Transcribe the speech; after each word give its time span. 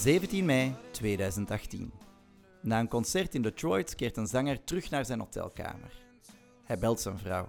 17 0.00 0.44
mei 0.44 0.74
2018. 0.90 1.92
Na 2.62 2.80
een 2.80 2.88
concert 2.88 3.34
in 3.34 3.42
Detroit 3.42 3.94
keert 3.94 4.16
een 4.16 4.26
zanger 4.26 4.64
terug 4.64 4.90
naar 4.90 5.04
zijn 5.04 5.18
hotelkamer. 5.18 6.04
Hij 6.64 6.78
belt 6.78 7.00
zijn 7.00 7.18
vrouw. 7.18 7.48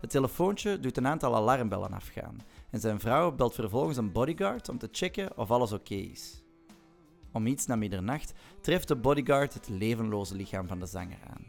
Het 0.00 0.10
telefoontje 0.10 0.80
doet 0.80 0.96
een 0.96 1.06
aantal 1.06 1.34
alarmbellen 1.34 1.92
afgaan 1.92 2.36
en 2.70 2.80
zijn 2.80 3.00
vrouw 3.00 3.32
belt 3.32 3.54
vervolgens 3.54 3.96
een 3.96 4.12
bodyguard 4.12 4.68
om 4.68 4.78
te 4.78 4.88
checken 4.92 5.36
of 5.36 5.50
alles 5.50 5.72
oké 5.72 5.94
is. 5.94 6.42
Om 7.32 7.46
iets 7.46 7.66
na 7.66 7.76
middernacht 7.76 8.32
treft 8.60 8.88
de 8.88 8.96
bodyguard 8.96 9.54
het 9.54 9.68
levenloze 9.68 10.34
lichaam 10.34 10.68
van 10.68 10.80
de 10.80 10.86
zanger 10.86 11.20
aan. 11.30 11.44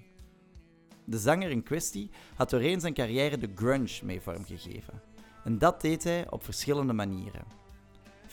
De 1.05 1.17
zanger 1.17 1.49
in 1.49 1.63
kwestie 1.63 2.09
had 2.35 2.49
doorheen 2.49 2.79
zijn 2.79 2.93
carrière 2.93 3.37
de 3.37 3.51
grunge 3.55 3.99
mee 4.03 4.21
vormgegeven. 4.21 5.01
En 5.43 5.57
dat 5.57 5.81
deed 5.81 6.03
hij 6.03 6.31
op 6.31 6.43
verschillende 6.43 6.93
manieren. 6.93 7.62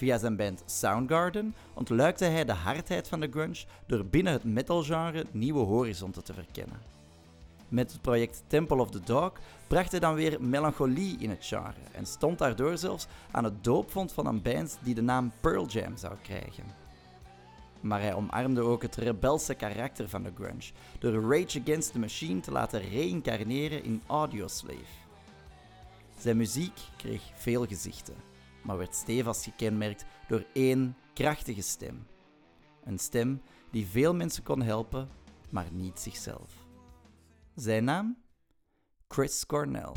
Via 0.00 0.18
zijn 0.18 0.36
band 0.36 0.62
Soundgarden 0.66 1.54
ontluikte 1.74 2.24
hij 2.24 2.44
de 2.44 2.52
hardheid 2.52 3.08
van 3.08 3.20
de 3.20 3.28
grunge 3.30 3.64
door 3.86 4.04
binnen 4.04 4.32
het 4.32 4.44
metalgenre 4.44 5.26
nieuwe 5.30 5.64
horizonten 5.64 6.24
te 6.24 6.34
verkennen. 6.34 6.80
Met 7.68 7.92
het 7.92 8.00
project 8.00 8.42
Temple 8.46 8.80
of 8.80 8.90
the 8.90 9.00
Dog 9.00 9.32
bracht 9.66 9.90
hij 9.90 10.00
dan 10.00 10.14
weer 10.14 10.42
melancholie 10.42 11.16
in 11.18 11.30
het 11.30 11.44
genre 11.46 11.80
en 11.92 12.06
stond 12.06 12.38
daardoor 12.38 12.78
zelfs 12.78 13.06
aan 13.30 13.44
het 13.44 13.64
doopvond 13.64 14.12
van 14.12 14.26
een 14.26 14.42
band 14.42 14.78
die 14.82 14.94
de 14.94 15.02
naam 15.02 15.32
Pearl 15.40 15.66
Jam 15.66 15.96
zou 15.96 16.14
krijgen. 16.22 16.64
Maar 17.80 18.00
hij 18.00 18.14
omarmde 18.14 18.60
ook 18.60 18.82
het 18.82 18.96
rebelse 18.96 19.54
karakter 19.54 20.08
van 20.08 20.22
de 20.22 20.32
grunge 20.34 20.70
door 20.98 21.32
Rage 21.32 21.60
Against 21.60 21.92
the 21.92 21.98
Machine 21.98 22.40
te 22.40 22.50
laten 22.50 22.80
reïncarneren 22.80 23.84
in 23.84 24.02
Audioslave. 24.06 24.98
Zijn 26.18 26.36
muziek 26.36 26.78
kreeg 26.96 27.22
veel 27.34 27.66
gezichten, 27.66 28.29
maar 28.62 28.78
werd 28.78 28.94
stevast 28.94 29.44
gekenmerkt 29.44 30.04
door 30.28 30.44
één 30.52 30.96
krachtige 31.14 31.62
stem. 31.62 32.06
Een 32.84 32.98
stem 32.98 33.42
die 33.70 33.86
veel 33.86 34.14
mensen 34.14 34.42
kon 34.42 34.62
helpen, 34.62 35.08
maar 35.50 35.66
niet 35.72 36.00
zichzelf. 36.00 36.52
Zijn 37.54 37.84
naam? 37.84 38.16
Chris 39.08 39.46
Cornell. 39.46 39.92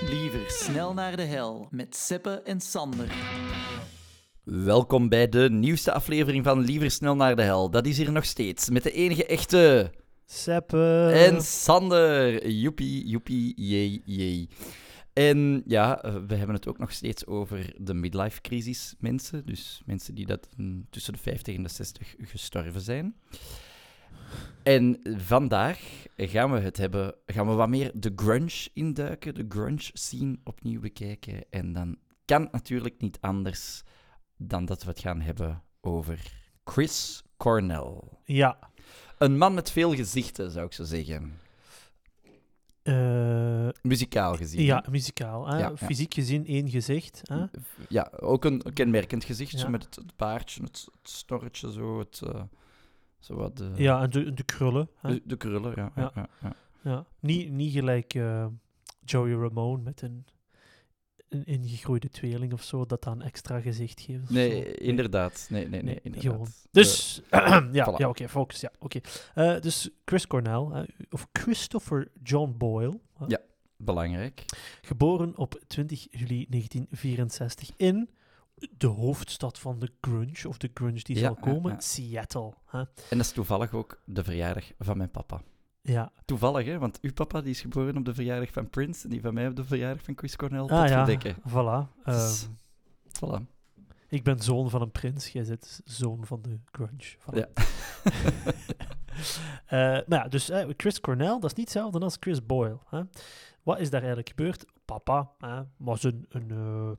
Liever 0.00 0.50
snel 0.50 0.94
naar 0.94 1.16
de 1.16 1.22
hel 1.22 1.68
met 1.70 1.96
Seppe 1.96 2.42
en 2.44 2.60
Sander. 2.60 3.14
Welkom 4.44 5.08
bij 5.08 5.28
de 5.28 5.50
nieuwste 5.50 5.92
aflevering 5.92 6.44
van 6.44 6.60
Liever 6.60 6.90
Snel 6.90 7.16
naar 7.16 7.36
de 7.36 7.42
Hel. 7.42 7.70
Dat 7.70 7.86
is 7.86 7.96
hier 7.96 8.12
nog 8.12 8.24
steeds 8.24 8.70
met 8.70 8.82
de 8.82 8.92
enige 8.92 9.26
echte 9.26 9.90
Seppe. 10.32 11.10
en 11.14 11.42
Sander. 11.42 12.48
Joepie, 12.48 13.06
joepie, 13.06 13.52
jee, 13.56 14.02
jee. 14.04 14.48
En 15.12 15.62
ja, 15.66 16.02
eh, 16.02 16.14
we 16.26 16.34
hebben 16.34 16.56
het 16.56 16.68
ook 16.68 16.78
nog 16.78 16.92
steeds 16.92 17.26
over 17.26 17.74
de 17.78 17.94
midlife 17.94 18.40
crisis 18.40 18.94
mensen. 18.98 19.46
Dus 19.46 19.82
mensen 19.84 20.14
die 20.14 20.26
dat 20.26 20.48
mm, 20.56 20.86
tussen 20.90 21.12
de 21.12 21.18
50 21.18 21.56
en 21.56 21.62
de 21.62 21.68
60 21.68 22.14
gestorven 22.18 22.80
zijn. 22.80 23.16
En 24.62 25.00
vandaag 25.16 26.06
gaan 26.16 26.52
we 26.52 26.58
het 26.58 26.76
hebben, 26.76 27.14
gaan 27.26 27.46
we 27.46 27.52
wat 27.52 27.68
meer 27.68 27.90
de 27.94 28.12
grunge 28.16 28.68
induiken, 28.72 29.34
de 29.34 29.46
grunge 29.48 29.90
scene 29.92 30.38
opnieuw 30.44 30.80
bekijken. 30.80 31.44
En 31.50 31.72
dan 31.72 31.96
kan 32.24 32.42
het 32.42 32.52
natuurlijk 32.52 33.00
niet 33.00 33.18
anders 33.20 33.82
dan 34.36 34.64
dat 34.64 34.82
we 34.82 34.90
het 34.90 35.00
gaan 35.00 35.20
hebben 35.20 35.62
over 35.80 36.32
Chris 36.64 37.22
Cornell. 37.36 38.00
Ja. 38.24 38.70
Een 39.22 39.38
man 39.38 39.54
met 39.54 39.70
veel 39.70 39.94
gezichten, 39.94 40.50
zou 40.50 40.66
ik 40.66 40.72
zo 40.72 40.84
zeggen. 40.84 41.40
Eh, 42.82 43.68
Muzikaal 43.82 44.36
gezien. 44.36 44.62
ja, 44.62 44.84
muzikaal. 44.90 45.46
Hè? 45.48 45.58
Ja, 45.58 45.68
ja. 45.68 45.76
Fysiek 45.76 46.14
gezien 46.14 46.46
één 46.46 46.68
gezicht. 46.70 47.20
Hè? 47.22 47.44
Ja, 47.88 48.10
ook 48.20 48.44
een 48.44 48.62
kenmerkend 48.74 49.24
gezicht, 49.24 49.58
zo 49.58 49.64
Ja. 49.64 49.68
met 49.70 49.84
het, 49.84 49.94
het 49.96 50.16
baardje, 50.16 50.62
het, 50.62 50.86
het 51.00 51.10
snorretje, 51.10 51.72
zo, 51.72 51.98
het, 51.98 52.20
eh, 52.26 52.42
zo 53.18 53.34
wat 53.34 53.56
de, 53.56 53.70
Ja, 53.74 54.02
en 54.02 54.10
de, 54.10 54.34
de 54.34 54.42
krullen. 54.42 54.88
Hè? 54.96 55.08
de, 55.14 55.22
de 55.24 55.36
krullen. 55.36 55.72
Ja, 55.76 55.92
ja. 55.96 56.02
Ja. 56.02 56.10
Ja, 56.14 56.28
ja. 56.42 56.54
Ja. 56.90 57.04
Niet, 57.20 57.50
niet 57.50 57.72
gelijk 57.72 58.14
eh, 58.14 58.46
Joey 59.04 59.32
Ramone 59.32 59.82
met 59.82 60.02
een, 60.02 60.24
een 61.32 61.44
ingegroeide 61.44 62.08
tweeling 62.08 62.52
of 62.52 62.62
zo, 62.62 62.86
dat 62.86 63.02
dan 63.02 63.22
extra 63.22 63.60
gezicht 63.60 64.00
geeft. 64.00 64.30
Nee, 64.30 64.74
inderdaad. 64.74 65.46
Nee, 65.50 65.68
nee, 65.68 65.82
nee, 65.82 66.00
gewoon. 66.04 66.46
Dus, 66.70 67.20
ja, 67.30 67.70
voilà. 67.72 67.96
ja 67.96 68.08
oké, 68.08 68.28
focus. 68.28 68.60
Ja, 68.60 68.72
oké. 68.78 69.00
Eh, 69.34 69.60
dus 69.60 69.90
Chris 70.04 70.26
Cornell, 70.26 70.66
hè, 70.72 70.82
of 71.10 71.28
Christopher 71.32 72.08
John 72.22 72.54
Boyle, 72.58 73.00
hè, 73.18 73.24
Ja. 73.28 73.38
belangrijk. 73.76 74.44
geboren 74.82 75.36
op 75.38 75.60
20 75.66 76.06
juli 76.10 76.46
1964 76.48 77.70
in 77.76 78.08
de 78.76 78.86
hoofdstad 78.86 79.58
van 79.58 79.78
de 79.78 79.88
grunge, 80.00 80.48
of 80.48 80.58
de 80.58 80.70
grunge 80.74 81.02
die 81.02 81.16
Ja, 81.16 81.22
zal 81.22 81.34
komen. 81.34 81.80
Seattle. 81.80 82.52
Hè. 82.66 82.78
En 82.78 82.86
dat 83.08 83.20
is 83.20 83.32
toevallig 83.32 83.72
ook 83.72 84.00
de 84.04 84.24
verjaardag 84.24 84.64
van 84.78 84.96
mijn 84.96 85.10
papa. 85.10 85.42
Ja, 85.82 86.12
Toevallig, 86.24 86.66
hè? 86.66 86.78
Want 86.78 87.00
uw 87.00 87.12
papa 87.12 87.40
die 87.40 87.50
is 87.50 87.60
geboren 87.60 87.96
op 87.96 88.04
de 88.04 88.14
verjaardag 88.14 88.50
van 88.52 88.70
Prince 88.70 89.04
en 89.04 89.10
die 89.10 89.20
van 89.20 89.34
mij 89.34 89.48
op 89.48 89.56
de 89.56 89.64
verjaardag 89.64 90.02
van 90.04 90.16
Chris 90.16 90.36
Cornell. 90.36 90.60
ah, 90.60 90.68
ja, 90.88 91.04
verdekken. 91.04 91.36
voilà. 91.48 92.04
Dus- 92.04 92.48
Ehm, 93.20 93.40
Voilà. 93.40 93.46
ik 94.08 94.22
ben 94.24 94.38
zoon 94.40 94.70
van 94.70 94.80
een 94.82 94.90
prins, 94.90 95.28
jij 95.28 95.44
bent 95.44 95.80
zoon 95.84 96.26
van 96.26 96.42
de 96.42 96.58
grunge. 96.72 97.16
Voilà. 97.18 97.34
Ja. 97.38 97.48
Eh, 99.66 99.78
maar 99.78 100.18
ja, 100.18 100.28
dus 100.28 100.50
Chris 100.76 101.00
Cornell, 101.00 101.28
dat 101.40 101.44
is 101.44 101.52
niet 101.54 101.64
hetzelfde 101.68 101.98
als 102.00 102.16
Chris 102.20 102.46
Boyle. 102.46 102.78
Hè. 102.88 103.02
Wat 103.62 103.78
is 103.80 103.90
daar 103.90 104.00
eigenlijk 104.00 104.28
gebeurd? 104.28 104.64
Papa 104.84 105.30
hè, 105.38 105.62
was 105.76 106.02
een, 106.02 106.26
een, 106.28 106.50
eh, 106.50 106.90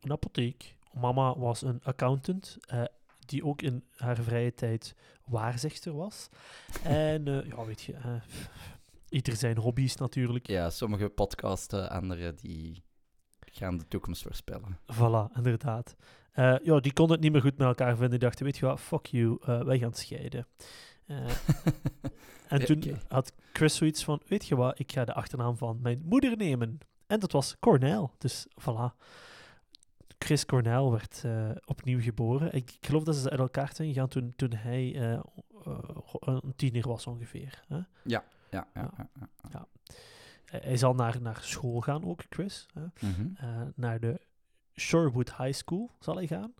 een 0.00 0.12
apotheek. 0.12 0.76
Mama 0.92 1.38
was 1.38 1.62
een 1.62 1.80
accountant, 1.82 2.56
eh, 2.66 2.82
die 3.26 3.44
ook 3.44 3.62
in 3.62 3.84
haar 3.96 4.16
vrije 4.16 4.54
tijd 4.54 4.94
waarzegster 5.24 5.94
was. 5.94 6.28
En 6.82 7.28
eh, 7.28 7.46
ja, 7.46 7.64
weet 7.64 7.82
je, 7.82 7.92
eh, 7.92 8.14
ieder 9.08 9.36
zijn 9.36 9.56
hobby's 9.56 9.96
natuurlijk. 9.96 10.46
Ja, 10.46 10.70
sommige 10.70 11.08
podcasten, 11.08 11.90
andere 11.90 12.34
die 12.34 12.82
gaan 13.38 13.78
de 13.78 13.88
toekomst 13.88 14.22
voorspellen. 14.22 14.78
Voilà, 14.92 15.36
inderdaad. 15.36 15.96
Eh, 16.32 16.56
ja, 16.62 16.80
die 16.80 16.92
konden 16.92 17.14
het 17.14 17.24
niet 17.24 17.32
meer 17.32 17.40
goed 17.40 17.58
met 17.58 17.66
elkaar 17.66 17.90
vinden. 17.90 18.10
Die 18.10 18.18
dachten, 18.18 18.44
weet 18.44 18.56
je 18.56 18.66
wat, 18.66 18.80
fuck 18.80 19.06
you, 19.06 19.38
wij 19.44 19.78
gaan 19.78 19.94
scheiden. 19.94 20.46
En 22.48 22.64
toen 22.64 22.98
had 23.08 23.32
Chris 23.52 23.76
zoiets 23.76 24.04
van, 24.04 24.20
weet 24.26 24.46
je 24.46 24.56
wat, 24.56 24.78
ik 24.78 24.92
ga 24.92 25.04
de 25.04 25.14
achternaam 25.14 25.56
van 25.56 25.78
mijn 25.82 26.02
moeder 26.04 26.36
nemen. 26.36 26.78
En 27.06 27.20
dat 27.20 27.32
was 27.32 27.56
Cornell. 27.58 28.08
Dus 28.18 28.46
voilà. 28.60 28.96
Chris 30.18 30.46
Cornell 30.46 30.82
werd 30.90 31.22
eh, 31.24 31.50
opnieuw 31.64 32.00
geboren. 32.00 32.52
Ik, 32.54 32.70
ik 32.80 32.86
geloof 32.86 33.02
dat 33.04 33.16
ze 33.16 33.30
uit 33.30 33.40
elkaar 33.40 33.70
zijn 33.74 33.88
gegaan 33.88 34.08
toen, 34.08 34.32
toen 34.36 34.52
hij 34.54 35.12
eh, 35.12 35.20
een 36.20 36.52
tiener 36.56 36.88
was 36.88 37.06
ongeveer. 37.06 37.64
Hè? 37.68 37.76
Ja, 38.02 38.24
ja, 38.50 38.66
Ja. 38.74 38.90
ja. 38.96 39.08
ja. 39.50 39.66
Hij 40.44 40.60
hij 40.64 40.76
zal 40.76 40.94
naar, 40.94 41.20
naar 41.20 41.38
school 41.42 41.80
gaan 41.80 42.04
ook, 42.04 42.22
Chris. 42.28 42.66
Hè? 42.74 43.08
Mhm. 43.08 43.26
eh, 43.36 43.60
naar 43.74 44.00
de 44.00 44.20
Shorewood 44.74 45.36
High 45.36 45.52
School 45.58 45.90
zal 46.00 46.16
hij 46.16 46.26
gaan. 46.26 46.54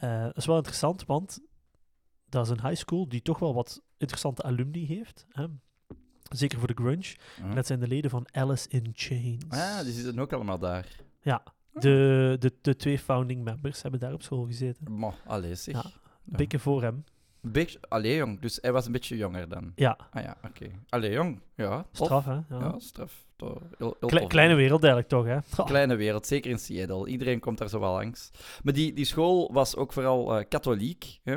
Dat 0.00 0.36
is 0.36 0.46
wel 0.46 0.56
interessant, 0.56 1.04
want 1.06 1.40
dat 2.28 2.44
is 2.44 2.50
een 2.50 2.68
high 2.68 2.80
school 2.80 3.08
die 3.08 3.22
toch 3.22 3.38
wel 3.38 3.54
wat 3.54 3.82
interessante 3.96 4.42
alumni 4.42 4.86
heeft. 4.86 5.26
Hè? 5.28 5.46
Zeker 6.22 6.58
voor 6.58 6.68
de 6.68 6.74
grunge. 6.82 7.16
En 7.42 7.54
dat 7.54 7.66
zijn 7.66 7.80
de 7.80 7.86
leden 7.88 8.10
van 8.10 8.26
Alice 8.32 8.68
in 8.68 8.90
Chains. 8.92 9.44
Ah, 9.48 9.80
die 9.80 9.92
zitten 9.92 10.18
ook 10.18 10.32
allemaal 10.32 10.58
daar. 10.58 10.96
Ja, 11.20 11.42
de, 11.80 12.36
de, 12.38 12.52
de 12.60 12.76
twee 12.76 12.98
founding 12.98 13.44
members 13.44 13.82
hebben 13.82 14.00
daar 14.00 14.12
op 14.12 14.22
school 14.22 14.44
gezeten. 14.46 14.92
Mo, 14.92 15.14
allee 15.26 15.54
zeg. 15.54 15.74
Ja. 15.74 16.58
Voor 16.58 16.82
hem. 16.82 17.04
Beetje, 17.40 17.78
allee 17.88 18.16
jong, 18.16 18.40
dus 18.40 18.58
hij 18.62 18.72
was 18.72 18.86
een 18.86 18.92
beetje 18.92 19.16
jonger 19.16 19.48
dan. 19.48 19.72
Ja, 19.74 19.98
Ah 20.10 20.22
ja, 20.22 20.36
oké. 20.44 20.66
Allee 20.88 21.10
jong, 21.12 21.40
ja. 21.54 21.86
tof. 21.92 22.06
straf 22.06 22.24
hè. 22.24 22.32
Ja. 22.32 22.44
Ja, 22.48 22.74
straf. 22.78 23.24
Toch, 23.36 23.58
heel- 23.78 23.96
heel 24.00 24.08
Kle- 24.08 24.18
tof. 24.20 24.28
kleine 24.28 24.54
wereld 24.54 24.84
eigenlijk 24.84 25.12
toch 25.12 25.24
hè. 25.56 25.64
Kleine 25.74 25.96
wereld, 25.96 26.26
zeker 26.26 26.50
in 26.50 26.58
Seattle. 26.58 27.06
Iedereen 27.08 27.40
komt 27.40 27.58
daar 27.58 27.68
zo 27.68 27.80
wel 27.80 27.92
langs. 27.92 28.30
Maar 28.62 28.72
die, 28.72 28.92
die 28.92 29.04
school 29.04 29.52
was 29.52 29.76
ook 29.76 29.92
vooral 29.92 30.38
eh, 30.38 30.44
katholiek. 30.48 31.18
Hè? 31.22 31.36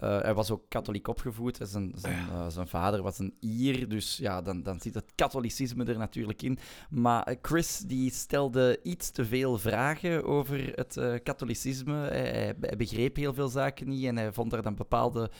Eh, 0.00 0.20
hij 0.20 0.34
was 0.34 0.50
ook 0.50 0.62
katholiek 0.68 1.08
opgevoed. 1.08 1.58
Hij 1.58 1.66
Zijn, 1.66 1.92
zijn, 1.94 2.28
eh, 2.30 2.48
zijn 2.48 2.68
vader 2.68 3.02
was 3.02 3.18
een 3.18 3.34
Ier, 3.40 3.88
dus 3.88 4.16
ja, 4.16 4.42
dan, 4.42 4.62
dan 4.62 4.80
zit 4.80 4.94
het 4.94 5.12
katholicisme 5.14 5.84
er 5.84 5.98
natuurlijk 5.98 6.42
in. 6.42 6.58
Maar 6.90 7.22
eh, 7.22 7.36
Chris 7.42 7.78
die 7.78 8.10
stelde 8.12 8.80
iets 8.82 9.10
te 9.10 9.24
veel 9.24 9.58
vragen 9.58 10.24
over 10.24 10.72
het 10.74 10.96
eh, 10.96 11.14
katholicisme. 11.22 11.94
Hij, 11.94 12.30
hij- 12.30 12.54
hij 12.60 12.76
begreep 12.76 13.16
heel 13.16 13.34
veel 13.34 13.48
zaken 13.48 13.88
niet 13.88 14.04
en 14.04 14.16
hij 14.16 14.32
vond 14.32 14.52
er 14.52 14.62
dan 14.62 14.74
bepaalde 14.74 15.30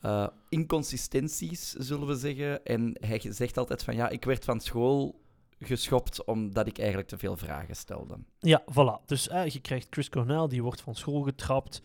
eh, 0.00 0.26
inconsistenties, 0.48 1.72
zullen 1.72 2.06
we 2.06 2.14
zeggen. 2.16 2.64
En 2.64 2.96
hij 3.00 3.20
zegt 3.28 3.58
altijd 3.58 3.82
van 3.84 3.94
ja, 3.94 4.08
ik 4.08 4.24
werd 4.24 4.44
van 4.44 4.60
school 4.60 5.20
geschopt 5.60 6.24
omdat 6.24 6.66
ik 6.66 6.78
eigenlijk 6.78 7.08
te 7.08 7.18
veel 7.18 7.36
vragen 7.36 7.76
stelde. 7.76 8.18
Ja, 8.38 8.62
voilà. 8.70 9.04
Dus 9.06 9.24
je 9.24 9.60
krijgt 9.60 9.86
Chris 9.90 10.08
Cornell, 10.08 10.48
die 10.48 10.62
wordt 10.62 10.80
van 10.80 10.94
school 10.94 11.22
getrapt. 11.22 11.82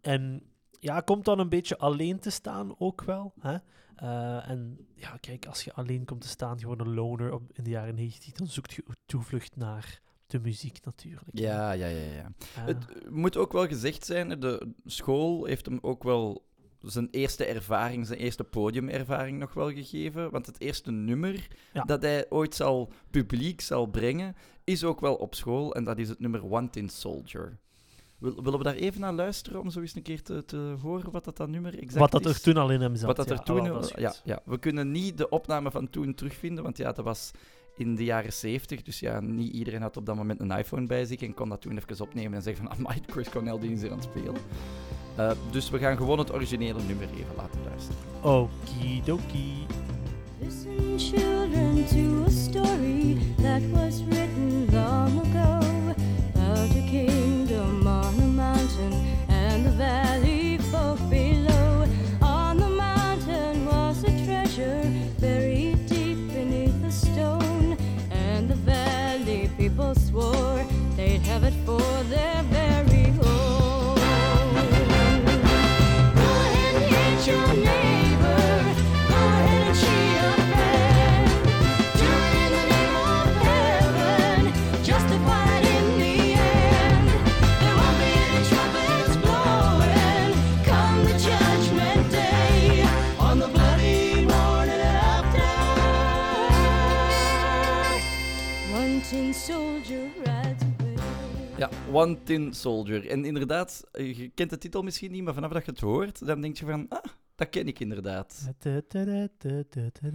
En 0.00 0.42
ja, 0.78 1.00
komt 1.00 1.24
dan 1.24 1.38
een 1.38 1.48
beetje 1.48 1.78
alleen 1.78 2.18
te 2.18 2.30
staan 2.30 2.74
ook 2.78 3.02
wel. 3.02 3.32
Hè? 3.40 3.56
Eh, 3.96 4.48
en 4.50 4.86
ja, 4.94 5.16
kijk, 5.20 5.46
als 5.46 5.64
je 5.64 5.72
alleen 5.72 6.04
komt 6.04 6.20
te 6.20 6.28
staan, 6.28 6.58
gewoon 6.58 6.80
een 6.80 6.94
loner 6.94 7.32
op, 7.32 7.42
in 7.52 7.64
de 7.64 7.70
jaren 7.70 7.94
90, 7.94 8.32
dan 8.32 8.46
zoekt 8.46 8.72
je 8.72 8.84
toevlucht 9.06 9.56
naar 9.56 10.00
de 10.26 10.38
muziek 10.40 10.84
natuurlijk. 10.84 11.28
Ja, 11.32 11.72
ja, 11.72 11.86
ja, 11.86 12.12
ja. 12.12 12.30
Eh, 12.56 12.64
Het 12.66 13.10
moet 13.10 13.36
ook 13.36 13.52
wel 13.52 13.66
gezegd 13.66 14.04
zijn, 14.04 14.40
de 14.40 14.72
school 14.84 15.44
heeft 15.44 15.66
hem 15.66 15.78
ook 15.82 16.02
wel 16.02 16.46
zijn 16.80 17.08
eerste 17.10 17.44
ervaring, 17.44 18.06
zijn 18.06 18.18
eerste 18.18 18.44
podiumervaring 18.44 19.38
nog 19.38 19.54
wel 19.54 19.70
gegeven. 19.72 20.30
Want 20.30 20.46
het 20.46 20.60
eerste 20.60 20.90
nummer 20.90 21.48
Ja. 21.72 21.82
dat 21.82 22.02
hij 22.02 22.26
ooit 22.30 22.54
zal 22.54 22.92
publiek 23.10 23.60
zal 23.60 23.86
brengen, 23.86 24.34
is 24.64 24.84
ook 24.84 25.00
wel 25.00 25.14
op 25.14 25.34
school. 25.34 25.74
En 25.74 25.84
dat 25.84 25.98
is 25.98 26.08
het 26.08 26.18
nummer 26.20 26.44
One 26.52 26.70
Tin 26.70 26.88
Soldier. 26.88 27.58
Wil- 28.18 28.42
willen 28.42 28.58
we 28.58 28.64
daar 28.64 28.74
even 28.74 29.00
naar 29.00 29.12
luisteren 29.12 29.60
om 29.60 29.70
zo 29.70 29.80
eens 29.80 29.94
een 29.94 30.02
keer 30.02 30.22
te, 30.22 30.44
te 30.44 30.74
horen 30.82 31.10
wat 31.10 31.24
dat, 31.24 31.36
dat 31.36 31.48
nummer 31.48 31.78
exact 31.78 31.98
wat 31.98 32.10
dat 32.10 32.26
is? 32.26 32.36
er 32.36 32.42
toen 32.42 32.56
al 32.56 32.70
in 32.70 32.80
hem 32.80 32.96
zat. 32.96 33.06
Wat 33.06 33.16
dat 33.16 33.28
ja. 33.28 33.34
er 33.34 33.42
toen... 33.42 33.70
Ah, 33.70 33.82
is 33.82 33.92
ja, 33.96 34.14
ja, 34.24 34.40
we 34.44 34.58
kunnen 34.58 34.90
niet 34.90 35.18
de 35.18 35.28
opname 35.28 35.70
van 35.70 35.90
toen 35.90 36.14
terugvinden, 36.14 36.64
want 36.64 36.76
ja, 36.76 36.92
dat 36.92 37.04
was 37.04 37.30
in 37.76 37.94
de 37.94 38.04
jaren 38.04 38.32
70. 38.32 38.82
Dus 38.82 39.00
ja, 39.00 39.20
niet 39.20 39.52
iedereen 39.52 39.82
had 39.82 39.96
op 39.96 40.06
dat 40.06 40.16
moment 40.16 40.40
een 40.40 40.50
iPhone 40.50 40.86
bij 40.86 41.04
zich 41.04 41.20
en 41.20 41.34
kon 41.34 41.48
dat 41.48 41.60
toen 41.60 41.78
even 41.78 42.04
opnemen 42.04 42.34
en 42.34 42.42
zeggen 42.42 42.66
van, 42.66 42.72
amai, 42.78 43.00
Chris 43.06 43.28
Cornell 43.28 43.58
die 43.58 43.72
is 43.72 43.80
hier 43.80 43.90
aan 43.90 43.98
het 43.98 44.08
spelen. 44.10 44.34
Eh, 45.16 45.30
dus 45.50 45.70
we 45.70 45.78
gaan 45.78 45.96
gewoon 45.96 46.18
het 46.18 46.32
originele 46.32 46.82
nummer 46.82 47.08
even 47.10 47.34
laten 47.36 47.60
luisteren. 47.64 47.98
Okidoki. 48.22 49.66
Listen, 50.40 50.98
children, 50.98 51.86
to 51.86 52.24
a 52.26 52.30
story 52.30 53.16
that 53.42 53.62
was 53.72 54.04
written 54.04 54.66
long 54.70 55.34
ago 55.34 55.57
One 101.92 102.22
Tin 102.22 102.54
Soldier. 102.54 103.08
En 103.08 103.24
inderdaad, 103.24 103.84
eh, 103.92 104.18
je 104.18 104.28
kent 104.28 104.50
de 104.50 104.58
titel 104.58 104.82
misschien 104.82 105.12
niet, 105.12 105.22
maar 105.22 105.34
vanaf 105.34 105.52
dat 105.52 105.64
je 105.64 105.70
het 105.70 105.80
hoort, 105.80 106.26
dan 106.26 106.40
denk 106.40 106.56
je 106.56 106.66
van, 106.66 106.86
ah, 106.88 107.04
dat 107.34 107.48
ken 107.48 107.66
ik 107.66 107.80
inderdaad. 107.80 108.44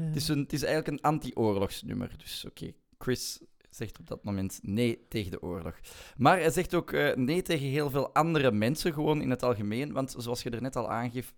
Het 0.08 0.16
is, 0.16 0.28
een, 0.28 0.40
het 0.40 0.54
is 0.54 0.64
eigenlijk 0.64 0.98
een 0.98 1.12
anti-oorlogsnummer. 1.12 2.12
Dus 2.18 2.46
oké, 2.46 2.72
Chris 2.98 3.42
zegt 3.70 4.00
op 4.00 4.08
dat 4.08 4.24
moment 4.24 4.60
nee 4.62 5.08
tegen 5.08 5.32
de 5.32 5.42
oorlog. 5.42 5.80
Maar 6.18 6.40
hij 6.40 6.50
zegt 6.50 6.74
ook 6.74 6.92
eh, 6.92 7.16
nee 7.16 7.42
tegen 7.42 7.68
heel 7.68 7.90
veel 7.90 8.14
andere 8.14 8.52
mensen, 8.52 8.94
gewoon 8.94 9.22
in 9.22 9.30
het 9.30 9.44
algemeen. 9.44 9.92
Want 9.92 10.16
zoals 10.18 10.44
je 10.44 10.50
er 10.50 10.62
net 10.62 10.76
al 10.76 10.90
aangaf, 10.90 11.34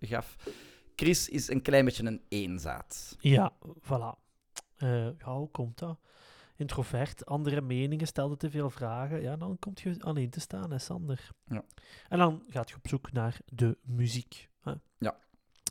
Chris 0.96 1.28
is 1.28 1.50
een 1.50 1.62
klein 1.62 1.84
beetje 1.84 2.04
een 2.04 2.22
eenzaad. 2.28 3.16
Ja, 3.18 3.52
voilà. 3.82 4.24
Eh, 4.76 5.04
ja, 5.18 5.36
hoe 5.36 5.50
komt 5.50 5.78
dat? 5.78 5.98
Introvert, 6.56 7.26
andere 7.26 7.60
meningen, 7.60 8.06
stelde 8.06 8.36
te 8.36 8.50
veel 8.50 8.70
vragen. 8.70 9.22
Ja, 9.22 9.36
dan 9.36 9.58
kom 9.58 9.72
je 9.74 9.96
alleen 10.00 10.30
te 10.30 10.40
staan, 10.40 10.70
hè, 10.70 10.78
Sander. 10.78 11.28
Ja. 11.44 11.64
En 12.08 12.18
dan 12.18 12.42
gaat 12.48 12.68
je 12.70 12.76
op 12.76 12.88
zoek 12.88 13.12
naar 13.12 13.38
de 13.44 13.78
muziek. 13.82 14.48
Hè. 14.60 14.72
Ja. 14.98 15.16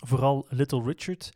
Vooral 0.06 0.46
Little 0.50 0.84
Richard 0.84 1.34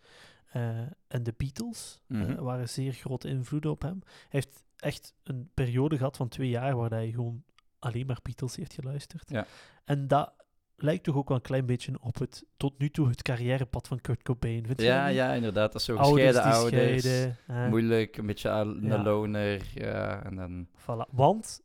eh, 0.52 0.80
en 1.08 1.24
de 1.24 1.34
Beatles 1.38 2.00
eh, 2.08 2.18
Mhm. 2.18 2.42
waren 2.44 2.70
zeer 2.70 2.92
grote 2.94 3.28
invloeden 3.28 3.72
op 3.72 3.82
hem. 3.82 4.00
Hij 4.04 4.14
heeft 4.30 4.64
echt 4.76 5.14
een 5.24 5.50
periode 5.54 5.98
gehad 5.98 6.18
van 6.18 6.28
twee 6.28 6.50
jaar 6.50 6.76
waar 6.76 6.90
hij 6.90 7.12
gewoon 7.12 7.44
alleen 7.80 8.06
maar 8.06 8.20
Beatles 8.24 8.56
heeft 8.56 8.74
geluisterd. 8.74 9.30
Ja. 9.30 9.46
En 9.86 10.08
dat 10.08 10.34
lijkt 10.82 11.04
toch 11.04 11.16
ook 11.16 11.28
wel 11.28 11.38
een 11.38 11.44
klein 11.44 11.66
beetje 11.66 11.94
op 12.02 12.18
het, 12.20 12.46
tot 12.58 12.80
nu 12.80 12.90
toe, 12.90 13.10
het 13.10 13.22
carrièrepad 13.22 13.88
van 13.88 14.02
Kurt 14.02 14.22
Cobain. 14.24 14.66
Ja, 14.76 15.08
ja, 15.08 15.34
inderdaad. 15.34 15.72
Dat 15.72 15.82
is 15.82 15.88
zo 15.88 15.96
Ouders 15.96 16.36
gescheiden 16.36 16.72
die 16.72 16.80
ouders. 16.80 17.02
scheiden. 17.02 17.70
Moeilijk, 17.70 18.18
een 18.18 18.26
beetje 18.26 18.50
een 18.50 18.86
Ja. 18.86 19.04
loner. 19.04 19.62
Ja, 19.74 20.24
en 20.24 20.36
dan... 20.36 20.68
Voilà. 20.82 21.10
Want 21.12 21.62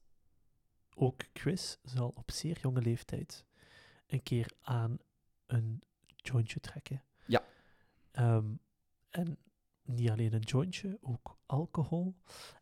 ook 0.94 1.20
Chris 1.32 1.78
zal 1.84 2.12
op 2.16 2.30
zeer 2.30 2.58
jonge 2.60 2.80
leeftijd 2.82 3.44
een 4.06 4.22
keer 4.22 4.50
aan 4.60 4.96
een 5.46 5.82
jointje 6.16 6.60
trekken. 6.60 7.02
Ja. 7.26 7.42
Ehm, 8.10 8.46
en 9.10 9.38
niet 9.82 10.10
alleen 10.10 10.32
een 10.34 10.40
jointje, 10.40 10.98
ook 11.00 11.38
alcohol. 11.46 12.14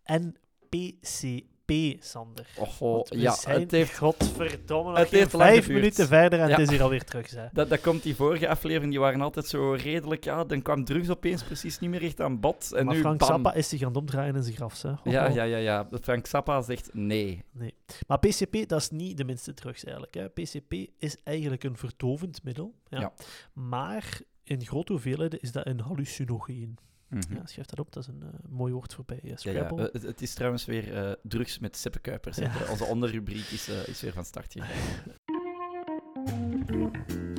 En 0.03 0.37
PCP, 0.69 1.52
Sander. 2.01 2.47
We 2.79 3.05
ja, 3.09 3.33
zijn, 3.33 3.61
het 3.61 3.71
heeft... 3.71 3.99
godverdomme, 3.99 4.91
nog 4.91 4.99
het 4.99 5.11
heeft 5.11 5.31
vijf 5.31 5.69
minuten 5.69 6.07
verder 6.07 6.41
en 6.41 6.49
Ja. 6.49 6.55
het 6.55 6.63
is 6.63 6.71
hier 6.71 6.83
alweer 6.83 7.05
terug. 7.05 7.31
Hè. 7.31 7.47
Dat, 7.53 7.69
dat 7.69 7.81
komt 7.81 8.03
die 8.03 8.17
vorige 8.17 8.49
aflevering, 8.49 8.91
die 8.91 9.01
waren 9.01 9.21
altijd 9.21 9.47
zo 9.47 9.73
redelijk... 9.73 10.25
Ja, 10.25 10.45
dan 10.45 10.63
kwam 10.63 10.85
drugs 10.85 11.11
opeens 11.11 11.43
precies 11.43 11.79
niet 11.79 11.91
meer 11.91 12.03
echt 12.03 12.21
aan 12.21 12.41
bod. 12.41 12.73
En 12.73 12.85
maar 12.85 12.95
nu, 12.95 13.01
Frank 13.01 13.19
bam. 13.19 13.29
Zappa 13.29 13.55
is 13.55 13.69
zich 13.69 13.81
aan 13.81 13.89
het 13.89 13.97
omdraaien 13.97 14.35
in 14.35 14.43
zijn 14.43 14.57
graf. 14.57 14.83
Hè. 14.83 14.91
Ja, 15.05 15.29
ja, 15.29 15.43
ja, 15.43 15.57
ja. 15.57 15.89
Frank 16.01 16.27
Zappa 16.27 16.63
zegt 16.63 16.95
nee. 16.95 17.45
Nee. 17.53 17.75
Maar 18.07 18.19
PCP, 18.19 18.69
dat 18.69 18.81
is 18.81 18.91
niet 18.91 19.17
de 19.17 19.25
minste 19.25 19.55
drugs 19.55 19.85
eigenlijk. 19.85 20.15
Hè. 20.15 20.29
PCP 20.29 20.75
is 20.99 21.17
eigenlijk 21.25 21.65
een 21.65 21.77
verdovend 21.77 22.43
middel. 22.43 22.75
Ja. 22.89 23.01
Ja. 23.01 23.13
Maar 23.53 24.21
in 24.45 24.65
grote 24.67 24.93
hoeveelheden 24.93 25.41
is 25.41 25.53
dat 25.53 25.67
een 25.67 25.81
hallucinogeen. 25.81 26.79
Mhm. 27.13 27.35
Ja, 27.35 27.47
schrijf 27.47 27.67
dat 27.67 27.79
op, 27.81 27.93
dat 27.93 28.03
is 28.03 28.09
een 28.09 28.23
eh, 28.23 28.29
mooi 28.51 28.73
woord 28.73 28.95
voor 28.95 29.05
bij 29.05 29.17
eh, 29.17 29.23
Ja, 29.23 29.29
ja. 29.31 29.37
Scrabble. 29.37 29.87
eh, 29.87 29.93
Het, 29.93 30.03
het 30.03 30.23
is 30.23 30.35
trouwens 30.35 30.65
weer 30.65 31.17
drugs 31.23 31.59
met 31.59 31.77
Seppe 31.77 31.99
Kuipers. 31.99 32.37
hè. 32.37 32.43
Ja. 32.45 32.71
Onze 32.71 32.85
onderrubriek 32.85 33.47
is, 33.51 33.69
is 33.69 34.01
weer 34.01 34.13
van 34.13 34.25
start 34.25 34.53
gegaan. 34.53 34.71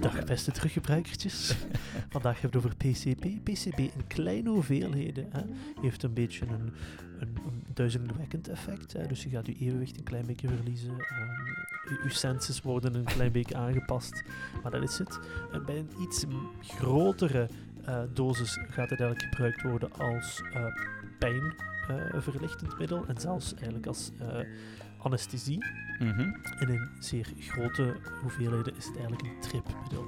Dag 0.02 0.24
beste 0.24 0.52
teruggebruikertjes. 0.52 1.56
Vandaag 2.10 2.42
hebben 2.42 2.62
we 2.62 2.68
het 2.68 2.76
over 2.84 2.92
PCP. 2.92 3.44
PCP 3.44 3.80
in 3.80 4.08
kleine 4.08 4.50
hoeveelheden 4.50 5.28
hè, 5.32 5.42
heeft 5.82 6.04
een 6.04 6.14
beetje 6.14 6.46
een, 6.46 6.74
een, 7.20 7.38
een 7.46 7.64
duizelingwekkend 7.74 8.48
effect. 8.48 8.94
Hè. 8.94 9.08
Dus 9.08 9.24
je 9.24 9.30
gaat 9.30 9.46
je 9.46 9.54
evenwicht 9.56 9.98
een 9.98 10.04
klein 10.04 10.26
beetje 10.26 10.48
verliezen. 10.48 10.90
ehm, 10.90 12.04
je, 12.04 12.10
senses 12.10 12.62
worden 12.62 12.96
een 12.96 13.04
klein 13.04 13.32
beetje 13.32 13.56
aangepast. 13.56 14.24
Maar 14.64 14.72
dat 14.72 14.84
is 14.84 14.98
het. 14.98 15.20
En 15.52 15.66
bij 15.66 15.78
een 15.78 15.90
iets 16.02 16.26
grotere 16.62 17.48
dosis 18.14 18.60
gaat 18.70 18.90
het 18.90 19.00
eigenlijk 19.00 19.34
gebruikt 19.34 19.62
worden 19.62 19.92
als 19.94 20.42
eh 20.54 20.66
pijnverlichtend 21.20 22.78
middel. 22.80 23.06
En 23.08 23.18
zelfs 23.18 23.54
eigenlijk 23.54 23.88
als 23.88 24.12
eh, 24.20 24.40
anesthesie. 24.98 25.66
Mhm. 26.00 26.20
En 26.60 26.70
in 26.70 26.90
zeer 27.00 27.34
grote 27.40 27.96
hoeveelheden 28.22 28.76
is 28.76 28.86
het 28.86 28.96
eigenlijk 28.98 29.26
een 29.28 29.40
tripmiddel. 29.42 30.06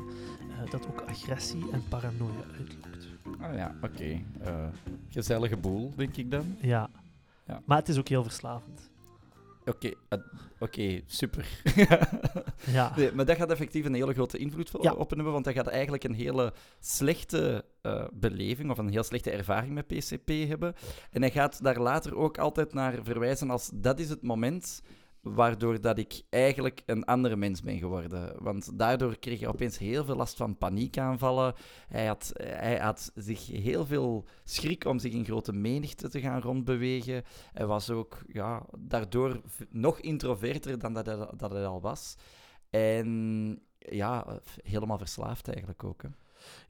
eh, 0.64 0.72
dat 0.72 0.88
ook 0.88 1.02
agressie 1.02 1.72
en 1.72 1.84
paranoia 1.90 2.44
uitlokt. 2.58 3.08
Ah 3.40 3.56
ja, 3.56 3.76
oké. 3.82 4.22
Eh, 4.42 4.66
gezellige 5.10 5.58
boel, 5.58 5.94
denk 5.96 6.16
ik 6.18 6.32
dan. 6.32 6.56
Ja. 6.62 6.90
Ja. 7.48 7.62
Maar 7.66 7.78
het 7.78 7.90
is 7.90 7.98
ook 7.98 8.08
heel 8.08 8.24
verslavend. 8.24 8.90
Oké, 9.66 9.92
eh, 10.10 10.20
oké, 10.60 11.02
super. 11.06 11.46
Ja. 12.72 12.94
Nee, 12.96 13.12
maar 13.12 13.26
dat 13.26 13.38
gaat 13.38 13.50
effectief 13.52 13.86
een 13.86 13.94
hele 13.94 14.14
grote 14.14 14.38
invloed 14.38 14.72
Ja. 14.82 14.94
op 14.94 15.10
hebben, 15.10 15.32
want 15.32 15.46
dat 15.46 15.54
gaat 15.54 15.68
eigenlijk 15.68 16.04
een 16.04 16.14
hele 16.14 16.54
slechte 16.80 17.66
eh, 17.82 18.06
beleving 18.14 18.70
of 18.72 18.78
een 18.78 18.90
heel 18.90 19.04
slechte 19.04 19.32
ervaring 19.32 19.74
met 19.74 19.88
PCP 19.88 20.28
hebben. 20.48 20.74
En 21.12 21.22
hij 21.22 21.32
gaat 21.32 21.64
daar 21.64 21.80
later 21.80 22.16
ook 22.16 22.38
altijd 22.38 22.74
naar 22.74 23.00
verwijzen 23.04 23.50
als 23.50 23.70
dat 23.74 24.00
is 24.00 24.10
het 24.10 24.22
moment 24.22 24.82
waardoor 25.26 25.82
dat 25.82 25.98
ik 25.98 26.22
eigenlijk 26.30 26.84
een 26.86 27.06
andere 27.06 27.36
mens 27.36 27.62
ben 27.62 27.78
geworden. 27.78 28.44
Want 28.44 28.80
daardoor 28.80 29.20
kreeg 29.20 29.40
hij 29.40 29.50
opeens 29.50 29.78
heel 29.78 30.06
veel 30.06 30.16
last 30.16 30.38
van 30.38 30.58
paniekaanvallen. 30.58 31.54
Hij 31.88 32.06
had, 32.06 32.32
hij 32.38 32.78
had 32.78 33.12
zich 33.16 33.48
heel 33.48 33.86
veel 33.86 34.26
schrik 34.44 34.86
om 34.86 35.00
zich 35.00 35.14
in 35.14 35.26
grote 35.26 35.54
menigte 35.54 36.10
te 36.10 36.20
gaan 36.20 36.42
rondbewegen. 36.42 37.24
Hij 37.54 37.66
was 37.66 37.90
ook 37.90 38.24
ja, 38.28 38.66
daardoor 38.80 39.42
nog 39.70 40.00
introverter 40.00 40.80
dan 40.80 40.94
dat 40.94 41.06
hij, 41.06 41.28
dat 41.38 41.52
hij 41.52 41.66
al 41.66 41.82
was. 41.82 42.16
En 42.70 43.60
ja, 43.78 44.40
helemaal 44.64 44.98
verslaafd 44.98 45.48
eigenlijk 45.48 45.84
ook. 45.84 46.02
Hè. 46.02 46.10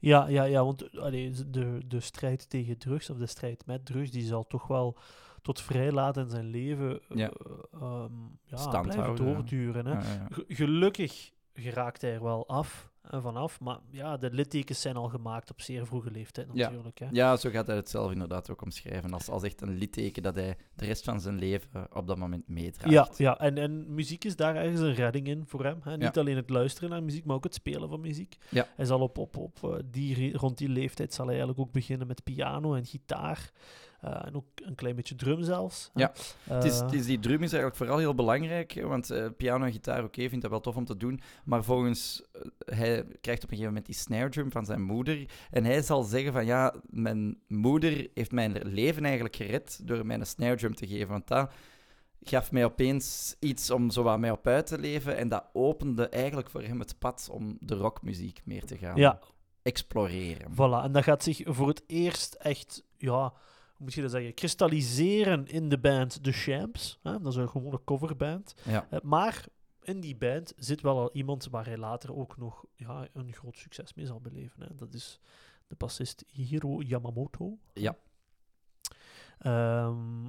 Ja, 0.00 0.28
ja, 0.28 0.44
ja, 0.44 0.64
want 0.64 0.98
allee, 0.98 1.50
de, 1.50 1.80
de 1.86 2.00
strijd 2.00 2.50
tegen 2.50 2.78
drugs, 2.78 3.10
of 3.10 3.18
de 3.18 3.26
strijd 3.26 3.66
met 3.66 3.86
drugs, 3.86 4.10
die 4.10 4.26
zal 4.26 4.46
toch 4.46 4.66
wel 4.66 4.98
tot 5.46 5.60
vrij 5.60 5.92
laat 5.92 6.16
in 6.16 6.28
zijn 6.28 6.46
leven 6.46 7.00
eh, 7.08 7.16
Ja. 7.16 7.30
ehm, 7.72 8.12
ja, 8.44 8.84
ja. 8.94 9.12
doorduren. 9.14 9.86
Hè. 9.86 9.92
Ja, 9.92 10.00
ja, 10.02 10.12
ja. 10.12 10.26
Ge- 10.30 10.44
Gelukkig 10.48 11.30
geraakt 11.54 12.00
hij 12.02 12.12
er 12.14 12.22
wel 12.22 12.48
af. 12.48 12.94
en 13.10 13.22
vanaf. 13.22 13.60
Maar 13.60 13.78
ja, 13.90 14.16
de 14.16 14.30
littekens 14.30 14.80
zijn 14.80 14.96
al 14.96 15.08
gemaakt 15.08 15.50
op 15.50 15.60
zeer 15.60 15.86
vroege 15.86 16.10
leeftijd 16.10 16.46
Ja. 16.52 16.64
natuurlijk. 16.68 16.98
Hè. 16.98 17.06
Ja, 17.10 17.36
zo 17.36 17.50
gaat 17.50 17.66
hij 17.66 17.76
het 17.76 17.90
zelf 17.90 18.12
inderdaad 18.12 18.50
ook 18.50 18.62
omschrijven. 18.62 19.12
Als, 19.12 19.28
als 19.28 19.42
echt 19.42 19.60
een 19.60 19.76
litteken 19.76 20.22
dat 20.22 20.34
hij 20.34 20.56
de 20.74 20.84
rest 20.84 21.04
van 21.04 21.20
zijn 21.20 21.38
leven 21.38 21.88
op 21.96 22.06
dat 22.06 22.18
moment 22.18 22.48
meedraagt. 22.48 22.90
Ja, 22.92 23.08
ja. 23.16 23.38
En, 23.38 23.58
en 23.58 23.94
muziek 23.94 24.24
is 24.24 24.36
daar 24.36 24.56
ergens 24.56 24.80
een 24.80 24.94
redding 24.94 25.26
in 25.26 25.44
voor 25.46 25.64
hem. 25.64 25.78
Hè. 25.82 25.96
Niet 25.96 26.14
Ja. 26.14 26.20
alleen 26.20 26.36
het 26.36 26.50
luisteren 26.50 26.90
naar 26.90 27.02
muziek, 27.02 27.24
maar 27.24 27.36
ook 27.36 27.44
het 27.44 27.54
spelen 27.54 27.88
van 27.88 28.00
muziek. 28.00 28.36
Ja. 28.50 28.66
Hij 28.76 28.84
zal 28.84 29.00
op, 29.00 29.18
op, 29.18 29.36
op 29.36 29.58
eh, 29.64 29.74
die, 29.90 30.36
rond 30.36 30.58
die 30.58 30.68
leeftijd 30.68 31.14
zal 31.14 31.26
hij 31.26 31.34
eigenlijk 31.34 31.66
ook 31.68 31.72
beginnen 31.74 32.06
met 32.06 32.24
piano 32.24 32.74
en 32.74 32.86
gitaar. 32.86 33.50
Eh, 34.06 34.26
en 34.26 34.34
ook 34.36 34.44
een 34.54 34.74
klein 34.74 34.96
beetje 34.96 35.14
drum 35.14 35.42
zelfs. 35.42 35.90
Ja. 35.94 36.12
Het 36.42 36.64
is, 36.64 36.78
Eh, 36.78 36.84
het 36.84 36.92
is, 36.92 37.06
die 37.06 37.18
drum 37.18 37.42
is 37.42 37.52
eigenlijk 37.52 37.76
vooral 37.76 37.98
heel 37.98 38.14
belangrijk, 38.14 38.82
want 38.82 39.10
eh, 39.10 39.26
piano 39.36 39.64
en 39.64 39.72
gitaar, 39.72 40.04
oké, 40.04 40.28
vindt 40.28 40.40
dat 40.42 40.50
wel 40.50 40.60
tof 40.60 40.76
om 40.76 40.84
te 40.84 40.96
doen, 40.96 41.20
maar 41.44 41.64
volgens, 41.64 42.22
hij 42.58 43.04
krijgt 43.20 43.44
op 43.44 43.50
een 43.50 43.56
gegeven 43.56 43.66
moment 43.66 43.86
die 43.86 43.94
snare 43.94 44.28
drum 44.28 44.50
van 44.50 44.64
zijn 44.64 44.82
moeder, 44.82 45.28
en 45.50 45.64
hij 45.64 45.82
zal 45.82 46.02
zeggen 46.02 46.32
van, 46.32 46.46
ja, 46.46 46.74
mijn 46.86 47.38
moeder 47.48 48.08
heeft 48.14 48.32
mijn 48.32 48.52
leven 48.62 49.04
eigenlijk 49.04 49.36
gered 49.36 49.80
door 49.84 50.06
mij 50.06 50.18
een 50.18 50.26
snare 50.26 50.56
drum 50.56 50.74
te 50.74 50.86
geven, 50.86 51.08
want 51.08 51.28
dat 51.28 51.50
gaf 52.22 52.52
mij 52.52 52.64
opeens 52.64 53.36
iets 53.40 53.70
om 53.70 53.90
zo 53.90 54.02
wat 54.02 54.18
mij 54.18 54.30
op 54.30 54.46
uit 54.46 54.66
te 54.66 54.78
leven, 54.78 55.16
en 55.16 55.28
dat 55.28 55.44
opende 55.52 56.08
eigenlijk 56.08 56.50
voor 56.50 56.62
hem 56.62 56.78
het 56.78 56.98
pad 56.98 57.28
om 57.32 57.56
de 57.60 57.74
rockmuziek 57.74 58.40
meer 58.44 58.64
te 58.64 58.78
gaan 58.78 58.96
Ja, 58.96 59.18
exploreren. 59.62 60.52
Voilà, 60.52 60.84
en 60.84 60.92
dat 60.92 61.04
gaat 61.04 61.22
zich 61.22 61.40
voor 61.44 61.68
het 61.68 61.82
eerst 61.86 62.34
echt, 62.34 62.84
ja, 62.96 63.32
moet 63.78 63.94
je 63.94 64.02
dat 64.02 64.10
zeggen, 64.10 64.34
kristalliseren 64.34 65.46
in 65.46 65.68
de 65.68 65.78
band 65.78 66.22
The 66.24 66.32
Champs. 66.32 66.98
Hè? 67.02 67.20
Dat 67.20 67.32
is 67.32 67.38
een 67.38 67.48
gewone 67.48 67.80
coverband. 67.84 68.54
Ja. 68.64 68.86
Eh, 68.90 69.00
maar 69.02 69.46
in 69.82 70.00
die 70.00 70.16
band 70.16 70.52
zit 70.56 70.80
wel 70.80 70.98
al 70.98 71.10
iemand 71.12 71.48
waar 71.50 71.66
hij 71.66 71.76
later 71.78 72.16
ook 72.16 72.36
nog 72.36 72.64
ja, 72.76 73.08
een 73.12 73.32
groot 73.32 73.56
succes 73.58 73.94
mee 73.94 74.06
zal 74.06 74.20
beleven. 74.20 74.62
Hè? 74.62 74.74
Dat 74.74 74.94
is 74.94 75.20
de 75.66 75.74
bassist 75.78 76.24
Hiro 76.32 76.80
Yamamoto. 76.82 77.58
Ja. 77.72 77.96
Ehm, 79.38 80.22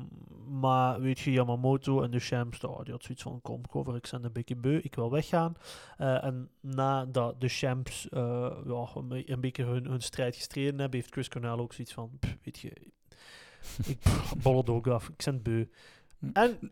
maar 0.59 1.01
weet 1.01 1.19
je, 1.19 1.31
Yamamoto 1.31 2.01
en 2.01 2.11
de 2.11 2.19
Champs, 2.19 2.63
oh, 2.63 2.83
die 2.83 2.93
had 2.93 3.03
zoiets 3.03 3.23
van: 3.23 3.41
kom, 3.41 3.67
cover, 3.67 3.95
ik 3.95 4.07
ben 4.11 4.23
een 4.23 4.31
beetje 4.31 4.55
beu, 4.55 4.77
ik 4.77 4.95
wil 4.95 5.11
weggaan. 5.11 5.55
Eh, 5.97 6.23
en 6.23 6.49
nadat 6.59 7.41
de 7.41 7.47
Champs 7.47 8.09
eh, 8.09 8.57
ja, 8.65 8.87
een, 8.95 9.07
be- 9.07 9.31
een 9.31 9.41
beetje 9.41 9.63
hun, 9.63 9.85
hun 9.85 10.01
strijd 10.01 10.35
gestreden 10.35 10.79
hebben, 10.79 10.99
heeft 10.99 11.11
Chris 11.13 11.29
Cornell 11.29 11.51
ook 11.57 11.73
zoiets 11.73 11.93
van: 11.93 12.11
"Pff, 12.19 12.37
weet 12.43 12.59
je, 12.59 12.91
ik 13.87 13.97
bol 14.43 14.57
het 14.57 14.69
ook 14.69 14.87
af, 14.87 15.09
ik 15.09 15.23
ben 15.25 15.41
beu. 15.41 15.65
En 16.33 16.71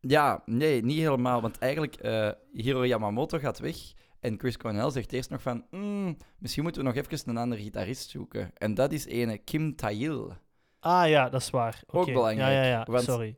Ja, 0.00 0.42
nee, 0.46 0.82
niet 0.84 0.98
helemaal. 0.98 1.40
Want 1.40 1.58
eigenlijk, 1.58 1.94
eh 1.94 2.30
Hiro 2.52 2.86
Yamamoto 2.86 3.38
gaat 3.38 3.58
weg. 3.58 3.76
En 4.20 4.38
Chris 4.38 4.56
Cornell 4.56 4.90
zegt 4.90 5.12
eerst 5.12 5.30
nog 5.30 5.42
van... 5.42 5.64
"Mm, 5.70 6.16
misschien 6.38 6.62
moeten 6.62 6.82
we 6.82 6.88
nog 6.88 6.96
even 6.96 7.28
een 7.28 7.36
andere 7.36 7.62
gitarist 7.62 8.10
zoeken. 8.10 8.50
En 8.54 8.74
dat 8.74 8.92
is 8.92 9.06
ene 9.06 9.38
Kim 9.38 9.76
Tail. 9.76 10.36
Ah 10.80 11.08
ja, 11.08 11.28
dat 11.28 11.40
is 11.40 11.50
waar. 11.50 11.82
Ook 11.86 12.02
Oké. 12.02 12.12
belangrijk, 12.12 12.52
Ja, 12.52 12.62
ja, 12.62 12.68
ja. 12.68 12.84
want- 12.90 13.04
Sorry. 13.04 13.34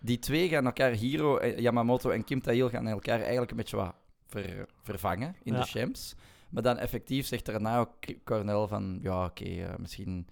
Die 0.00 0.18
twee 0.18 0.48
gaan 0.48 0.64
elkaar, 0.66 0.90
Hiro 0.90 1.36
eh, 1.38 1.58
Yamamoto 1.58 2.10
en 2.10 2.24
Kim 2.24 2.40
Tail, 2.40 2.68
gaan 2.68 2.86
elkaar 2.86 3.20
eigenlijk 3.20 3.50
een 3.50 3.56
beetje 3.56 3.76
wat 3.76 3.94
ver- 4.26 4.66
vervangen 4.82 5.36
in 5.42 5.52
Ja. 5.52 5.60
de 5.60 5.66
champs. 5.66 6.14
Maar 6.50 6.62
dan 6.62 6.78
effectief 6.78 7.26
zegt 7.26 7.46
daarna 7.46 7.78
ook 7.78 7.94
Cornell 8.24 8.66
van... 8.66 8.98
Ja, 9.02 9.24
oké, 9.24 9.44
eh, 9.44 9.76
misschien 9.78 10.26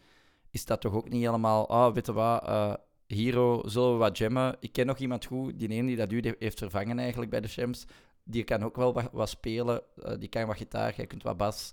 is 0.51 0.65
dat 0.65 0.81
toch 0.81 0.93
ook 0.95 1.09
niet 1.09 1.23
helemaal... 1.25 1.69
Ah, 1.69 1.95
weet 1.95 2.07
je 2.07 2.13
wat... 2.13 2.43
eh, 2.43 2.75
Hiro, 3.07 3.63
zullen 3.69 3.93
we 3.93 3.99
wat 3.99 4.19
jammen? 4.19 4.57
Ik 4.61 4.73
ken 4.73 4.87
nog 4.87 4.99
iemand 4.99 5.25
goed, 5.25 5.59
die 5.59 5.69
ene 5.69 5.87
die 5.87 5.97
dat 5.97 6.13
u 6.13 6.35
heeft 6.39 6.59
vervangen 6.59 6.99
eigenlijk 6.99 7.31
bij 7.31 7.41
de 7.41 7.49
champs. 7.49 7.85
Die 8.25 8.45
kan 8.45 8.63
ook 8.65 8.77
wel 8.77 8.93
wat, 8.93 9.09
wat 9.13 9.29
spelen. 9.29 9.83
eh, 10.03 10.19
die 10.19 10.29
kan 10.29 10.47
wat 10.47 10.57
gitaar, 10.57 10.95
jij 10.97 11.07
kunt 11.07 11.23
wat 11.23 11.37
bas. 11.37 11.71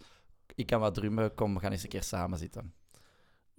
Ik 0.55 0.65
kan 0.65 0.79
wat 0.79 0.93
drummen. 0.93 1.33
Kom, 1.35 1.53
we 1.53 1.59
gaan 1.59 1.71
eens 1.71 1.83
een 1.83 1.89
keer 1.89 2.03
samen 2.03 2.37
zitten. 2.37 2.73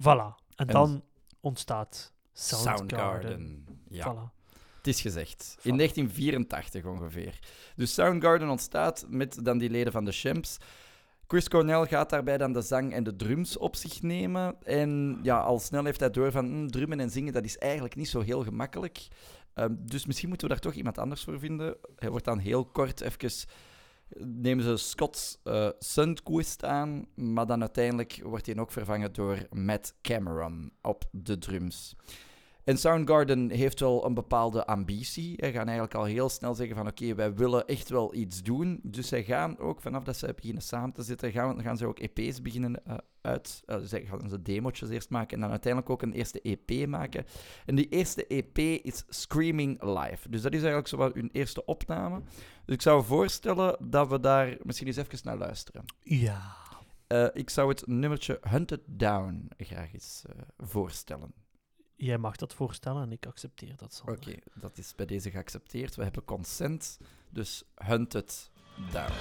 Voilà. 0.03 0.35
En, 0.55 0.67
En- 0.67 0.67
dan 0.67 1.03
ontstaat 1.41 2.13
Soundgarden. 2.33 3.65
Ja. 3.89 4.15
Voilà. 4.15 4.35
Het 4.77 4.87
is 4.95 5.01
gezegd. 5.01 5.57
In 5.63 5.77
1984 5.77 6.85
ongeveer. 6.85 7.39
Dus 7.77 7.95
Soundgarden 7.95 8.49
ontstaat 8.49 9.07
met 9.09 9.45
dan 9.45 9.59
die 9.59 9.71
leden 9.71 9.93
van 9.93 10.05
de 10.05 10.13
Champs. 10.13 10.57
Chris 11.29 11.49
Cornell 11.49 11.87
gaat 11.87 12.11
daarbij 12.11 12.39
dan 12.39 12.53
de 12.53 12.61
zang 12.61 12.93
en 12.93 13.05
de 13.05 13.17
drums 13.17 13.59
op 13.59 13.77
zich 13.77 14.03
nemen. 14.03 14.57
En 14.63 15.19
ja, 15.23 15.39
al 15.39 15.59
snel 15.59 15.85
heeft 15.85 16.01
hij 16.01 16.11
door 16.11 16.31
van 16.31 16.47
hm, 16.47 16.67
drummen 16.67 17.01
en 17.01 17.11
zingen, 17.11 17.33
dat 17.33 17.45
is 17.45 17.59
eigenlijk 17.59 17.97
niet 17.97 18.09
zo 18.09 18.21
heel 18.21 18.43
gemakkelijk. 18.43 19.09
Ehm, 19.55 19.75
dus 19.79 20.07
misschien 20.07 20.29
moeten 20.29 20.49
we 20.49 20.53
daar 20.55 20.63
toch 20.63 20.75
iemand 20.75 20.99
anders 20.99 21.25
voor 21.25 21.39
vinden. 21.39 21.77
Hij 21.97 22.11
wordt 22.11 22.25
dan 22.25 22.39
heel 22.39 22.65
kort 22.65 23.01
even... 23.01 23.49
Nemen 24.19 24.65
ze 24.65 24.77
Scott 24.77 25.41
eh 25.43 25.69
Sundquist 25.79 26.65
aan, 26.65 27.07
maar 27.15 27.47
dan 27.47 27.61
uiteindelijk 27.61 28.21
wordt 28.23 28.47
hij 28.47 28.59
ook 28.59 28.71
vervangen 28.71 29.13
door 29.13 29.47
Matt 29.51 29.95
Cameron 30.03 30.73
op 30.83 31.05
de 31.11 31.39
drums. 31.39 31.95
En 32.67 32.79
Soundgarden 32.79 33.51
heeft 33.51 33.81
wel 33.81 34.05
een 34.05 34.15
bepaalde 34.15 34.67
ambitie. 34.67 35.35
Ze 35.39 35.53
gaan 35.53 35.67
eigenlijk 35.67 35.95
al 35.95 36.05
heel 36.05 36.29
snel 36.29 36.55
zeggen 36.55 36.77
van 36.77 36.87
oké, 36.87 37.15
wij 37.15 37.35
willen 37.35 37.67
echt 37.67 37.89
wel 37.89 38.15
iets 38.15 38.43
doen. 38.43 38.81
Dus 38.83 39.09
zij 39.09 39.25
gaan 39.25 39.59
ook, 39.59 39.81
vanaf 39.81 40.05
dat 40.05 40.17
ze 40.17 40.33
beginnen 40.37 40.63
samen 40.63 40.93
te 40.93 41.03
zitten, 41.03 41.33
gaan, 41.33 41.63
gaan 41.63 41.77
ze 41.77 41.87
ook 41.87 41.99
EP's 41.99 42.43
beginnen 42.43 42.85
eh, 42.85 42.97
uit. 43.21 43.63
eh 43.67 43.79
ze 43.79 44.05
gaan 44.07 44.29
ze 44.29 44.43
demotjes 44.43 44.89
eerst 44.89 45.11
maken 45.11 45.35
en 45.35 45.41
dan 45.41 45.51
uiteindelijk 45.51 45.93
ook 45.93 46.03
een 46.03 46.13
eerste 46.13 46.41
EP 46.43 46.89
maken. 46.89 47.25
En 47.67 47.75
die 47.75 47.89
eerste 47.89 48.27
EP 48.27 48.59
is 48.59 49.05
Screaming 49.09 49.83
Live. 49.83 50.29
Dus 50.31 50.43
dat 50.43 50.53
is 50.53 50.59
eigenlijk 50.59 50.89
zo 50.89 50.97
wat 50.97 51.15
hun 51.15 51.31
eerste 51.33 51.65
opname. 51.65 52.21
Dus 52.65 52.75
ik 52.75 52.83
zou 52.83 53.05
voorstellen 53.05 53.77
dat 53.89 54.09
we 54.09 54.21
daar 54.21 54.57
misschien 54.63 54.87
eens 54.87 54.97
even 54.97 55.19
naar 55.23 55.39
luisteren. 55.39 55.85
Ja. 56.03 56.57
Eh, 57.07 57.27
ik 57.33 57.51
zou 57.51 57.69
het 57.69 57.87
nummertje 57.87 58.39
Hunted 58.49 58.83
Down 58.87 59.49
graag 59.57 59.93
eens 59.93 60.25
voorstellen. 60.59 61.45
Jij 61.97 62.19
mag 62.19 62.37
dat 62.37 62.55
voorstellen 62.55 63.03
en 63.03 63.13
ik 63.13 63.27
accepteer 63.27 63.77
dat. 63.77 64.03
Oké, 64.07 64.35
dat 64.55 64.79
is 64.79 64.95
bij 64.95 65.07
deze 65.07 65.31
geaccepteerd. 65.31 65.95
We 65.97 66.03
hebben 66.03 66.25
consent, 66.25 66.99
dus 67.31 67.65
hunted 67.75 68.51
down. 68.93 69.13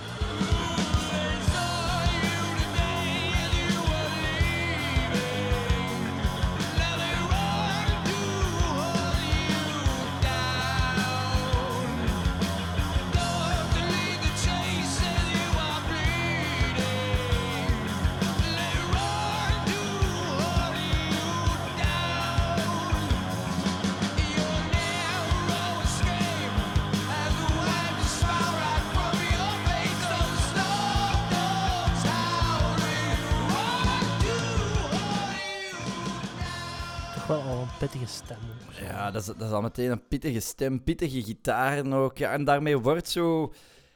Pittige 37.80 38.06
stem. 38.06 38.38
Ja, 38.82 39.12
dat 39.12 39.22
is, 39.22 39.28
dat 39.28 39.42
is 39.42 39.52
al 39.52 39.62
meteen 39.62 39.92
een 39.92 40.08
pittige 40.08 40.40
stem, 40.40 40.84
pittige 40.84 41.24
gitaren 41.24 41.94
ook. 41.94 42.18
Ja, 42.18 42.32
en 42.32 42.44
daarmee 42.44 42.78
wordt 42.78 43.10
zo... 43.10 43.54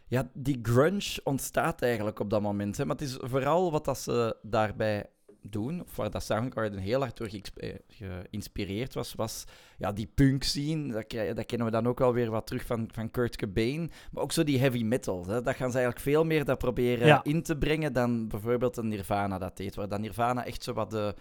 Ja, 0.07 0.29
die 0.33 0.59
grunge 0.61 1.19
ontstaat 1.23 1.81
eigenlijk 1.81 2.19
op 2.19 2.29
dat 2.29 2.41
moment. 2.41 2.77
Hè. 2.77 2.85
Maar 2.85 2.95
het 2.95 3.05
is 3.05 3.17
vooral 3.21 3.71
wat 3.71 3.85
dat 3.85 3.97
ze 3.97 4.37
daarbij 4.41 5.05
doen, 5.41 5.81
of 5.81 5.95
waar 5.95 6.09
dat 6.09 6.23
Soundgarden 6.23 6.79
heel 6.79 6.99
hard 6.99 7.17
door 7.17 7.27
eh, 7.27 7.75
geïnspireerd 7.87 8.93
was, 8.93 9.13
was 9.13 9.43
ja, 9.77 9.91
die 9.91 10.11
punk 10.15 10.43
scene. 10.43 10.91
Dat, 10.91 11.35
dat 11.35 11.45
kennen 11.45 11.67
we 11.67 11.73
dan 11.73 11.87
ook 11.87 11.99
wel 11.99 12.13
weer 12.13 12.29
wat 12.29 12.47
terug 12.47 12.65
van, 12.65 12.89
van 12.93 13.11
Kurt 13.11 13.35
Cobain. 13.35 13.91
Maar 14.11 14.23
ook 14.23 14.31
zo 14.31 14.43
die 14.43 14.59
heavy 14.59 14.83
metal. 14.83 15.25
Hè. 15.25 15.41
Dat 15.41 15.55
gaan 15.55 15.71
ze 15.71 15.77
eigenlijk 15.77 15.99
veel 15.99 16.25
meer 16.25 16.45
daar 16.45 16.57
proberen 16.57 17.07
Ja. 17.07 17.23
in 17.23 17.43
te 17.43 17.57
brengen 17.57 17.93
dan 17.93 18.27
bijvoorbeeld 18.27 18.77
een 18.77 18.87
Nirvana 18.87 19.37
dat 19.37 19.57
deed. 19.57 19.75
Waar 19.75 19.89
dan 19.89 20.01
Nirvana 20.01 20.45
echt 20.45 20.63
zo 20.63 20.73
wat 20.73 20.91
de, 20.91 21.15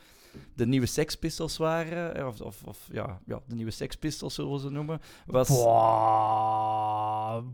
de 0.54 0.66
nieuwe 0.66 0.86
Sex 0.86 1.14
Pistols 1.16 1.56
waren. 1.56 2.16
hè, 2.16 2.26
Of, 2.26 2.40
of, 2.40 2.62
of 2.64 2.88
ja, 2.92 3.20
ja, 3.26 3.40
de 3.46 3.54
nieuwe 3.54 3.70
Sex 3.70 3.96
Pistols 3.96 4.34
zullen 4.34 4.52
we 4.52 4.58
ze 4.58 4.70
noemen. 4.70 5.00
Was 5.26 5.48
Boah, 5.48 7.44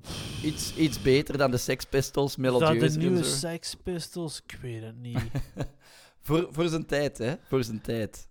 iets, 0.43 0.75
iets 0.76 1.03
beter 1.03 1.38
dan 1.38 1.50
de 1.50 1.57
Sex 1.57 1.85
Pistols, 1.85 2.35
dat 2.35 2.37
de 2.37 2.41
melodieus 2.43 2.93
en 2.95 2.99
nieuwe 2.99 3.25
zo. 3.25 3.37
Sex 3.37 3.75
Pistols? 3.75 4.43
Ik 4.47 4.59
weet 4.62 4.83
het 4.83 4.97
niet. 4.97 5.19
Voor, 6.26 6.49
voor 6.50 6.69
zijn 6.69 6.87
tijd, 6.87 7.19
hè? 7.19 7.35
Voor 7.49 7.64
zijn 7.64 7.81
tijd. 7.81 8.29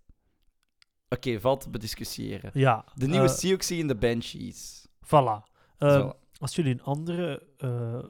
Oké, 1.10 1.40
valt 1.40 1.62
te 1.62 1.70
bediscussiëren. 1.70 2.50
ja. 2.54 2.86
De 2.96 3.08
nieuwe 3.08 3.28
eh, 3.28 3.34
Siouxsie 3.34 3.82
en 3.82 3.88
de 3.88 3.96
Banshees. 3.96 4.88
Voilà. 5.06 5.52
Ehm. 5.78 6.10
Als 6.44 6.56
jullie 6.56 6.72
een 6.74 6.84
andere 6.84 7.48
eh, 7.58 7.94
eh, 7.94 8.02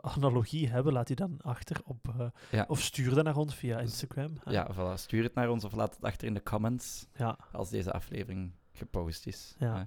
analogie 0.00 0.68
hebben, 0.68 0.92
laat 0.92 1.06
die 1.06 1.16
dan 1.16 1.36
achter 1.40 1.80
op, 1.84 2.14
eh, 2.18 2.26
Ja. 2.50 2.64
of 2.68 2.82
stuur 2.82 3.14
dat 3.14 3.24
naar 3.24 3.36
ons 3.36 3.54
via 3.54 3.78
Instagram. 3.80 4.32
Ja, 4.44 4.68
voilà. 4.74 4.94
Stuur 5.00 5.22
het 5.22 5.34
naar 5.34 5.50
ons 5.50 5.64
of 5.64 5.72
laat 5.74 5.94
het 5.94 6.04
achter 6.04 6.26
in 6.26 6.34
de 6.34 6.42
comments 6.42 7.06
ja. 7.14 7.38
als 7.52 7.70
deze 7.70 7.92
aflevering 7.92 8.52
gepost 8.72 9.26
is. 9.26 9.54
Ja. 9.58 9.86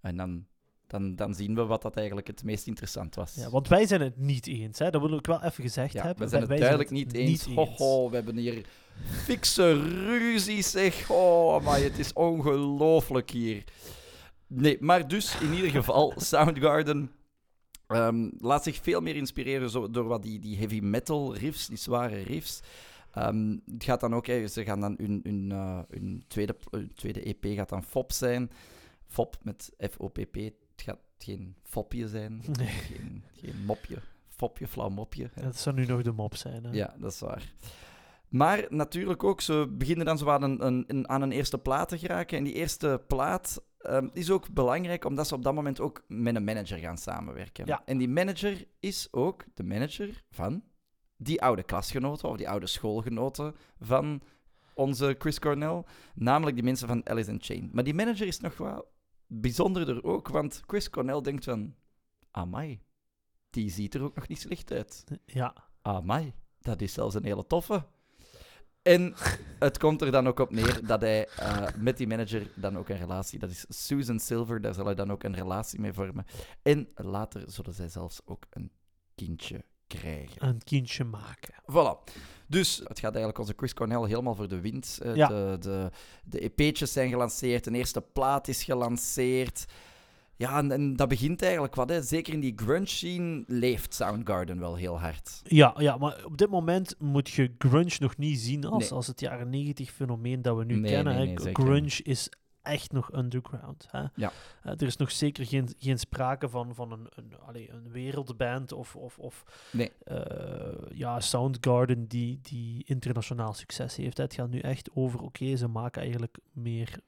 En 0.00 0.16
dan 0.16 0.46
dan, 0.86 1.16
dan 1.16 1.34
zien 1.34 1.54
we 1.54 1.64
wat 1.64 1.82
dat 1.82 1.96
eigenlijk 1.96 2.26
het 2.26 2.44
meest 2.44 2.66
interessant 2.66 3.14
was. 3.14 3.34
Ja, 3.34 3.50
want 3.50 3.68
wij 3.68 3.86
zijn 3.86 4.00
het 4.00 4.16
niet 4.16 4.46
eens, 4.46 4.78
hè? 4.78 4.90
dat 4.90 5.00
wil 5.00 5.16
ik 5.18 5.26
wel 5.26 5.42
even 5.42 5.62
gezegd 5.64 5.92
Ja, 5.92 6.02
hebben. 6.02 6.22
we 6.24 6.28
zijn 6.28 6.40
het 6.40 6.50
Wij- 6.50 6.58
duidelijk 6.60 6.90
niet 6.90 7.12
eens. 7.12 7.44
Ho, 7.44 7.64
ho, 7.66 8.08
we 8.10 8.14
hebben 8.16 8.36
hier 8.36 8.66
fikse 9.02 9.72
ruzie, 9.88 10.62
zeg. 10.62 11.10
Oh, 11.10 11.64
maar 11.64 11.80
het 11.80 11.98
is 11.98 12.12
ongelooflijk 12.12 13.30
hier. 13.30 13.64
Nee, 14.46 14.76
maar 14.80 15.08
dus 15.08 15.40
in 15.40 15.52
ieder 15.52 15.70
geval, 15.70 16.12
Soundgarden 16.32 17.10
ehm, 17.86 18.28
laat 18.38 18.62
zich 18.62 18.76
veel 18.82 19.00
meer 19.00 19.16
inspireren 19.16 19.70
zo, 19.70 19.90
door 19.90 20.04
wat 20.04 20.22
die, 20.22 20.38
die 20.38 20.56
heavy 20.56 20.80
metal 20.82 21.36
riffs, 21.36 21.66
die 21.66 21.76
zware 21.78 22.16
riffs. 22.22 22.60
Ehm, 23.12 23.56
het 23.72 23.84
gaat 23.84 24.00
dan 24.00 24.14
ook, 24.14 24.26
hè, 24.26 24.46
ze 24.48 24.64
gaan 24.64 24.80
dan 24.80 24.94
hun, 24.98 25.20
hun, 25.22 25.52
eh, 25.52 25.78
hun, 25.90 26.24
tweede, 26.28 26.56
hun 26.70 26.92
tweede 26.94 27.22
EP 27.22 27.44
gaat 27.56 27.68
dan 27.68 27.82
FOP 27.84 28.12
zijn. 28.12 28.50
FOP 29.08 29.36
met 29.42 29.72
F-O-P-P. 29.90 30.34
Het 30.34 30.54
gaat 30.84 30.98
geen 31.18 31.54
fopje 31.62 32.08
zijn, 32.08 32.42
Nee. 32.58 32.66
geen, 32.66 33.24
geen 33.32 33.64
mopje. 33.64 33.96
Fopje, 34.28 34.68
flauw 34.68 34.88
mopje. 34.88 35.30
hè. 35.34 35.42
Dat 35.42 35.56
zou 35.56 35.76
nu 35.76 35.86
nog 35.86 36.02
de 36.02 36.12
mop 36.12 36.34
zijn. 36.36 36.64
Hè? 36.64 36.70
Ja, 36.72 36.94
dat 36.98 37.12
is 37.12 37.20
waar. 37.20 37.52
Maar 38.28 38.66
natuurlijk 38.68 39.24
ook, 39.24 39.40
ze 39.40 39.66
beginnen 39.78 40.06
dan 40.06 40.18
zo 40.18 40.28
aan 40.28 40.42
een, 40.42 40.84
een- 40.86 41.08
aan 41.08 41.22
een 41.22 41.32
eerste 41.32 41.58
plaat 41.58 41.88
te 41.88 41.98
geraken. 41.98 42.38
En 42.38 42.44
die 42.44 42.52
eerste 42.54 43.02
plaat 43.06 43.62
ehm, 43.86 44.08
is 44.12 44.30
ook 44.30 44.52
belangrijk, 44.52 45.04
omdat 45.04 45.26
ze 45.26 45.34
op 45.34 45.42
dat 45.42 45.54
moment 45.54 45.80
ook 45.80 46.04
met 46.08 46.36
een 46.36 46.44
manager 46.44 46.78
gaan 46.78 46.98
samenwerken. 46.98 47.66
Ja. 47.66 47.82
En 47.84 47.98
die 47.98 48.08
manager 48.08 48.66
is 48.80 49.08
ook 49.10 49.44
de 49.54 49.64
manager 49.64 50.22
van 50.30 50.62
die 51.16 51.42
oude 51.42 51.62
klasgenoten, 51.62 52.28
of 52.28 52.36
die 52.36 52.48
oude 52.48 52.66
schoolgenoten 52.66 53.54
van 53.80 54.22
onze 54.74 55.16
Chris 55.18 55.38
Cornell. 55.38 55.84
Namelijk 56.14 56.56
die 56.56 56.64
mensen 56.64 56.88
van 56.88 57.08
Alice 57.08 57.30
in 57.30 57.42
Chain. 57.42 57.70
Maar 57.72 57.84
die 57.84 57.94
manager 57.94 58.26
is 58.26 58.40
nog 58.40 58.56
wel 58.56 58.94
bijzonderder 59.26 60.04
ook, 60.04 60.28
want 60.28 60.62
Chris 60.66 60.90
Cornell 60.90 61.20
denkt 61.20 61.44
van... 61.44 61.74
Amai, 62.30 62.80
die 63.50 63.70
ziet 63.70 63.94
er 63.94 64.02
ook 64.02 64.14
nog 64.14 64.28
niet 64.28 64.40
slecht 64.40 64.72
uit. 64.72 65.04
Ja. 65.24 65.54
Amai, 65.82 66.34
dat 66.60 66.80
is 66.80 66.92
zelfs 66.92 67.14
een 67.14 67.24
hele 67.24 67.46
toffe. 67.46 67.86
En 68.86 69.14
het 69.58 69.78
komt 69.78 70.02
er 70.02 70.10
dan 70.10 70.26
ook 70.28 70.38
op 70.40 70.50
neer 70.50 70.86
dat 70.86 71.00
hij 71.00 71.28
eh, 71.28 71.62
met 71.76 71.96
die 71.96 72.06
manager 72.06 72.50
dan 72.54 72.78
ook 72.78 72.88
een 72.88 72.96
relatie... 72.98 73.38
Dat 73.38 73.50
is 73.50 73.64
Susan 73.68 74.18
Silver, 74.18 74.60
daar 74.60 74.74
zal 74.74 74.84
hij 74.84 74.94
dan 74.94 75.10
ook 75.12 75.22
een 75.22 75.34
relatie 75.34 75.80
mee 75.80 75.92
vormen. 75.92 76.24
En 76.62 76.88
later 76.94 77.42
zullen 77.46 77.74
zij 77.74 77.88
zelfs 77.88 78.20
ook 78.24 78.44
een 78.50 78.70
kindje 79.14 79.64
krijgen. 79.86 80.46
een 80.46 80.62
kindje 80.64 81.04
maken. 81.04 81.54
Voilà. 81.62 82.12
Dus 82.48 82.76
het 82.78 82.98
gaat 82.98 83.10
eigenlijk 83.14 83.38
onze 83.38 83.54
Chris 83.56 83.74
Cornell 83.74 84.06
helemaal 84.08 84.34
voor 84.34 84.48
de 84.48 84.60
wind. 84.60 84.98
Eh, 85.02 85.14
Ja. 85.14 85.28
De, 85.28 85.56
de, 85.60 85.90
de 86.24 86.38
EP'tjes 86.54 86.92
zijn 86.92 87.08
gelanceerd, 87.10 87.66
een 87.66 87.74
eerste 87.74 88.00
plaat 88.00 88.48
is 88.48 88.64
gelanceerd. 88.64 89.64
Ja, 90.38 90.58
en, 90.58 90.70
en 90.72 90.96
dat 90.96 91.08
begint 91.08 91.42
eigenlijk 91.42 91.74
wat. 91.74 91.88
Hè. 91.88 92.02
Zeker 92.02 92.32
in 92.32 92.40
die 92.40 92.52
grunge 92.56 92.86
scene 92.86 93.44
leeft 93.46 93.94
Soundgarden 93.94 94.58
wel 94.58 94.74
heel 94.76 95.00
hard. 95.00 95.40
Ja, 95.44 95.74
ja, 95.78 95.96
maar 95.96 96.24
op 96.24 96.36
dit 96.38 96.50
moment 96.50 96.94
moet 96.98 97.28
je 97.28 97.54
grunge 97.58 97.96
nog 97.98 98.16
niet 98.16 98.38
zien 98.38 98.64
als, 98.64 98.82
Nee. 98.82 98.92
als 98.92 99.06
het 99.06 99.20
jaren 99.20 99.50
90 99.50 99.90
fenomeen 99.90 100.42
dat 100.42 100.56
we 100.56 100.64
nu 100.64 100.74
Nee, 100.76 100.90
kennen. 100.92 101.14
nee, 101.16 101.34
hè. 101.42 101.52
grunge 101.52 102.00
is 102.02 102.30
echt 102.62 102.92
nog 102.92 103.14
underground. 103.16 103.88
Hè? 103.90 104.04
Ja. 104.14 104.32
Eh, 104.62 104.72
er 104.72 104.82
is 104.82 104.96
nog 104.96 105.10
zeker 105.10 105.46
geen, 105.46 105.68
geen 105.78 105.98
sprake 105.98 106.48
van, 106.48 106.74
van 106.74 106.92
een, 106.92 107.06
een, 107.14 107.32
allee, 107.46 107.70
een 107.70 107.90
wereldband 107.90 108.72
of, 108.72 108.96
of, 108.96 109.18
of 109.18 109.44
Nee. 109.72 109.92
eh, 110.04 110.74
ja, 110.94 111.20
Soundgarden 111.20 112.06
die, 112.06 112.38
die 112.42 112.82
internationaal 112.86 113.52
succes 113.54 113.96
heeft. 113.96 114.16
hè. 114.16 114.22
Het 114.22 114.34
gaat 114.34 114.50
nu 114.50 114.58
echt 114.58 114.90
over, 114.94 115.20
oké, 115.22 115.56
ze 115.56 115.68
maken 115.68 116.00
eigenlijk 116.02 116.38
meer 116.52 116.98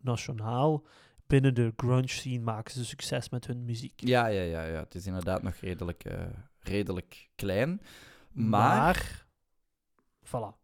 nationaal. 0.00 0.82
Binnen 1.26 1.54
de 1.54 1.72
grunge 1.76 2.08
scene 2.08 2.42
maken 2.44 2.72
ze 2.72 2.84
succes 2.84 3.28
met 3.28 3.46
hun 3.46 3.64
muziek. 3.64 3.92
Ja, 3.96 4.26
ja, 4.26 4.42
ja, 4.42 4.62
ja. 4.64 4.78
Het 4.80 4.94
is 4.94 5.06
inderdaad 5.06 5.42
nog 5.42 5.54
redelijk, 5.54 6.04
eh, 6.04 6.20
redelijk 6.60 7.28
klein. 7.34 7.80
Maar, 8.32 8.76
Maar, 8.76 9.24
voilà. 10.24 10.54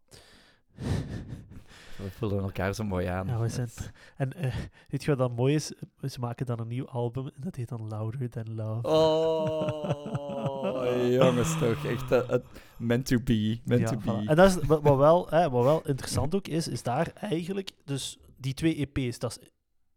we 1.97 2.09
vullen 2.09 2.43
elkaar 2.43 2.73
zo 2.75 2.83
mooi 2.83 3.05
aan. 3.05 3.27
Ja, 3.27 3.39
we 3.39 3.49
zijn... 3.49 3.69
En 4.17 4.33
eh, 4.33 4.55
weet 4.89 5.03
je 5.03 5.09
wat 5.15 5.17
dan 5.17 5.31
mooi 5.31 5.55
is? 5.55 5.73
Ze 6.01 6.19
maken 6.19 6.45
dan 6.45 6.59
een 6.59 6.67
nieuw 6.67 6.87
album 6.87 7.25
en 7.25 7.41
dat 7.41 7.55
heet 7.55 7.69
dan 7.69 7.87
Louder 7.87 8.29
Than 8.29 8.55
Love. 8.55 8.87
Oh, 8.87 10.85
jongens, 11.19 11.57
toch. 11.59 11.85
Echt 11.85 12.09
het 12.09 12.43
meant 12.77 13.05
to 13.05 13.19
be. 13.23 13.59
Meant 13.63 13.81
Ja, 13.81 13.87
to 13.89 13.97
be. 13.97 14.03
voilà. 14.23 14.27
En 14.29 14.35
dat 14.35 14.49
is 14.49 14.65
wat 14.67 14.97
wel, 14.97 15.29
hè, 15.29 15.49
wat 15.49 15.63
wel 15.63 15.81
interessant 15.87 16.35
ook 16.35 16.47
is, 16.47 16.67
is 16.67 16.83
daar 16.83 17.11
eigenlijk, 17.15 17.71
dus 17.85 18.17
die 18.37 18.53
twee 18.53 18.75
EP's, 18.91 19.19
dat 19.19 19.31
is 19.41 19.47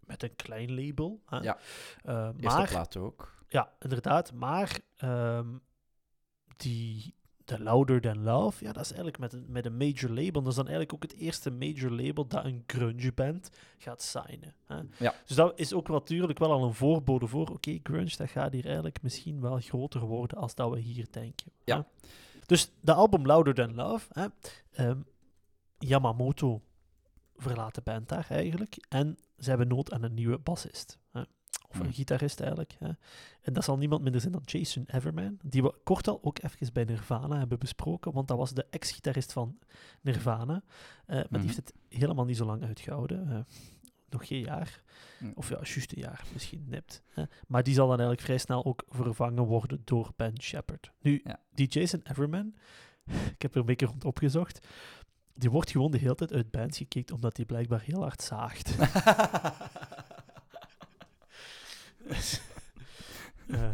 met 0.07 0.23
een 0.23 0.37
klein 0.37 0.75
label. 0.85 1.21
Hè. 1.27 1.38
Ja. 1.38 1.59
Eerste 2.05 2.40
maar, 2.40 2.69
plaat 2.69 2.97
ook. 2.97 3.33
ja, 3.49 3.73
inderdaad, 3.81 4.33
maar 4.33 4.79
ehm, 4.97 5.47
die, 6.57 7.14
de 7.45 7.62
Louder 7.62 8.01
Than 8.01 8.23
Love, 8.23 8.64
ja, 8.64 8.73
dat 8.73 8.83
is 8.83 8.88
eigenlijk 8.88 9.19
met 9.19 9.33
een, 9.33 9.45
met 9.49 9.66
een 9.66 9.77
major 9.77 10.11
label. 10.11 10.42
Dat 10.42 10.47
is 10.47 10.55
dan 10.55 10.69
eigenlijk 10.69 10.95
ook 10.95 11.03
het 11.03 11.21
eerste 11.21 11.51
major 11.51 11.90
label 11.90 12.27
dat 12.27 12.45
een 12.45 12.64
grunge 12.66 13.12
band 13.12 13.51
gaat 13.79 14.03
signen. 14.03 14.55
Hè. 14.64 14.81
Ja. 14.99 15.14
Dus 15.27 15.37
dat 15.37 15.59
is 15.59 15.73
ook 15.73 15.88
natuurlijk 15.88 16.38
wel 16.38 16.53
al 16.53 16.64
een 16.64 16.75
voorbode 16.75 17.27
voor, 17.27 17.49
oké, 17.49 17.79
grunge, 17.83 18.16
dat 18.16 18.31
gaat 18.31 18.53
hier 18.53 18.64
eigenlijk 18.64 19.03
misschien 19.03 19.40
wel 19.40 19.59
groter 19.59 20.01
worden 20.01 20.38
als 20.38 20.55
dat 20.55 20.71
we 20.71 20.79
hier 20.79 21.07
denken. 21.11 21.53
Ja. 21.64 21.77
hè. 21.77 22.09
Dus 22.47 22.73
de 22.81 22.92
album 22.92 23.27
Louder 23.27 23.55
Than 23.55 23.75
Love, 23.75 24.07
hè, 24.12 24.27
ehm, 24.73 25.01
Yamamoto 25.79 26.62
verlaat 27.37 27.75
de 27.75 27.81
band 27.81 28.09
daar 28.09 28.27
eigenlijk. 28.31 28.77
En 28.88 29.18
ze 29.38 29.49
hebben 29.49 29.68
nood 29.68 29.92
aan 29.92 30.03
een 30.03 30.14
nieuwe 30.14 30.38
bassist. 30.38 30.99
Hè. 31.12 31.20
Of 31.68 31.79
een 31.79 31.83
Hmm. 31.85 31.92
gitarist 31.94 32.40
eigenlijk. 32.40 32.77
Hè. 32.79 32.88
En 33.40 33.53
dat 33.53 33.64
zal 33.64 33.77
niemand 33.77 34.03
minder 34.03 34.20
zijn 34.20 34.33
dan 34.33 34.42
Jason 34.44 34.85
Everman, 34.87 35.38
die 35.44 35.62
we 35.62 35.75
kort 35.85 36.09
al 36.09 36.18
ook 36.22 36.38
even 36.42 36.72
bij 36.72 36.85
Nirvana 36.85 37.38
hebben 37.38 37.59
besproken, 37.59 38.12
want 38.12 38.29
dat 38.29 38.37
was 38.38 38.53
de 38.53 38.66
ex-gitarist 38.70 39.33
van 39.33 39.59
Nirvana. 40.01 40.62
Eh, 41.07 41.14
maar 41.16 41.22
die 41.29 41.38
Mhm. 41.38 41.44
heeft 41.46 41.57
het 41.57 41.72
helemaal 41.88 42.25
niet 42.25 42.37
zo 42.37 42.44
lang 42.46 42.62
uitgehouden. 42.64 43.31
eh, 43.31 43.38
nog 44.09 44.27
geen 44.27 44.40
jaar. 44.40 44.83
Mm. 45.18 45.33
Of 45.35 45.49
ja, 45.49 45.55
juist 45.62 45.92
een 45.92 46.01
jaar 46.03 46.25
misschien 46.33 46.64
nipt. 46.68 47.03
Hè. 47.11 47.22
Maar 47.46 47.62
die 47.62 47.75
zal 47.75 47.87
dan 47.88 47.94
eigenlijk 47.99 48.27
vrij 48.27 48.38
snel 48.38 48.64
ook 48.64 48.85
vervangen 48.88 49.44
worden 49.44 49.81
door 49.85 50.12
Ben 50.16 50.40
Shepard. 50.40 50.92
Nu, 51.01 51.20
Ja. 51.25 51.40
die 51.55 51.66
Jason 51.68 52.01
Everman, 52.05 52.55
ik 53.35 53.42
heb 53.42 53.55
er 53.55 53.61
een 53.61 53.66
beetje 53.66 53.87
rond 53.87 54.05
opgezocht, 54.05 54.66
die 55.37 55.51
wordt 55.51 55.70
gewoon 55.70 55.90
de 55.90 55.99
hele 55.99 56.14
tijd 56.14 56.33
uit 56.33 56.51
bands 56.51 56.79
gekikt 56.79 57.12
omdat 57.12 57.37
hij 57.37 57.46
blijkbaar 57.46 57.81
heel 57.81 58.01
hard 58.03 58.22
zaagt. 58.22 58.75
Eh, 63.46 63.70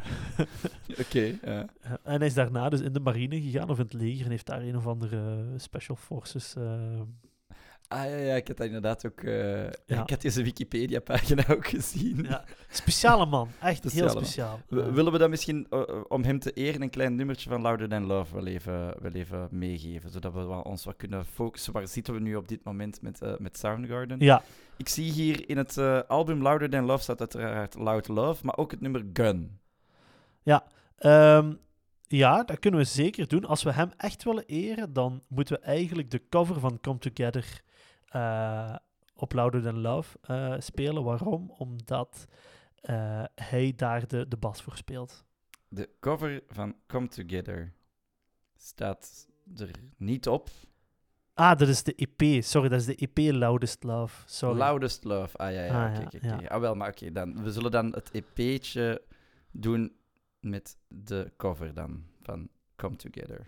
Oké, 0.98 1.38
ja. 1.42 1.66
Eh, 1.80 1.92
en 2.02 2.18
hij 2.18 2.26
is 2.26 2.34
daarna 2.34 2.68
dus 2.68 2.80
in 2.80 2.92
de 2.92 3.00
marine 3.00 3.40
gegaan 3.42 3.70
of 3.70 3.78
in 3.78 3.84
het 3.84 3.92
leger 3.92 4.24
en 4.24 4.30
heeft 4.30 4.46
daar 4.46 4.62
een 4.62 4.76
of 4.76 4.86
andere 4.86 5.44
special 5.56 5.96
forces. 5.96 6.54
eh, 6.56 7.00
Ah 7.92 8.04
ja, 8.10 8.16
ja, 8.16 8.34
ik 8.34 8.48
had 8.48 8.56
dat 8.56 8.66
inderdaad 8.66 9.06
ook... 9.06 9.20
eh, 9.20 9.62
Ja. 9.64 10.02
Ik 10.02 10.10
had 10.10 10.20
deze 10.20 10.42
Wikipedia-pagina 10.42 11.44
ook 11.48 11.66
gezien. 11.66 12.22
ja, 12.28 12.44
speciale 12.70 13.26
man, 13.26 13.48
echt 13.60 13.76
Speciale 13.76 14.04
heel 14.06 14.14
man. 14.14 14.24
speciaal. 14.24 14.60
Eh, 14.70 14.86
Willen 14.88 15.12
we 15.12 15.18
dan 15.18 15.30
misschien, 15.30 15.66
eh, 15.70 15.78
eh, 15.80 16.00
om 16.08 16.22
hem 16.24 16.38
te 16.38 16.52
eren, 16.52 16.82
een 16.82 16.90
klein 16.90 17.14
nummertje 17.14 17.48
van 17.50 17.60
Louder 17.60 17.88
Than 17.88 18.06
Love 18.06 18.34
wel 18.34 18.46
even, 18.46 18.94
wel 19.02 19.12
even 19.12 19.48
meegeven, 19.50 20.10
zodat 20.10 20.32
we 20.32 20.64
ons 20.64 20.84
wat 20.84 20.96
kunnen 20.96 21.24
focussen. 21.24 21.72
Waar 21.72 21.88
zitten 21.88 22.14
we 22.14 22.20
nu 22.20 22.36
op 22.36 22.48
dit 22.48 22.64
moment 22.64 23.02
met, 23.02 23.20
met 23.38 23.58
Soundgarden? 23.58 24.18
ja, 24.20 24.42
Ik 24.76 24.88
zie 24.88 25.12
hier 25.12 25.48
in 25.48 25.56
het 25.56 25.78
album 26.08 26.42
Louder 26.42 26.70
Than 26.70 26.84
Love 26.84 27.02
staat 27.02 27.20
uiteraard 27.20 27.74
Loud 27.78 28.08
Love, 28.08 28.44
maar 28.46 28.56
ook 28.56 28.70
het 28.70 28.80
nummer 28.80 29.04
Gun. 29.12 29.60
Ehm, 30.98 31.52
ja, 32.08 32.42
dat 32.44 32.58
kunnen 32.58 32.80
we 32.80 32.86
zeker 32.86 33.28
doen. 33.28 33.44
Als 33.44 33.62
we 33.62 33.72
hem 33.72 33.90
echt 33.96 34.24
willen 34.24 34.44
eren, 34.46 34.92
dan 34.92 35.22
moeten 35.28 35.56
we 35.56 35.62
eigenlijk 35.62 36.10
de 36.10 36.22
cover 36.28 36.60
van 36.60 36.80
Come 36.80 36.98
Together 36.98 37.60
eh, 38.12 38.76
op 39.14 39.32
Louder 39.32 39.62
Than 39.62 39.80
Love 39.80 40.18
eh, 40.22 40.54
spelen. 40.58 41.04
Waarom? 41.04 41.50
Omdat 41.50 42.26
eh, 42.80 43.24
hij 43.34 43.72
daar 43.76 44.08
de, 44.08 44.28
de 44.28 44.36
bas 44.36 44.62
voor 44.62 44.76
speelt. 44.76 45.24
De 45.68 45.88
cover 46.00 46.42
van 46.48 46.74
Come 46.86 47.08
Together 47.08 47.72
staat 48.56 49.28
er 49.56 49.70
niet 49.96 50.28
op. 50.28 50.48
Ah, 51.34 51.58
dat 51.58 51.68
is 51.68 51.82
de 51.82 51.94
EP. 51.94 52.42
Sorry, 52.42 52.68
dat 52.68 52.80
is 52.80 52.86
de 52.86 52.94
EP 52.94 53.18
Loudest 53.34 53.82
Love. 53.82 54.22
Sorry. 54.26 54.58
Loudest 54.58 55.04
Love. 55.04 55.36
Ah 55.38 55.52
ja, 55.52 55.64
ja, 55.64 55.84
Ah, 55.86 55.90
oké, 55.92 56.00
ja, 56.00 56.06
oké, 56.06 56.26
ja. 56.26 56.34
oké. 56.34 56.48
Ah 56.48 56.60
wel, 56.60 56.74
maar 56.74 56.88
oké, 56.88 57.12
dan. 57.12 57.42
We 57.42 57.52
zullen 57.52 57.70
dan 57.70 57.92
het 57.92 58.10
EP'tje 58.10 59.02
doen 59.50 59.96
met 60.40 60.76
de 60.88 61.32
cover 61.36 61.74
dan 61.74 62.04
van 62.22 62.48
Come 62.76 62.96
Together. 62.96 63.46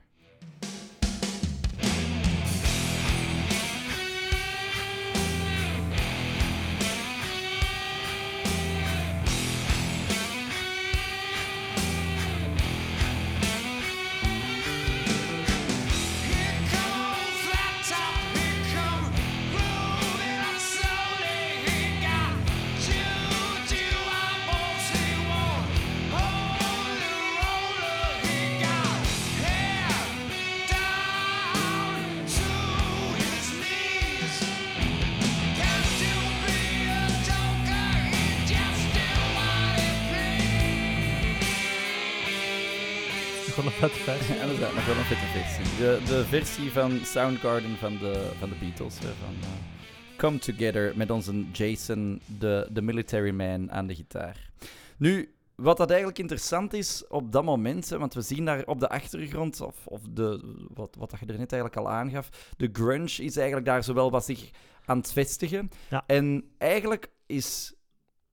Versie. 43.91 44.35
En 44.35 44.49
dat 44.49 44.59
nog 44.75 44.87
wel 44.87 44.97
een 44.97 45.05
versie. 45.05 45.79
De, 45.79 46.01
de 46.07 46.25
versie 46.25 46.71
van 46.71 47.01
Soundgarden 47.05 47.77
van 47.77 47.99
de, 47.99 48.31
van 48.39 48.49
de 48.49 48.55
Beatles. 48.61 48.99
Hè, 48.99 49.07
van 49.07 49.35
eh, 49.41 50.17
Come 50.17 50.39
Together 50.39 50.93
met 50.97 51.11
onze 51.11 51.45
Jason, 51.53 52.21
de, 52.39 52.69
de 52.71 52.83
military 52.83 53.31
man, 53.31 53.73
aan 53.73 53.87
de 53.87 53.95
gitaar. 53.95 54.51
Nu, 54.97 55.35
wat 55.55 55.77
dat 55.77 55.89
eigenlijk 55.89 56.19
interessant 56.19 56.73
is 56.73 57.07
op 57.09 57.33
dat 57.33 57.45
moment, 57.45 57.91
hè, 57.91 57.99
want 57.99 58.15
we 58.15 58.21
zien 58.21 58.45
daar 58.45 58.65
op 58.65 58.81
de 58.81 58.89
achtergrond, 58.89 59.61
of, 59.61 59.87
of 59.87 60.01
de, 60.11 60.55
wat, 60.75 60.97
wat 60.99 61.11
dat 61.11 61.21
je 61.21 61.27
er 61.27 61.39
net 61.39 61.53
eigenlijk 61.53 61.77
al 61.77 61.91
aangaf, 61.91 62.53
de 62.57 62.69
grunge 62.73 63.23
is 63.23 63.37
eigenlijk 63.37 63.67
daar 63.67 63.85
zowel 63.85 64.11
wat 64.11 64.25
zich 64.25 64.51
aan 64.85 64.99
het 64.99 65.13
vestigen. 65.13 65.71
Ja. 65.91 66.05
En 66.07 66.45
eigenlijk 66.59 67.11
is 67.27 67.75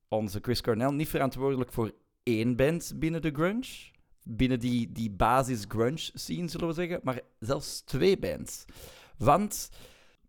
onze 0.08 0.38
Chris 0.42 0.60
Cornell 0.60 0.90
niet 0.90 1.08
verantwoordelijk 1.08 1.72
voor 1.72 1.92
één 2.22 2.56
band 2.56 2.92
binnen 2.96 3.22
de 3.22 3.30
grunge. 3.30 3.90
Binnen 4.22 4.60
die, 4.60 4.92
die 4.92 5.10
basis 5.10 5.64
grunge 5.68 6.10
scene, 6.14 6.48
zullen 6.48 6.66
we 6.66 6.74
zeggen. 6.74 7.00
Maar 7.02 7.20
zelfs 7.38 7.80
twee 7.80 8.18
bands. 8.18 8.64
Want 9.16 9.70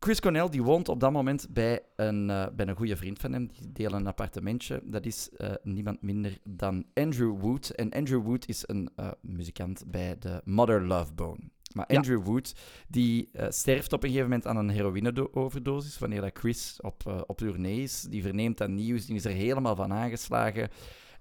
Chris 0.04 0.20
Cornell 0.20 0.50
die 0.50 0.64
woont 0.64 0.90
op 0.90 1.00
dat 1.00 1.12
moment 1.12 1.48
bij 1.50 1.82
een, 1.96 2.30
eh, 2.30 2.46
bij 2.56 2.68
een 2.68 2.76
goede 2.76 2.96
vriend 2.96 3.20
van 3.20 3.34
hem. 3.34 3.50
Die 3.60 3.72
delen 3.72 4.00
een 4.00 4.08
appartementje. 4.08 4.82
Dat 4.84 5.06
is 5.06 5.30
eh, 5.30 5.52
niemand 5.62 6.02
minder 6.02 6.38
dan 6.44 6.86
Andrew 6.94 7.40
Wood. 7.40 7.70
En 7.70 7.92
Andrew 7.92 8.24
Wood 8.24 8.48
is 8.48 8.64
een 8.68 8.90
eh, 8.96 9.12
muzikant 9.22 9.84
bij 9.88 10.16
de 10.20 10.42
Mother 10.46 10.88
Love 10.88 11.14
Bone. 11.14 11.40
Maar 11.74 11.86
Ja. 11.88 11.98
Andrew 11.98 12.26
Wood 12.26 12.56
die 12.88 13.30
sterft 13.50 13.94
op 13.94 14.04
een 14.04 14.10
gegeven 14.10 14.30
moment 14.30 14.48
aan 14.48 14.58
een 14.58 14.70
heroïne-overdosis. 14.70 16.00
Wanneer 16.00 16.22
dat 16.22 16.38
Chris 16.38 16.80
op, 16.82 17.24
op 17.28 17.38
tournee 17.38 17.82
is. 17.82 18.02
Die 18.02 18.22
verneemt 18.22 18.58
dat 18.58 18.70
nieuws. 18.70 19.06
Die 19.06 19.16
is 19.16 19.26
er 19.26 19.32
helemaal 19.32 19.76
van 19.76 19.94
aangeslagen. 19.94 20.70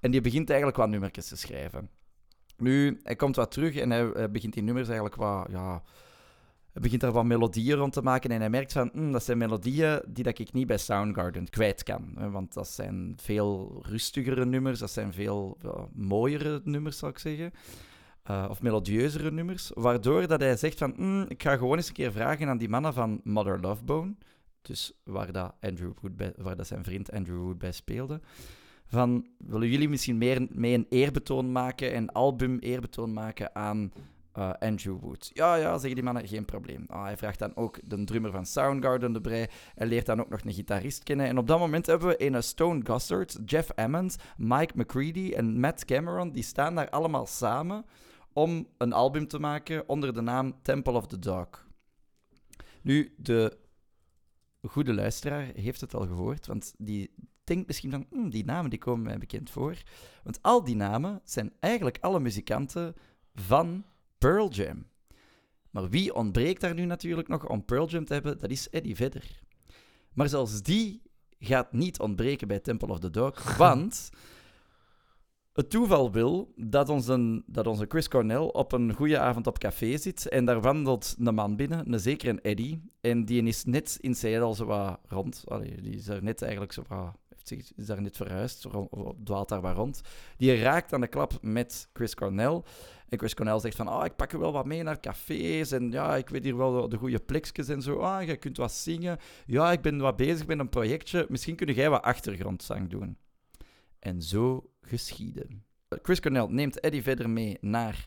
En 0.00 0.10
die 0.10 0.20
begint 0.20 0.48
eigenlijk 0.48 0.78
wat 0.78 0.88
nummertjes 0.88 1.28
te 1.28 1.36
schrijven. 1.36 1.88
Nu, 2.62 3.00
hij 3.02 3.16
komt 3.16 3.36
wat 3.36 3.50
terug 3.50 3.76
en 3.76 3.90
hij, 3.90 4.30
begint 4.30 4.52
die 4.52 4.62
nummers 4.62 4.86
eigenlijk 4.86 5.16
wat... 5.16 5.46
Ja, 5.50 5.82
hij 6.72 6.82
begint 6.82 7.00
daar 7.00 7.12
wat 7.12 7.24
melodieën 7.24 7.76
rond 7.76 7.92
te 7.92 8.02
maken 8.02 8.30
en 8.30 8.40
hij 8.40 8.50
merkt 8.50 8.72
van, 8.72 8.90
"Hmm, 8.92 9.12
dat 9.12 9.22
zijn 9.24 9.38
melodieën 9.38 10.02
die 10.08 10.24
dat 10.24 10.38
ik 10.38 10.52
niet 10.52 10.66
bij 10.66 10.78
Soundgarden 10.78 11.48
kwijt 11.50 11.82
kan. 11.82 12.30
Want 12.30 12.54
dat 12.54 12.68
zijn 12.68 13.14
veel 13.16 13.82
rustigere 13.86 14.44
nummers, 14.44 14.78
dat 14.78 14.90
zijn 14.90 15.12
veel 15.12 15.58
mooiere 15.92 16.60
nummers, 16.64 16.98
zou 16.98 17.10
ik 17.10 17.18
zeggen. 17.18 17.52
Eh, 18.22 18.46
of 18.50 18.62
melodieuzere 18.62 19.30
nummers. 19.30 19.70
Waardoor 19.74 20.26
dat 20.26 20.40
hij 20.40 20.56
zegt 20.56 20.78
van, 20.78 20.92
"Hmm, 20.96 21.24
ik 21.28 21.42
ga 21.42 21.56
gewoon 21.56 21.76
eens 21.76 21.88
een 21.88 21.94
keer 21.94 22.12
vragen 22.12 22.48
aan 22.48 22.58
die 22.58 22.68
mannen 22.68 22.94
van 22.94 23.20
Mother 23.24 23.60
Love 23.60 23.84
Bone. 23.84 24.14
Dus 24.62 24.92
waar, 25.04 25.32
dat 25.32 25.54
Andrew 25.60 25.92
Wood 26.00 26.16
bij, 26.16 26.32
waar 26.36 26.56
dat 26.56 26.66
zijn 26.66 26.84
vriend 26.84 27.12
Andrew 27.12 27.42
Wood 27.42 27.58
bij 27.58 27.72
speelde. 27.72 28.20
Van, 28.92 29.26
willen 29.38 29.68
jullie 29.68 29.88
misschien 29.88 30.18
meer 30.18 30.46
mee 30.50 30.74
een 30.74 30.86
eerbetoon 30.88 31.52
maken, 31.52 31.96
een 31.96 32.12
album 32.12 32.58
eerbetoon 32.58 33.12
maken 33.12 33.54
aan 33.54 33.92
eh, 34.32 34.50
Andrew 34.58 35.00
Wood. 35.00 35.30
Ja, 35.34 35.54
ja, 35.54 35.72
zeggen 35.72 35.94
die 35.94 36.02
mannen, 36.02 36.28
geen 36.28 36.44
probleem. 36.44 36.84
Ah, 36.88 37.02
hij 37.02 37.16
vraagt 37.16 37.38
dan 37.38 37.56
ook 37.56 37.78
de 37.84 38.04
drummer 38.04 38.30
van 38.30 38.46
Soundgarden 38.46 39.14
erbij. 39.14 39.50
Hij 39.74 39.86
leert 39.86 40.06
dan 40.06 40.20
ook 40.20 40.28
nog 40.28 40.40
een 40.44 40.52
gitarist 40.52 41.02
kennen. 41.02 41.26
En 41.26 41.38
op 41.38 41.46
dat 41.46 41.58
moment 41.58 41.86
hebben 41.86 42.08
we 42.08 42.26
een 42.26 42.42
Stone 42.42 42.80
Gossard, 42.84 43.38
Jeff 43.44 43.70
Ammons, 43.74 44.16
Mike 44.36 44.72
McCready 44.76 45.32
en 45.32 45.60
Matt 45.60 45.84
Cameron. 45.84 46.32
Die 46.32 46.42
staan 46.42 46.74
daar 46.74 46.90
allemaal 46.90 47.26
samen 47.26 47.84
om 48.32 48.66
een 48.78 48.92
album 48.92 49.26
te 49.26 49.38
maken 49.38 49.88
onder 49.88 50.14
de 50.14 50.20
naam 50.20 50.62
Temple 50.62 50.92
of 50.92 51.06
the 51.06 51.18
Dog. 51.18 51.48
Nu, 52.82 53.14
de 53.16 53.58
goede 54.62 54.94
luisteraar 54.94 55.50
heeft 55.54 55.80
het 55.80 55.94
al 55.94 56.06
gehoord, 56.06 56.46
want 56.46 56.74
die 56.78 57.14
denkt 57.52 57.66
misschien 57.66 57.90
van, 57.90 58.06
"Hmm, 58.10 58.30
die 58.30 58.44
namen 58.44 58.70
die 58.70 58.78
komen 58.78 59.04
mij 59.04 59.18
bekend 59.18 59.50
voor. 59.50 59.82
Want 60.22 60.42
al 60.42 60.64
die 60.64 60.76
namen 60.76 61.20
zijn 61.24 61.52
eigenlijk 61.60 61.98
alle 62.00 62.20
muzikanten 62.20 62.94
van 63.34 63.84
Pearl 64.18 64.50
Jam. 64.50 64.86
Maar 65.70 65.88
wie 65.88 66.14
ontbreekt 66.14 66.60
daar 66.60 66.74
nu 66.74 66.84
natuurlijk 66.84 67.28
nog 67.28 67.48
om 67.48 67.64
Pearl 67.64 67.88
Jam 67.88 68.04
te 68.04 68.12
hebben? 68.12 68.38
Dat 68.38 68.50
is 68.50 68.70
Eddie 68.70 68.96
Vedder. 68.96 69.40
Maar 70.12 70.28
zelfs 70.28 70.62
die 70.62 71.02
gaat 71.38 71.72
niet 71.72 72.00
ontbreken 72.00 72.48
bij 72.48 72.60
Temple 72.60 72.88
of 72.88 72.98
the 72.98 73.10
Dog, 73.10 73.56
want 73.56 74.10
het 75.52 75.70
toeval 75.70 76.12
wil 76.12 76.52
dat 76.56 76.88
onze, 76.88 77.42
dat 77.46 77.66
onze 77.66 77.84
Chris 77.88 78.08
Cornell 78.08 78.36
op 78.36 78.72
een 78.72 78.92
goede 78.92 79.18
avond 79.18 79.46
op 79.46 79.58
café 79.58 79.96
zit 79.96 80.28
en 80.28 80.44
daar 80.44 80.60
wandelt 80.60 81.16
een 81.18 81.34
man 81.34 81.56
binnen, 81.56 81.92
een 81.92 82.00
zeker 82.00 82.28
een 82.28 82.40
Eddie, 82.40 82.82
en 83.00 83.24
die 83.24 83.42
is 83.42 83.64
net 83.64 83.98
in 84.00 84.14
Seattle 84.14 84.54
zo 84.54 84.64
wat 84.64 85.00
rond. 85.08 85.42
Allee, 85.46 85.80
die 85.80 85.94
is 85.94 86.04
daar 86.04 86.22
net 86.22 86.42
eigenlijk 86.42 86.72
zo 86.72 86.82
wat, 86.88 87.16
zich, 87.48 87.72
is 87.76 87.86
daar 87.86 88.02
net 88.02 88.16
verhuisd, 88.16 88.66
dwaalt 89.24 89.48
daar 89.48 89.60
wat 89.60 89.76
rond. 89.76 90.00
Die 90.36 90.54
raakt 90.54 90.92
aan 90.92 91.00
de 91.00 91.06
klap 91.06 91.38
met 91.40 91.88
Chris 91.92 92.14
Cornell. 92.14 92.62
En 93.08 93.18
Chris 93.18 93.34
Cornell 93.34 93.60
zegt 93.60 93.76
van, 93.76 93.88
ah, 93.88 94.04
ik 94.04 94.16
pak 94.16 94.32
er 94.32 94.38
wel 94.38 94.52
wat 94.52 94.66
mee 94.66 94.82
naar 94.82 95.00
cafés 95.00 95.72
en 95.72 95.90
ja, 95.90 96.16
ik 96.16 96.28
weet 96.28 96.44
hier 96.44 96.56
wel 96.56 96.88
de 96.88 96.96
goede 96.96 97.18
plekjes 97.18 97.68
en 97.68 97.82
zo. 97.82 97.98
Ah, 97.98 98.26
jij 98.26 98.36
kunt 98.36 98.56
wat 98.56 98.72
zingen. 98.72 99.18
Ja, 99.46 99.72
ik 99.72 99.80
ben 99.80 99.98
wat 99.98 100.16
bezig 100.16 100.46
met 100.46 100.58
een 100.58 100.68
projectje. 100.68 101.26
Misschien 101.28 101.56
kun 101.56 101.74
jij 101.74 101.90
wat 101.90 102.02
achtergrondzang 102.02 102.90
doen. 102.90 103.16
En 103.98 104.22
zo 104.22 104.70
geschieden. 104.80 105.64
Chris 105.88 106.20
Cornell 106.20 106.46
neemt 106.48 106.80
Eddie 106.80 107.02
verder 107.02 107.30
mee 107.30 107.58
naar 107.60 108.06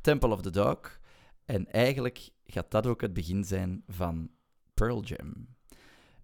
Temple 0.00 0.28
of 0.28 0.42
the 0.42 0.50
Dog. 0.50 0.98
En 1.44 1.72
eigenlijk 1.72 2.30
gaat 2.44 2.70
dat 2.70 2.86
ook 2.86 3.00
het 3.00 3.12
begin 3.12 3.44
zijn 3.44 3.82
van 3.86 4.30
Pearl 4.74 5.02
Jam. 5.02 5.55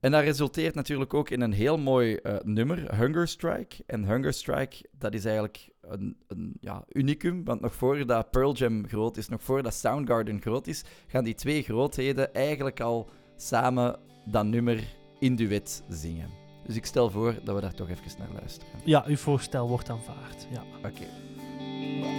En 0.02 0.10
dat 0.10 0.22
resulteert 0.22 0.74
natuurlijk 0.74 1.14
ook 1.14 1.30
in 1.30 1.40
een 1.40 1.52
heel 1.52 1.78
mooi 1.78 2.14
eh, 2.14 2.34
nummer, 2.42 2.96
Hunger 2.98 3.28
Strike. 3.28 3.76
En 3.86 4.04
Hunger 4.04 4.32
Strike, 4.32 4.88
dat 4.98 5.14
is 5.14 5.24
eigenlijk 5.24 5.68
een, 5.80 6.16
een 6.28 6.56
ja, 6.60 6.84
unicum, 6.92 7.44
want 7.44 7.60
nog 7.60 7.74
voordat 7.74 8.30
Pearl 8.30 8.54
Jam 8.54 8.88
groot 8.88 9.16
is, 9.16 9.28
nog 9.28 9.42
voordat 9.42 9.74
Soundgarden 9.74 10.40
groot 10.40 10.66
is, 10.66 10.84
gaan 11.06 11.24
die 11.24 11.34
twee 11.34 11.62
grootheden 11.62 12.34
eigenlijk 12.34 12.80
al 12.80 13.08
samen 13.36 13.98
dat 14.24 14.44
nummer 14.44 14.84
in 15.18 15.36
duet 15.36 15.82
zingen. 15.88 16.28
Dus 16.66 16.76
ik 16.76 16.86
stel 16.86 17.10
voor 17.10 17.34
dat 17.44 17.54
we 17.54 17.60
daar 17.60 17.74
toch 17.74 17.90
even 17.90 18.18
naar 18.18 18.32
luisteren. 18.32 18.72
Ja, 18.84 19.04
uw 19.06 19.16
voorstel 19.16 19.68
wordt 19.68 19.90
aanvaard. 19.90 20.46
Ja. 20.50 20.62
Oké. 20.78 21.06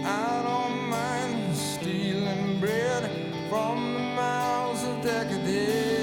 I 0.05 0.41
don't 0.43 0.89
mind 0.89 1.57
stealing 1.57 2.59
bread 2.59 3.09
from 3.49 3.93
the 3.93 4.13
mouths 4.15 4.83
of 4.83 5.01
decadence. 5.01 6.02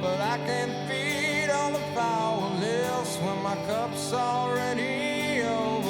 But 0.00 0.20
I 0.20 0.38
can't 0.46 0.72
feed 0.88 1.50
all 1.50 1.72
the 1.72 1.80
powerless 1.94 3.16
when 3.18 3.42
my 3.42 3.56
cup's 3.66 4.12
already 4.12 5.42
overfilled. 5.42 5.87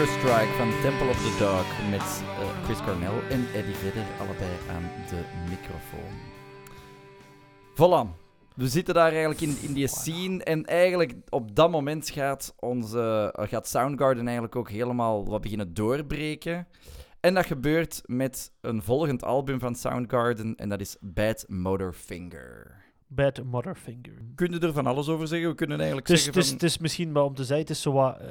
Hunger 0.00 0.18
Strike 0.18 0.52
van 0.56 0.70
Temple 0.82 1.08
of 1.08 1.16
the 1.16 1.36
Dog 1.38 1.90
met 1.90 2.00
eh, 2.00 2.64
Chris 2.64 2.82
Cornell 2.82 3.20
en 3.30 3.46
Eddie 3.54 3.74
Vedder, 3.74 4.04
allebei 4.20 4.50
aan 4.70 4.82
de 5.08 5.22
microfoon. 5.48 6.14
Voilà. 7.74 8.18
We 8.54 8.68
zitten 8.68 8.94
daar 8.94 9.10
eigenlijk 9.10 9.40
in, 9.40 9.56
in 9.60 9.72
die 9.72 9.86
scene 9.86 10.44
en 10.44 10.64
eigenlijk 10.66 11.14
op 11.28 11.56
dat 11.56 11.70
moment 11.70 12.10
gaat, 12.10 12.54
onze, 12.58 13.32
eh, 13.36 13.48
gaat 13.48 13.68
Soundgarden 13.68 14.24
eigenlijk 14.24 14.56
ook 14.56 14.70
helemaal 14.70 15.26
wat 15.26 15.40
beginnen 15.40 15.74
doorbreken. 15.74 16.66
En 17.20 17.34
dat 17.34 17.46
gebeurt 17.46 18.02
met 18.04 18.52
een 18.60 18.82
volgend 18.82 19.24
album 19.24 19.58
van 19.58 19.74
Soundgarden 19.74 20.54
en 20.56 20.68
dat 20.68 20.80
is 20.80 20.96
Bad 21.00 21.44
Motorfinger. 21.48 22.80
Bad 23.06 23.42
Motherfinger. 23.44 24.14
Kun 24.34 24.52
je 24.52 24.58
er 24.58 24.72
van 24.72 24.86
alles 24.86 25.08
over 25.08 25.28
zeggen? 25.28 25.48
We 25.48 25.54
kunnen 25.54 25.78
eigenlijk 25.78 26.08
Het 26.08 26.16
is, 26.16 26.24
zeggen 26.24 26.40
het, 26.40 26.50
is, 26.50 26.56
van... 26.58 26.66
het 26.68 26.76
is 26.76 26.82
misschien 26.82 27.12
wel 27.12 27.24
om 27.24 27.34
te 27.34 27.44
zeggen, 27.44 27.66
het 27.66 27.76
is 27.76 27.82
zo 27.82 27.92
wat 27.92 28.18
eh, 28.18 28.26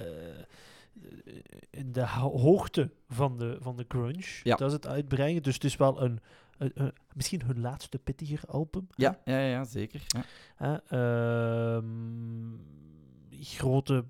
in 1.69 1.91
de 1.91 2.07
ho- 2.07 2.37
hoogte 2.37 2.91
van 3.07 3.37
de, 3.37 3.57
van 3.59 3.75
de 3.77 3.85
grunge. 3.87 4.39
Ja. 4.43 4.55
Dat 4.55 4.67
is 4.67 4.73
het 4.73 4.87
uitbrengen. 4.87 5.43
Dus 5.43 5.53
het 5.53 5.63
is 5.63 5.75
wel 5.77 6.01
een, 6.01 6.19
een- 6.57 6.71
een- 6.73 6.93
misschien 7.13 7.41
hun 7.45 7.59
laatste 7.61 7.97
pittiger 7.99 8.39
album. 8.47 8.87
Ja, 8.95 9.19
ja, 9.25 9.39
ja, 9.39 9.63
zeker. 9.63 10.01
Ja. 10.57 10.81
Ehm, 10.87 12.57
grote 13.31 14.05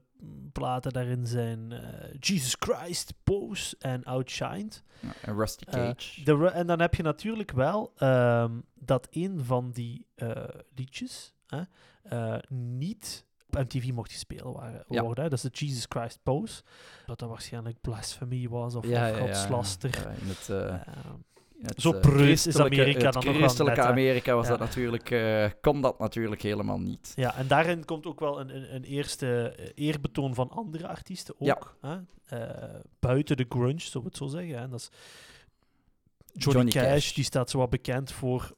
platen 0.51 0.93
daarin 0.93 1.27
zijn 1.27 1.71
eh, 1.71 2.13
Jesus 2.19 2.55
Christ, 2.59 3.13
Pose 3.23 3.75
en 3.79 4.03
Outshined. 4.03 4.83
Ja, 4.99 5.09
En 5.21 5.35
Rusty 5.35 5.63
Eh, 5.63 5.73
Cage. 5.73 6.23
de 6.23 6.35
ru- 6.35 6.45
en 6.47 6.67
dan 6.67 6.79
heb 6.79 6.95
je 6.95 7.03
natuurlijk 7.03 7.51
wel 7.51 7.91
ehm, 7.95 8.59
dat 8.75 9.07
een 9.11 9.43
van 9.43 9.71
die 9.71 10.05
eh, 10.15 10.43
liedjes 10.75 11.33
eh, 12.03 12.35
niet 12.49 13.25
op 13.51 13.63
MTV 13.63 13.91
mocht 13.91 14.11
gespeeld 14.11 14.55
waren, 14.55 14.83
Ja. 14.89 15.01
worden. 15.01 15.23
hè. 15.23 15.29
Dat 15.29 15.43
is 15.43 15.51
de 15.51 15.65
Jesus 15.65 15.85
Christ 15.89 16.19
Pose. 16.23 16.61
Dat 17.05 17.19
dat 17.19 17.29
waarschijnlijk 17.29 17.81
blasphemy 17.81 18.47
was 18.49 18.75
of, 18.75 18.87
ja, 18.87 19.11
of 19.11 19.17
godslaster. 19.19 19.89
ja, 20.03 20.09
in 20.09 20.27
het, 20.27 20.49
eh, 20.49 20.93
in 21.59 21.65
het, 21.65 21.81
zo 21.81 21.91
eh, 21.93 21.99
preus 21.99 22.29
is 22.31 22.41
christelijke- 22.41 22.81
Amerika 22.81 23.11
dan 23.11 23.25
nog 23.25 23.35
christelijke 23.35 23.79
net. 23.79 23.89
Amerika 23.89 24.35
was 24.35 24.47
dat 24.47 24.59
natuurlijk, 24.59 25.11
eh, 25.11 25.45
kon 25.61 25.81
dat 25.81 25.99
natuurlijk 25.99 26.41
helemaal 26.41 26.79
niet. 26.79 27.11
Ja, 27.15 27.35
en 27.35 27.47
daarin 27.47 27.85
komt 27.85 28.05
ook 28.05 28.19
wel 28.19 28.39
een, 28.39 28.55
een, 28.55 28.75
een 28.75 28.83
eerste 28.83 29.49
eh, 29.57 29.69
eerbetoon 29.87 30.33
van 30.35 30.49
andere 30.49 30.87
artiesten 30.87 31.35
ook. 31.39 31.77
Hè? 31.81 31.97
Eh, 32.25 32.79
buiten 32.99 33.37
de 33.37 33.45
grunge, 33.49 33.79
zullen 33.81 34.01
we 34.01 34.07
het 34.07 34.17
zo 34.17 34.27
zeggen. 34.27 34.59
Hè? 34.59 34.67
Dat 34.69 34.79
is 34.79 34.89
Johnny, 36.33 36.53
Johnny 36.53 36.71
Cash, 36.71 36.83
Cash. 37.03 37.13
die 37.13 37.23
staat 37.23 37.49
zo 37.49 37.57
wat 37.57 37.69
bekend 37.69 38.11
voor... 38.11 38.57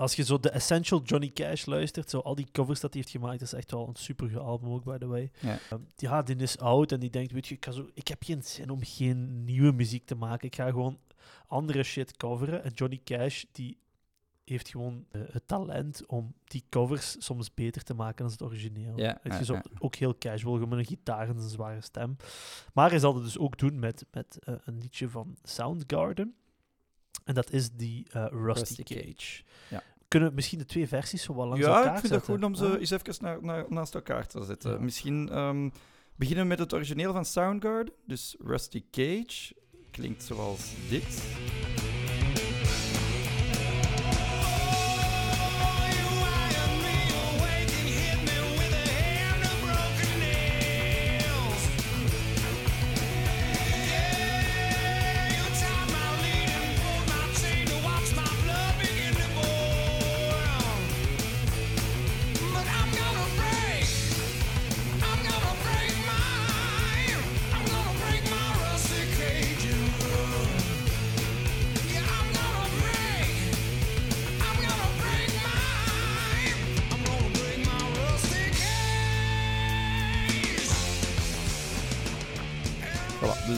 Als 0.00 0.14
je 0.14 0.24
zo 0.24 0.40
de 0.40 0.50
Essential 0.50 1.02
Johnny 1.02 1.30
Cash 1.30 1.64
luistert, 1.64 2.10
zo 2.10 2.18
al 2.18 2.34
die 2.34 2.48
covers 2.52 2.80
dat 2.80 2.92
hij 2.92 3.02
heeft 3.02 3.14
gemaakt, 3.14 3.38
dat 3.38 3.52
is 3.52 3.58
echt 3.58 3.70
wel 3.70 3.88
een 3.88 3.96
super 3.96 4.38
album 4.38 4.70
ook, 4.70 4.84
by 4.84 4.98
the 4.98 5.06
way. 5.06 5.30
Ja. 5.40 5.58
Ehm, 5.70 5.80
ja, 5.96 6.22
die 6.22 6.36
is 6.36 6.58
oud 6.58 6.92
en 6.92 7.00
die 7.00 7.10
denkt, 7.10 7.32
weet 7.32 7.46
je, 7.46 7.54
ik, 7.54 7.66
zo, 7.70 7.88
ik 7.94 8.08
heb 8.08 8.22
geen 8.22 8.42
zin 8.42 8.70
om 8.70 8.78
geen 8.82 9.44
nieuwe 9.44 9.72
muziek 9.72 10.06
te 10.06 10.14
maken. 10.14 10.46
Ik 10.46 10.54
ga 10.54 10.66
gewoon 10.66 10.98
andere 11.46 11.82
shit 11.82 12.16
coveren. 12.16 12.64
En 12.64 12.72
Johnny 12.74 13.00
Cash, 13.04 13.44
die 13.52 13.78
heeft 14.44 14.68
gewoon 14.68 15.06
eh, 15.10 15.20
het 15.30 15.46
talent 15.46 16.06
om 16.06 16.34
die 16.44 16.64
covers 16.70 17.16
soms 17.18 17.54
beter 17.54 17.82
te 17.82 17.94
maken 17.94 18.22
dan 18.24 18.32
het 18.32 18.42
origineel. 18.42 18.98
Ja, 18.98 19.20
ja. 19.22 19.62
Ook 19.78 19.94
heel 19.94 20.18
casual, 20.18 20.54
gewoon 20.54 20.68
met 20.68 20.78
een 20.78 20.84
gitaar 20.84 21.28
en 21.28 21.36
een 21.36 21.48
zware 21.48 21.80
stem. 21.80 22.16
Maar 22.74 22.90
hij 22.90 22.98
zal 22.98 23.14
het 23.14 23.24
dus 23.24 23.38
ook 23.38 23.58
doen 23.58 23.78
met, 23.78 24.06
met 24.10 24.38
eh, 24.38 24.54
een 24.64 24.78
liedje 24.78 25.08
van 25.08 25.36
Soundgarden. 25.42 26.34
En 27.24 27.34
dat 27.34 27.52
is 27.52 27.70
die 27.70 28.06
eh, 28.10 28.26
Rusty, 28.30 28.58
Rusty 28.74 28.82
Cage. 28.82 29.00
Cage. 29.14 29.42
Ja. 29.70 29.82
Kunnen 30.08 30.28
we 30.28 30.34
misschien 30.34 30.58
de 30.58 30.64
twee 30.64 30.88
versies 30.88 31.22
zo 31.22 31.34
wat 31.34 31.46
langs 31.48 31.60
Ja, 31.64 31.76
elkaar 31.76 31.82
ik 31.94 32.00
vind 32.00 32.02
het 32.02 32.12
zetten? 32.12 32.34
goed 32.34 32.44
om 32.44 32.54
ze 32.54 32.64
Ah. 32.74 32.80
eens 32.80 32.90
even 32.90 33.14
na- 33.24 33.38
na- 33.40 33.66
naast 33.68 33.94
elkaar 33.94 34.26
te 34.26 34.44
zetten. 34.44 34.70
Ja. 34.72 34.78
Misschien 34.78 35.28
ehm, 35.28 35.68
beginnen 36.16 36.42
we 36.44 36.48
met 36.50 36.58
het 36.58 36.74
origineel 36.74 37.12
van 37.12 37.24
Soundgarden. 37.24 37.94
Dus 38.06 38.36
Rusty 38.44 38.84
Cage 38.90 39.54
klinkt 39.90 40.22
zoals 40.22 40.72
dit. 40.88 41.22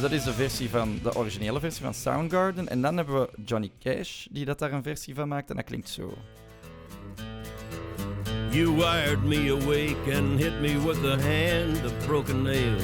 Dat 0.03 0.13
is 0.13 0.25
de 0.25 0.33
versie 0.33 0.71
van 0.71 0.99
de 1.03 1.15
originele 1.15 1.61
versie 1.61 1.85
van 1.85 1.95
Soundgarden. 1.95 2.69
En 2.69 2.83
dan 2.83 2.97
hebben 2.97 3.21
we 3.21 3.29
Johnny 3.45 3.71
Cash, 3.81 4.27
die 4.31 4.45
dat 4.45 4.59
daar 4.59 4.73
een 4.73 4.83
versie 4.83 5.15
van 5.15 5.29
maakt. 5.29 5.51
En 5.51 5.57
dat 5.57 5.65
klinkt 5.65 5.89
zo. 5.89 6.15
You 8.51 8.77
wired 8.77 9.23
me 9.23 9.51
awake 9.51 10.17
and 10.17 10.41
hit 10.41 10.61
me 10.61 10.87
with 10.87 11.05
a 11.05 11.17
hand 11.17 11.85
of 11.85 12.07
broken 12.07 12.43
nail. 12.43 12.77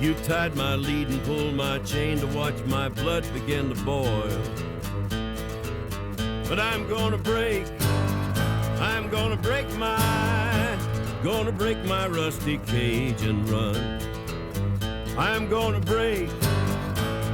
You 0.00 0.14
tied 0.14 0.54
my 0.54 0.76
lead 0.76 1.08
and 1.08 1.22
pulled 1.22 1.54
my 1.54 1.80
chain 1.84 2.18
to 2.18 2.26
watch 2.26 2.64
my 2.66 2.88
blood 2.88 3.24
begin 3.32 3.74
to 3.74 3.84
boil. 3.84 4.40
But 6.48 6.58
I'm 6.58 6.88
gonna 6.88 7.18
break, 7.18 7.66
I'm 8.80 9.10
gonna 9.10 9.36
break 9.36 9.66
my, 9.78 10.35
gonna 11.26 11.52
break 11.52 11.84
my 11.84 12.06
rusty 12.06 12.60
cage 12.66 13.28
and 13.28 13.48
run. 13.48 13.76
I'm 15.18 15.48
gonna 15.48 15.80
break, 15.80 16.28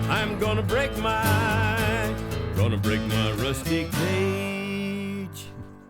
I'm 0.09 0.38
gonna 0.40 0.62
break 0.62 0.96
my, 0.96 2.14
gonna 2.57 2.78
break 2.78 3.00
my 3.00 3.33
rusty 3.42 3.87
cage. 3.90 5.40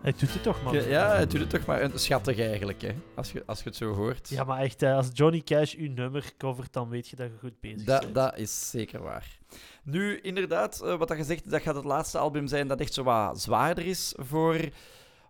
Hij 0.01 0.13
doet 0.17 0.33
het 0.33 0.43
toch, 0.43 0.63
man. 0.63 0.73
Ja, 0.73 0.81
ja, 0.81 1.15
het 1.15 1.31
doet 1.31 1.39
het 1.39 1.49
toch 1.49 1.65
maar 1.65 1.81
een 1.81 1.99
schattig 1.99 2.39
eigenlijk, 2.39 2.81
hè? 2.81 2.91
Als 3.15 3.31
je, 3.31 3.43
als 3.45 3.59
je 3.59 3.65
het 3.65 3.75
zo 3.75 3.93
hoort. 3.93 4.29
Ja, 4.29 4.43
maar 4.43 4.59
echt, 4.59 4.81
eh, 4.81 4.95
als 4.95 5.09
Johnny 5.13 5.41
Cash 5.41 5.75
uw 5.75 5.91
nummer 5.91 6.31
covert, 6.37 6.73
dan 6.73 6.89
weet 6.89 7.07
je 7.07 7.15
dat 7.15 7.27
je 7.27 7.37
goed 7.39 7.59
bezig 7.59 7.85
bent. 7.85 8.13
dat 8.15 8.37
is 8.37 8.69
zeker 8.69 9.01
waar. 9.01 9.37
Nu, 9.83 10.19
inderdaad, 10.19 10.81
eh, 10.81 10.97
wat 10.97 11.07
dat 11.07 11.17
gezegd 11.17 11.51
dat 11.51 11.61
gaat 11.61 11.75
het 11.75 11.83
laatste 11.83 12.17
album 12.17 12.47
zijn 12.47 12.67
dat 12.67 12.79
echt 12.79 12.93
zo 12.93 13.03
wat 13.03 13.41
zwaarder 13.41 13.85
is 13.85 14.13
voor 14.17 14.59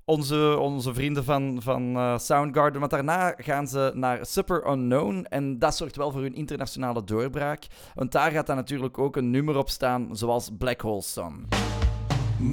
onze, 0.05 0.57
onze 0.59 0.93
vrienden 0.93 1.23
van, 1.23 1.57
van 1.61 1.95
eh, 1.95 2.17
Soundgarden. 2.17 2.79
Want 2.79 2.91
daarna 2.91 3.33
gaan 3.37 3.67
ze 3.67 3.91
naar 3.93 4.25
Super 4.25 4.71
Unknown 4.71 5.25
en 5.29 5.59
dat 5.59 5.75
zorgt 5.75 5.95
wel 5.95 6.11
voor 6.11 6.21
hun 6.21 6.35
internationale 6.35 7.03
doorbraak. 7.03 7.67
Want 7.93 8.11
daar 8.11 8.31
gaat 8.31 8.47
dan 8.47 8.55
natuurlijk 8.55 8.97
ook 8.97 9.15
een 9.15 9.31
nummer 9.31 9.57
op 9.57 9.69
staan, 9.69 10.07
zoals 10.11 10.49
Black 10.57 10.81
Hole 10.81 11.01
Sun. 11.01 11.47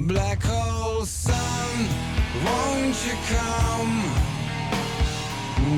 Black 0.07 0.43
hole 0.43 1.05
sun, 1.05 1.33
won't 2.43 2.95
you 3.03 3.15
come? 3.27 4.03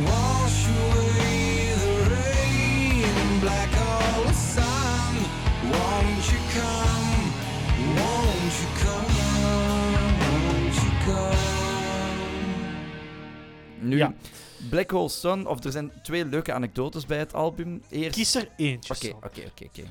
Wash 0.05 0.67
away 0.67 1.73
the 1.81 2.09
rain. 2.09 3.39
Black 3.39 3.73
hole 3.73 4.33
sun, 4.33 5.15
won't 5.71 6.29
you 6.29 6.39
come? 6.53 7.31
Won't 7.95 8.53
you 8.59 8.67
come? 8.83 9.07
Won't 10.19 10.75
you 10.75 10.91
come? 11.05 11.52
Nu, 13.87 13.97
Ja. 13.97 14.13
Black 14.69 14.89
Hole 14.91 15.09
Sun, 15.09 15.47
of 15.47 15.63
er 15.63 15.71
zijn 15.71 15.91
twee 16.01 16.25
leuke 16.25 16.53
anekdotes 16.53 17.05
bij 17.05 17.17
het 17.17 17.33
album. 17.33 17.81
Eerst... 17.89 18.15
Kies 18.15 18.35
er 18.35 18.49
eentje. 18.57 18.93
Oké, 18.93 19.25
oké, 19.25 19.41
oké, 19.47 19.65
oké. 19.65 19.83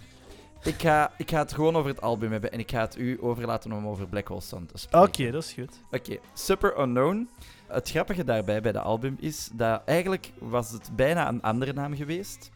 Ik 0.65 0.81
ga, 0.81 1.13
ik 1.17 1.31
ga 1.31 1.39
het 1.39 1.53
gewoon 1.53 1.77
over 1.77 1.91
het 1.91 2.01
album 2.01 2.33
hebben 2.33 2.53
en 2.53 2.59
ik 2.59 2.71
ga 2.71 2.81
het 2.81 2.99
u 2.99 3.19
overlaten 3.21 3.73
om 3.73 3.87
over 3.87 4.07
Black 4.09 4.29
Hole 4.29 4.41
Sun 4.41 4.67
te 4.67 4.79
spreken. 4.79 5.09
Oké, 5.09 5.31
dat 5.31 5.43
is 5.45 5.53
goed. 5.53 5.81
Oké, 5.91 6.19
Super 6.35 6.81
Unknown. 6.81 7.29
Het 7.67 7.91
grappige 7.91 8.25
daarbij 8.25 8.61
bij 8.61 8.73
de 8.73 8.81
album 8.81 9.17
is 9.21 9.49
dat 9.53 9.83
eigenlijk 9.85 10.33
was 10.39 10.71
het 10.71 10.91
bijna 10.97 11.29
een 11.29 11.43
andere 11.43 11.73
naam 11.73 11.97
geweest. 11.97 12.51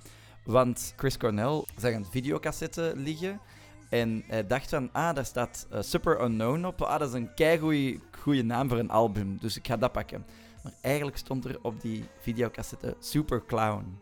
Want 0.44 0.92
Chris 0.96 1.16
Cornell 1.16 1.64
zag 1.76 1.92
een 1.92 2.06
videocassette 2.10 2.92
liggen 2.96 3.40
en 3.88 4.24
hij 4.26 4.46
dacht 4.46 4.68
van, 4.70 4.88
ah, 4.92 5.14
daar 5.14 5.24
staat 5.24 5.66
eh, 5.70 5.80
Super 5.82 6.22
Unknown 6.22 6.64
op. 6.64 6.82
Ah, 6.82 6.98
dat 6.98 7.08
is 7.08 7.14
een 7.14 7.34
keigoeie 7.34 8.00
goede 8.18 8.42
naam 8.42 8.68
voor 8.68 8.78
een 8.78 8.90
album, 8.90 9.38
dus 9.40 9.56
ik 9.56 9.66
ga 9.66 9.76
dat 9.76 9.92
pakken. 9.92 10.24
Maar 10.66 10.74
eigenlijk 10.80 11.16
stond 11.16 11.44
er 11.44 11.58
op 11.62 11.80
die 11.80 12.04
videocassette 12.20 12.96
Super 13.00 13.44
Clown. 13.46 13.98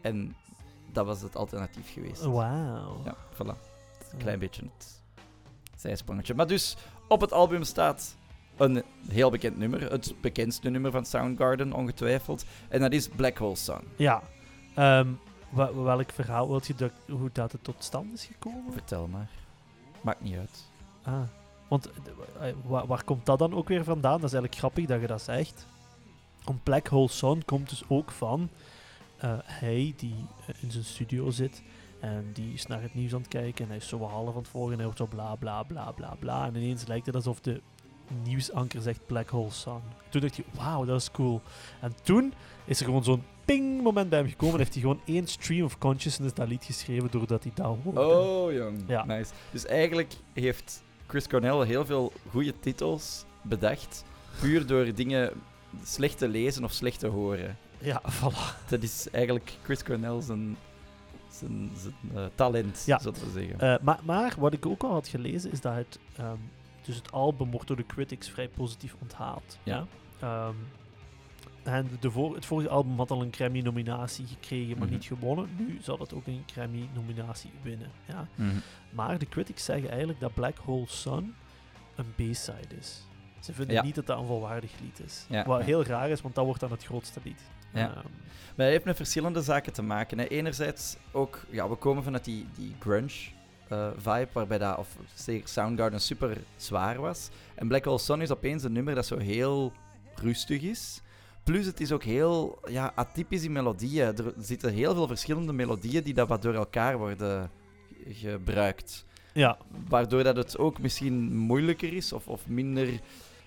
En 0.00 0.36
dat 0.92 1.06
was 1.06 1.22
het 1.22 1.36
alternatief 1.36 1.92
geweest. 1.92 2.22
Wauw. 2.22 3.00
Ja, 3.04 3.16
voilà. 3.34 3.56
Een 4.12 4.18
klein 4.18 4.38
beetje 4.38 4.62
het 4.78 5.02
zijsprongetje. 5.76 6.34
Maar 6.34 6.46
dus, 6.46 6.76
op 7.08 7.20
het 7.20 7.32
album 7.32 7.64
staat 7.64 8.16
een 8.56 8.82
heel 9.08 9.30
bekend 9.30 9.56
nummer. 9.58 9.90
Het 9.90 10.14
bekendste 10.20 10.70
nummer 10.70 10.90
van 10.90 11.04
Soundgarden, 11.04 11.72
ongetwijfeld. 11.72 12.44
En 12.68 12.80
dat 12.80 12.92
is 12.92 13.08
Black 13.08 13.36
Hole 13.38 13.56
Sun. 13.56 13.80
Ja. 13.96 14.22
Ehm, 14.74 15.08
welk 15.74 16.10
verhaal 16.12 16.48
wilt 16.48 16.66
je 16.66 16.74
dat, 16.74 16.92
hoe 17.08 17.30
dat 17.32 17.52
het 17.52 17.64
tot 17.64 17.84
stand 17.84 18.12
is 18.12 18.24
gekomen? 18.24 18.72
Vertel 18.72 19.06
maar. 19.06 19.30
Maakt 20.00 20.20
niet 20.20 20.36
uit. 20.36 20.70
Ah. 21.02 21.20
Want 21.68 21.90
eh, 22.40 22.52
wa- 22.66 22.86
waar 22.86 23.04
komt 23.04 23.26
dat 23.26 23.38
dan 23.38 23.54
ook 23.54 23.68
weer 23.68 23.84
vandaan? 23.84 24.20
Dat 24.20 24.32
is 24.32 24.32
eigenlijk 24.32 24.54
grappig 24.54 24.86
dat 24.86 25.00
je 25.00 25.06
dat 25.06 25.22
zegt. 25.22 25.66
Want 26.44 26.62
Black 26.62 26.86
Hole 26.86 27.08
Sun 27.08 27.44
komt 27.44 27.68
dus 27.68 27.82
ook 27.88 28.10
van 28.10 28.48
eh, 29.16 29.32
hij 29.42 29.94
die 29.96 30.26
eh, 30.46 30.54
in 30.62 30.70
zijn 30.70 30.84
studio 30.84 31.30
zit 31.30 31.62
en 32.00 32.30
die 32.32 32.52
is 32.52 32.66
naar 32.66 32.82
het 32.82 32.94
nieuws 32.94 33.14
aan 33.14 33.20
het 33.20 33.28
kijken 33.28 33.64
en 33.64 33.68
hij 33.70 33.78
is 33.78 33.88
zo 33.88 34.02
half 34.02 34.28
aan 34.28 34.36
het 34.36 34.48
volgen 34.48 34.70
en 34.72 34.76
hij 34.76 34.86
hoort 34.86 34.98
zo 34.98 35.06
bla 35.06 35.34
bla 35.34 35.62
bla 35.62 35.92
bla 35.92 36.16
bla 36.18 36.46
en 36.46 36.54
ineens 36.54 36.86
lijkt 36.86 37.06
het 37.06 37.14
alsof 37.14 37.40
de 37.40 37.60
nieuwsanker 38.22 38.80
zegt 38.80 39.06
Black 39.06 39.28
Hole 39.28 39.50
Sun. 39.50 39.80
Toen 40.08 40.20
dacht 40.20 40.36
je, 40.36 40.44
wauw, 40.50 40.84
dat 40.84 41.00
is 41.00 41.10
cool. 41.10 41.40
En 41.80 41.92
toen 42.02 42.32
is 42.64 42.80
er 42.80 42.86
gewoon 42.86 43.04
zo'n 43.04 43.22
ping 43.44 43.82
moment 43.82 44.08
bij 44.08 44.18
hem 44.18 44.28
gekomen 44.28 44.54
en 44.54 44.60
heeft 44.60 44.72
hij 44.72 44.82
gewoon 44.82 45.00
één 45.04 45.26
stream 45.26 45.64
of 45.64 45.78
consciousness 45.78 46.34
dat 46.34 46.48
lied 46.48 46.64
geschreven 46.64 47.10
doordat 47.10 47.42
hij 47.42 47.52
dat 47.54 47.76
hoorde. 47.82 48.00
Oh, 48.00 48.52
jong. 48.52 48.84
Ja. 48.86 49.04
Nice. 49.04 49.32
Dus 49.50 49.66
eigenlijk 49.66 50.12
heeft 50.32 50.82
Chris 51.06 51.28
Cornell 51.28 51.66
heel 51.66 51.86
veel 51.86 52.12
goede 52.30 52.58
titels 52.60 53.24
bedacht. 53.42 54.04
Puur 54.40 54.66
door 54.66 54.94
dingen 54.94 55.32
slecht 55.84 56.18
te 56.18 56.28
lezen 56.28 56.64
of 56.64 56.72
slecht 56.72 56.98
te 56.98 57.06
horen. 57.06 57.56
Ja, 57.78 58.02
voilà. 58.20 58.68
Dat 58.68 58.82
is 58.82 59.10
eigenlijk 59.10 59.52
Chris 59.62 59.82
Cornell 59.82 60.20
zijn, 60.20 60.56
zijn, 61.30 61.70
zijn 61.76 61.94
eh, 62.14 62.24
talent, 62.34 62.82
Ja. 62.86 62.98
zo 62.98 63.10
te 63.10 63.30
zeggen. 63.32 63.60
Eh, 63.60 63.74
maar, 63.82 64.00
maar 64.04 64.34
wat 64.38 64.52
ik 64.52 64.66
ook 64.66 64.82
al 64.82 64.92
had 64.92 65.08
gelezen 65.08 65.52
is 65.52 65.60
dat 65.60 65.74
het, 65.74 65.98
ehm, 66.16 66.36
dus 66.82 66.96
het 66.96 67.12
album 67.12 67.50
wordt 67.50 67.66
door 67.66 67.76
de 67.76 67.86
critics 67.86 68.28
vrij 68.30 68.48
positief 68.48 68.94
onthaald. 69.00 69.58
Ja. 69.62 69.86
Ehm, 70.20 70.54
en 71.62 71.88
de 72.00 72.10
voor, 72.10 72.34
het 72.34 72.46
vorige 72.46 72.68
album 72.68 72.96
had 72.96 73.10
al 73.10 73.22
een 73.22 73.32
Grammy-nominatie 73.32 74.26
gekregen, 74.26 74.78
maar 74.78 74.86
Mhm. 74.86 74.96
niet 74.96 75.04
gewonnen. 75.04 75.48
Nu 75.58 75.78
zal 75.82 75.98
het 75.98 76.14
ook 76.14 76.26
een 76.26 76.42
Grammy-nominatie 76.52 77.50
winnen. 77.62 77.90
Ja. 78.08 78.26
Mhm. 78.34 78.56
Maar 78.90 79.18
de 79.18 79.28
critics 79.28 79.64
zeggen 79.64 79.88
eigenlijk 79.90 80.20
dat 80.20 80.34
Black 80.34 80.56
Hole 80.58 80.86
Sun 80.86 81.34
een 81.94 82.12
B-side 82.14 82.76
is. 82.80 83.02
Ze 83.42 83.52
vinden 83.52 83.74
Ja. 83.76 83.82
niet 83.82 83.94
dat 83.94 84.06
dat 84.06 84.18
een 84.18 84.26
volwaardig 84.26 84.70
lied 84.82 85.00
is. 85.06 85.26
Ja, 85.28 85.44
Wat 85.44 85.62
heel 85.62 85.84
raar 85.84 86.10
is, 86.10 86.20
want 86.20 86.34
dat 86.34 86.44
wordt 86.44 86.60
dan 86.60 86.70
het 86.70 86.84
grootste 86.84 87.20
lied. 87.22 87.40
Ja. 87.72 87.80
Ehm, 87.88 87.94
Maar 88.56 88.66
hij 88.66 88.70
heeft 88.70 88.84
met 88.84 88.96
verschillende 88.96 89.42
zaken 89.42 89.72
te 89.72 89.82
maken. 89.82 90.18
Hè. 90.18 90.24
Enerzijds 90.26 90.96
ook, 91.12 91.40
ja, 91.50 91.68
we 91.68 91.74
komen 91.74 92.02
vanuit 92.02 92.24
die, 92.24 92.46
die 92.56 92.74
grunge 92.80 93.10
eh, 93.68 93.88
vibe, 93.96 94.28
waarbij 94.32 94.58
dat, 94.58 94.78
of 94.78 94.96
zeker 95.14 95.48
Soundgarden 95.48 96.00
super 96.00 96.38
zwaar 96.56 97.00
was. 97.00 97.28
En 97.54 97.68
Black 97.68 97.84
Hole 97.84 97.98
Sun 97.98 98.20
is 98.20 98.30
opeens 98.30 98.62
een 98.64 98.72
nummer 98.72 98.94
dat 98.94 99.06
zo 99.06 99.18
heel 99.18 99.72
rustig 100.14 100.62
is. 100.62 101.00
Plus 101.44 101.66
het 101.66 101.80
is 101.80 101.92
ook 101.92 102.02
heel 102.02 102.58
ja, 102.68 102.92
atypisch 102.94 103.44
in 103.44 103.52
melodieën. 103.52 104.06
Er 104.16 104.32
zitten 104.38 104.72
heel 104.72 104.94
veel 104.94 105.06
verschillende 105.06 105.52
melodieën 105.52 106.02
die 106.02 106.14
dat 106.14 106.28
wat 106.28 106.42
door 106.42 106.54
elkaar 106.54 106.98
worden 106.98 107.50
gebruikt. 108.08 109.04
ja, 109.32 109.58
Waardoor 109.88 110.22
dat 110.24 110.36
het 110.36 110.58
ook 110.58 110.78
misschien 110.80 111.36
moeilijker 111.36 111.92
is 111.92 112.12
of, 112.12 112.28
of 112.28 112.46
minder 112.48 112.88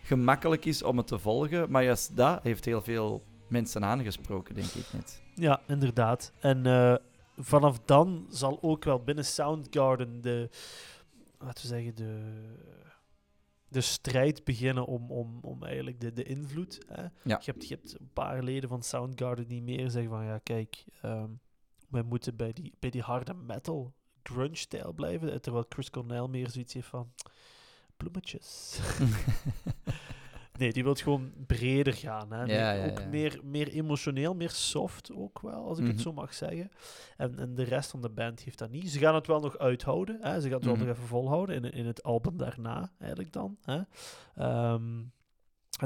gemakkelijk 0.06 0.66
is 0.66 0.84
om 0.84 0.98
het 0.98 1.08
te 1.08 1.20
volgen. 1.20 1.72
Maar 1.72 1.84
juist 1.84 2.16
dat 2.18 2.44
heeft 2.44 2.66
heel 2.66 2.82
veel 2.82 3.24
mensen 3.48 3.86
aangesproken, 3.86 4.56
denk 4.56 4.68
ik 4.68 4.94
net. 4.94 5.22
Ja, 5.36 5.62
inderdaad. 5.68 6.32
En 6.40 6.66
eh, 6.66 6.96
vanaf 7.38 7.80
dan 7.86 8.26
zal 8.30 8.58
ook 8.62 8.84
wel 8.84 9.04
binnen 9.04 9.26
Soundgarden 9.26 10.22
de, 10.22 10.50
laten 11.40 11.62
we 11.62 11.68
zeggen, 11.68 11.96
de, 11.96 12.22
de 13.68 13.82
strijd 13.82 14.44
beginnen 14.44 14.86
om, 14.86 15.12
om, 15.12 15.40
om 15.42 15.64
eigenlijk 15.64 16.00
de, 16.00 16.14
de 16.14 16.24
invloed. 16.24 16.86
Hè? 16.88 17.02
Ja. 17.02 17.12
Je, 17.24 17.52
hebt, 17.52 17.68
je 17.68 17.76
hebt 17.76 18.00
een 18.00 18.10
paar 18.14 18.44
leden 18.44 18.70
van 18.70 18.84
Soundgarden 18.84 19.48
die 19.48 19.62
meer 19.62 19.90
zeggen 19.90 20.12
van, 20.12 20.26
ja 20.26 20.38
kijk, 20.38 20.84
ehm, 21.02 21.30
wij 21.90 22.04
moeten 22.04 22.36
bij 22.36 22.54
die, 22.54 22.74
bij 22.80 22.90
die 22.90 23.02
harde 23.02 23.34
metal 23.34 23.94
grunge-stijl 24.24 24.94
blijven. 24.94 25.42
Terwijl 25.42 25.66
Chris 25.70 25.90
Cornell 25.90 26.28
meer 26.28 26.50
zoiets 26.50 26.74
heeft 26.74 26.88
van, 26.88 27.12
bloemetjes. 27.98 28.80
Nee, 30.58 30.74
die 30.74 30.84
wil 30.84 30.94
gewoon 30.96 31.32
breder 31.48 31.94
gaan. 31.94 32.32
Hè. 32.32 32.38
Ja, 32.40 32.46
Meer- 32.46 32.58
ja, 32.86 32.86
ook. 32.90 33.06
Meer, 33.06 33.40
meer 33.44 33.68
emotioneel, 33.68 34.36
meer 34.36 34.50
soft 34.50 35.12
ook 35.14 35.40
wel, 35.42 35.66
als 35.68 35.78
ik 35.80 35.84
het 35.86 35.94
Mhm. 35.94 36.04
zo 36.04 36.14
mag 36.14 36.34
zeggen. 36.34 36.72
En, 37.18 37.40
en 37.40 37.56
de 37.56 37.64
rest 37.64 37.90
van 37.90 38.02
de 38.02 38.10
band 38.10 38.42
heeft 38.44 38.58
dat 38.58 38.70
niet. 38.70 38.90
Ze 38.92 39.00
gaan 39.00 39.16
het 39.16 39.28
wel 39.28 39.40
nog 39.40 39.58
uithouden. 39.58 40.18
Hè. 40.22 40.40
Ze 40.42 40.48
gaan 40.48 40.56
het 40.58 40.66
wel 40.66 40.76
Mhm. 40.76 40.86
nog 40.86 40.96
even 40.96 41.08
volhouden 41.08 41.56
in, 41.64 41.72
in 41.72 41.86
het 41.86 42.04
album 42.04 42.38
daarna, 42.38 42.92
eigenlijk 43.00 43.34
dan. 43.34 43.58
Hè. 43.62 43.82
Ehm, 44.36 45.04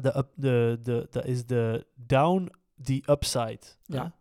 de, 0.02 0.17
up, 0.17 0.28
de, 0.36 0.80
de, 0.84 1.08
dat 1.10 1.26
is 1.26 1.45
de 1.45 1.86
Down 1.95 2.52
the 2.84 3.04
Upside. 3.06 3.60
Ja. 3.86 4.13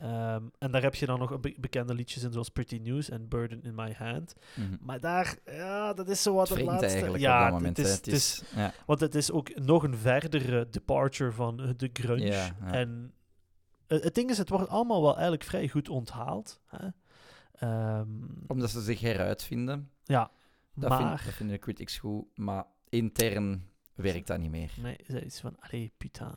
Ehm, 0.00 0.42
en 0.58 0.70
daar 0.70 0.82
heb 0.82 0.94
je 0.94 1.06
dan 1.06 1.18
nog 1.18 1.40
be- 1.40 1.54
bekende 1.58 1.94
liedjes 1.94 2.22
in, 2.22 2.32
zoals 2.32 2.48
Pretty 2.48 2.76
News 2.82 3.08
en 3.08 3.28
Burden 3.28 3.62
in 3.62 3.74
My 3.74 3.92
Hand. 3.98 4.34
Mhm. 4.56 4.76
Maar 4.80 5.00
daar, 5.00 5.36
ja, 5.44 5.92
dat 5.92 6.08
is 6.08 6.22
zo 6.22 6.34
wat 6.34 6.48
het 6.48 6.60
laatste. 6.62 6.86
eigenlijk 6.86 7.18
ja, 7.22 7.32
op 7.34 7.38
dat 7.38 7.44
het 7.44 7.54
moment. 7.54 7.78
is, 7.78 7.86
hè. 7.88 7.92
het 7.94 8.06
is, 8.06 8.42
ja. 8.54 8.72
want 8.86 9.00
het 9.00 9.14
is 9.14 9.30
ook 9.30 9.58
nog 9.58 9.82
een 9.82 9.96
verdere 9.96 10.68
departure 10.70 11.32
van 11.32 11.56
de 11.76 11.90
grunge. 11.92 12.26
Ja, 12.26 12.44
ja. 12.64 12.72
En 12.72 13.12
eh, 13.86 14.00
het 14.02 14.14
ding 14.14 14.30
is, 14.30 14.38
het 14.38 14.48
wordt 14.48 14.68
allemaal 14.68 15.02
wel 15.02 15.12
eigenlijk 15.12 15.42
vrij 15.44 15.68
goed 15.68 15.88
onthaald. 15.88 16.60
Hè? 16.66 16.88
Ehm, 17.52 18.08
Omdat 18.46 18.70
ze 18.70 18.80
zich 18.80 19.00
heruitvinden. 19.00 19.90
ja, 20.04 20.30
Dat, 20.74 20.88
maar... 20.90 20.98
vind- 20.98 21.24
dat 21.24 21.34
vinden 21.34 21.56
de 21.56 21.62
critics 21.62 21.98
goed, 21.98 22.24
maar 22.38 22.64
intern 22.88 23.66
werkt 23.94 24.26
dat 24.26 24.38
niet 24.38 24.50
meer. 24.50 24.70
Nee, 24.82 24.96
ze 25.06 25.20
is 25.24 25.40
van, 25.40 25.56
allee, 25.60 25.92
putain. 25.96 26.36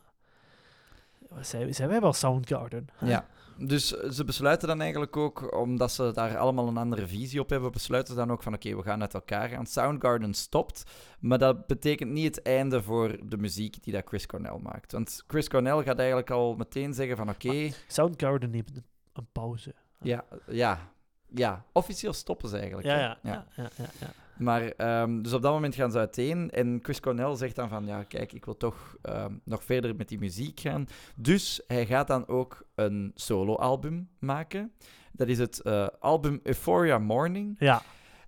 Wat 1.30 1.48
Zijn, 1.48 1.74
zijn 1.76 1.90
wij 1.90 2.02
wel 2.02 2.14
Soundgarden? 2.14 2.88
hè? 2.94 3.08
Ja. 3.10 3.26
Dus 3.68 3.96
eh, 3.96 4.10
ze 4.10 4.24
besluiten 4.24 4.68
dan 4.68 4.82
eigenlijk 4.82 5.18
ook, 5.18 5.56
omdat 5.58 5.92
ze 5.92 6.12
daar 6.14 6.38
allemaal 6.38 6.68
een 6.68 6.78
andere 6.78 7.08
visie 7.08 7.40
op 7.40 7.50
hebben, 7.50 7.72
besluiten 7.72 8.14
ze 8.14 8.20
dan 8.20 8.32
ook 8.32 8.44
van 8.44 8.54
oké, 8.54 8.76
we 8.76 8.82
gaan 8.84 9.02
uit 9.02 9.14
elkaar 9.14 9.50
gaan. 9.50 9.66
Soundgarden 9.66 10.34
stopt, 10.34 10.84
maar 11.20 11.38
dat 11.38 11.68
betekent 11.68 12.12
niet 12.12 12.36
het 12.36 12.42
einde 12.42 12.84
voor 12.84 13.18
de 13.30 13.38
muziek 13.38 13.84
die 13.84 13.94
dat 13.94 14.08
Chris 14.08 14.26
Cornell 14.26 14.60
maakt. 14.64 14.92
Want 14.92 15.24
Chris 15.28 15.50
Cornell 15.50 15.84
gaat 15.84 15.98
eigenlijk 15.98 16.30
al 16.30 16.56
meteen 16.56 16.94
zeggen 16.94 17.18
van 17.18 17.30
oké, 17.30 17.70
Soundgarden 17.88 18.50
neemt 18.50 18.76
een, 18.76 18.86
een 19.14 19.28
pauze. 19.32 19.74
ja, 20.02 20.26
ja, 20.48 20.92
ja, 21.34 21.66
officieel 21.74 22.14
stoppen 22.14 22.50
ze 22.50 22.58
eigenlijk. 22.58 22.88
Ja, 22.88 23.00
ja, 23.00 23.18
ja. 23.24 23.46
ja, 23.56 23.70
ja, 23.78 23.86
ja. 24.00 24.08
Maar, 24.38 24.62
ehm, 24.78 25.22
dus 25.22 25.34
op 25.34 25.42
dat 25.42 25.54
moment 25.54 25.76
gaan 25.76 25.92
ze 25.92 25.98
uiteen. 25.98 26.50
En 26.52 26.80
Chris 26.82 27.00
Cornell 27.00 27.36
zegt 27.36 27.56
dan 27.56 27.70
van, 27.70 27.86
ja, 27.86 28.04
kijk, 28.04 28.34
ik 28.34 28.46
wil 28.46 28.58
toch 28.58 28.96
ehm, 29.02 29.34
nog 29.44 29.64
verder 29.64 29.96
met 29.96 30.08
die 30.10 30.20
muziek 30.20 30.60
gaan. 30.60 30.88
Dus 31.16 31.62
hij 31.68 31.86
gaat 31.86 32.08
dan 32.08 32.28
ook 32.28 32.66
een 32.76 33.12
solo-album 33.16 34.10
maken. 34.20 34.72
Dat 35.12 35.28
is 35.28 35.38
het 35.38 35.60
eh, 35.62 35.88
album 36.00 36.40
Euphoria 36.44 36.98
Morning. 36.98 37.56
Ja, 37.60 37.82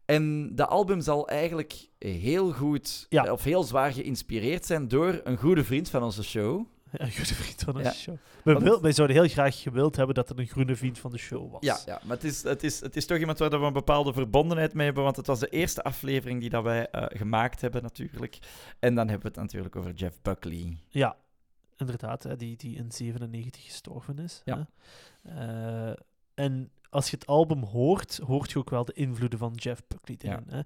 En 0.06 0.56
dat 0.56 0.70
album 0.70 1.02
zal 1.02 1.28
eigenlijk 1.28 1.88
heel 1.98 2.52
goed, 2.52 3.06
Ja. 3.10 3.32
of 3.32 3.44
heel 3.44 3.64
zwaar 3.64 3.92
geïnspireerd 3.94 4.66
zijn 4.66 4.88
door 4.88 5.22
een 5.24 5.38
goede 5.38 5.64
vriend 5.64 5.90
van 5.90 6.04
onze 6.04 6.24
show. 6.24 6.66
een 7.02 7.12
goede 7.12 7.34
vriend 7.34 7.62
van 7.62 7.74
de 7.74 7.84
Ja. 7.84 7.92
show. 7.92 8.16
We 8.44 8.60
wil, 8.60 8.82
wij 8.82 8.92
zouden 8.92 9.16
heel 9.18 9.28
graag 9.28 9.62
gewild 9.62 9.96
hebben 9.96 10.16
dat 10.16 10.30
er 10.30 10.40
een 10.40 10.48
groene 10.48 10.76
vriend 10.76 11.00
van 11.00 11.12
de 11.12 11.18
show 11.18 11.52
was. 11.52 11.62
Ja, 11.62 11.80
ja 11.86 12.00
maar 12.04 12.16
het 12.16 12.26
is, 12.26 12.44
het, 12.44 12.64
is, 12.64 12.80
het 12.80 12.96
is 12.96 13.06
toch 13.06 13.18
iemand 13.18 13.40
waar 13.40 13.50
we 13.50 13.56
een 13.66 13.74
bepaalde 13.74 14.14
verbondenheid 14.14 14.74
mee 14.74 14.86
hebben, 14.86 15.04
want 15.04 15.16
het 15.16 15.28
was 15.28 15.40
de 15.40 15.50
eerste 15.50 15.84
aflevering 15.84 16.40
die 16.40 16.50
dat 16.50 16.64
wij 16.64 16.90
eh, 16.90 17.20
gemaakt 17.20 17.62
hebben 17.62 17.82
natuurlijk. 17.82 18.40
En 18.80 18.96
dan 18.96 19.08
hebben 19.08 19.32
we 19.32 19.40
het 19.40 19.42
natuurlijk 19.50 19.76
over 19.76 19.94
Jeff 19.94 20.22
Buckley. 20.22 20.78
Ja, 20.90 21.16
inderdaad, 21.78 22.24
hè, 22.24 22.36
die, 22.36 22.58
die 22.58 22.76
in 22.76 22.92
97 22.92 23.64
gestorven 23.64 24.20
is. 24.20 24.42
Ja. 24.46 24.68
Hè. 25.24 25.90
Eh, 25.90 25.96
en 26.34 26.72
als 26.90 27.10
je 27.10 27.16
het 27.16 27.28
album 27.28 27.64
hoort, 27.64 28.18
hoort 28.18 28.52
je 28.52 28.60
ook 28.60 28.70
wel 28.70 28.86
de 28.86 28.94
invloeden 28.94 29.40
van 29.40 29.54
Jeff 29.54 29.82
Buckley 29.88 30.18
erin. 30.22 30.46
Hè. 30.48 30.60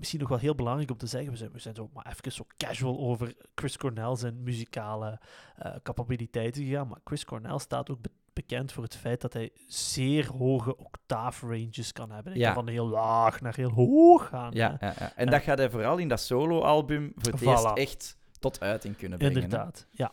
Misschien 0.00 0.20
nog 0.20 0.28
wel 0.28 0.38
heel 0.38 0.54
belangrijk 0.54 0.90
om 0.90 0.96
te 0.96 1.06
zeggen, 1.06 1.30
we 1.30 1.36
zijn, 1.36 1.50
we 1.52 1.58
zijn 1.58 1.74
zo 1.74 1.90
maar 1.94 2.06
even 2.06 2.32
zo 2.32 2.44
casual 2.56 2.98
over 2.98 3.34
Chris 3.54 3.76
Cornell 3.76 4.16
zijn 4.16 4.42
muzikale 4.42 5.20
eh, 5.56 5.74
capabiliteiten 5.82 6.64
gegaan, 6.64 6.88
maar 6.88 6.98
Chris 7.04 7.24
Cornell 7.24 7.58
staat 7.58 7.90
ook 7.90 8.00
be- 8.00 8.10
bekend 8.32 8.72
voor 8.72 8.82
het 8.82 8.96
feit 8.96 9.20
dat 9.20 9.32
hij 9.32 9.50
zeer 9.66 10.26
hoge 10.32 10.76
octaafranges 10.76 11.92
kan 11.92 12.10
hebben. 12.10 12.32
Hij 12.32 12.40
Ja. 12.40 12.52
kan 12.52 12.64
van 12.64 12.72
heel 12.72 12.86
laag 12.88 13.40
naar 13.40 13.54
heel 13.54 13.70
hoog 13.70 14.28
gaan. 14.28 14.52
Ja, 14.54 14.76
ja, 14.80 14.94
ja. 14.98 15.12
en 15.16 15.26
dat 15.30 15.42
gaat 15.42 15.58
hij 15.58 15.70
vooral 15.70 15.96
in 15.98 16.08
dat 16.08 16.20
solo-album 16.20 17.12
voor 17.16 17.32
het 17.32 17.40
Voilà. 17.42 17.44
eerst 17.44 17.64
echt 17.74 18.16
tot 18.38 18.60
uiting 18.60 18.96
kunnen 18.96 19.18
brengen. 19.18 19.36
hè. 19.36 19.42
Inderdaad, 19.42 19.86
ja. 19.90 20.12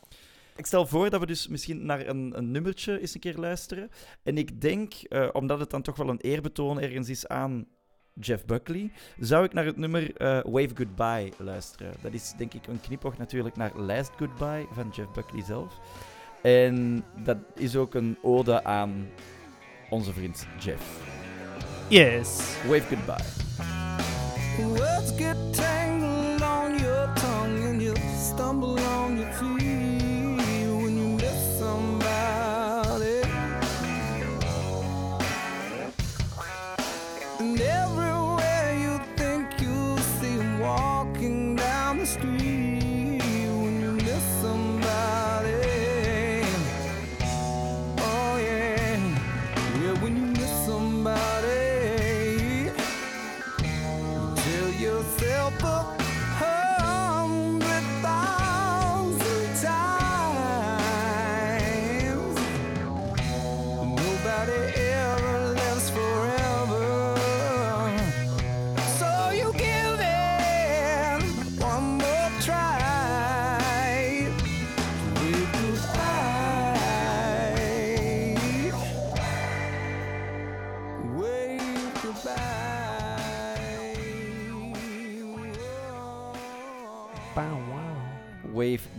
Ik 0.56 0.66
stel 0.66 0.86
voor 0.86 1.10
dat 1.10 1.20
we 1.20 1.26
dus 1.26 1.48
misschien 1.48 1.86
naar 1.86 2.08
een, 2.08 2.38
een 2.38 2.52
nummertje 2.52 3.00
eens 3.00 3.14
een 3.14 3.20
keer 3.20 3.38
luisteren. 3.38 3.90
En 4.24 4.38
ik 4.38 4.62
denk, 4.62 4.94
eh, 4.94 5.30
omdat 5.32 5.60
het 5.60 5.70
dan 5.70 5.82
toch 5.82 5.96
wel 5.96 6.10
een 6.10 6.20
eerbetoon 6.22 6.80
ergens 6.82 7.10
is 7.10 7.28
aan 7.28 7.68
Jeff 8.20 8.46
Buckley, 8.46 8.92
zou 9.20 9.44
ik 9.44 9.54
naar 9.54 9.66
het 9.66 9.78
nummer 9.78 10.16
eh, 10.16 10.28
Wave 10.28 10.70
Goodbye 10.76 11.32
luisteren. 11.38 11.94
Dat 12.02 12.14
is 12.14 12.34
denk 12.38 12.54
ik 12.54 12.68
een 12.68 12.82
knipoog 12.82 13.18
natuurlijk 13.18 13.56
naar 13.56 13.72
Last 13.76 14.12
Goodbye 14.18 14.66
van 14.72 14.90
Jeff 14.90 15.12
Buckley 15.12 15.44
zelf. 15.44 15.80
En 16.42 17.04
dat 17.24 17.38
is 17.56 17.76
ook 17.76 17.94
een 17.94 18.18
ode 18.22 18.64
aan 18.64 19.08
onze 19.90 20.14
vriend 20.14 20.48
Jeff. 20.60 20.84
Yes. 21.88 22.58
Wave 22.68 22.96
Goodbye. 22.96 23.46
Words 24.68 25.12
get 25.18 25.54
tangled 25.54 26.42
on 26.42 26.78
your 26.78 27.14
tongue 27.14 27.64
and 27.64 27.82
you 27.82 27.96
stumble 28.18 28.80
on 28.84 29.18
your 29.18 29.34
feet 29.34 29.87
yourself 54.80 55.64
a 55.64 56.07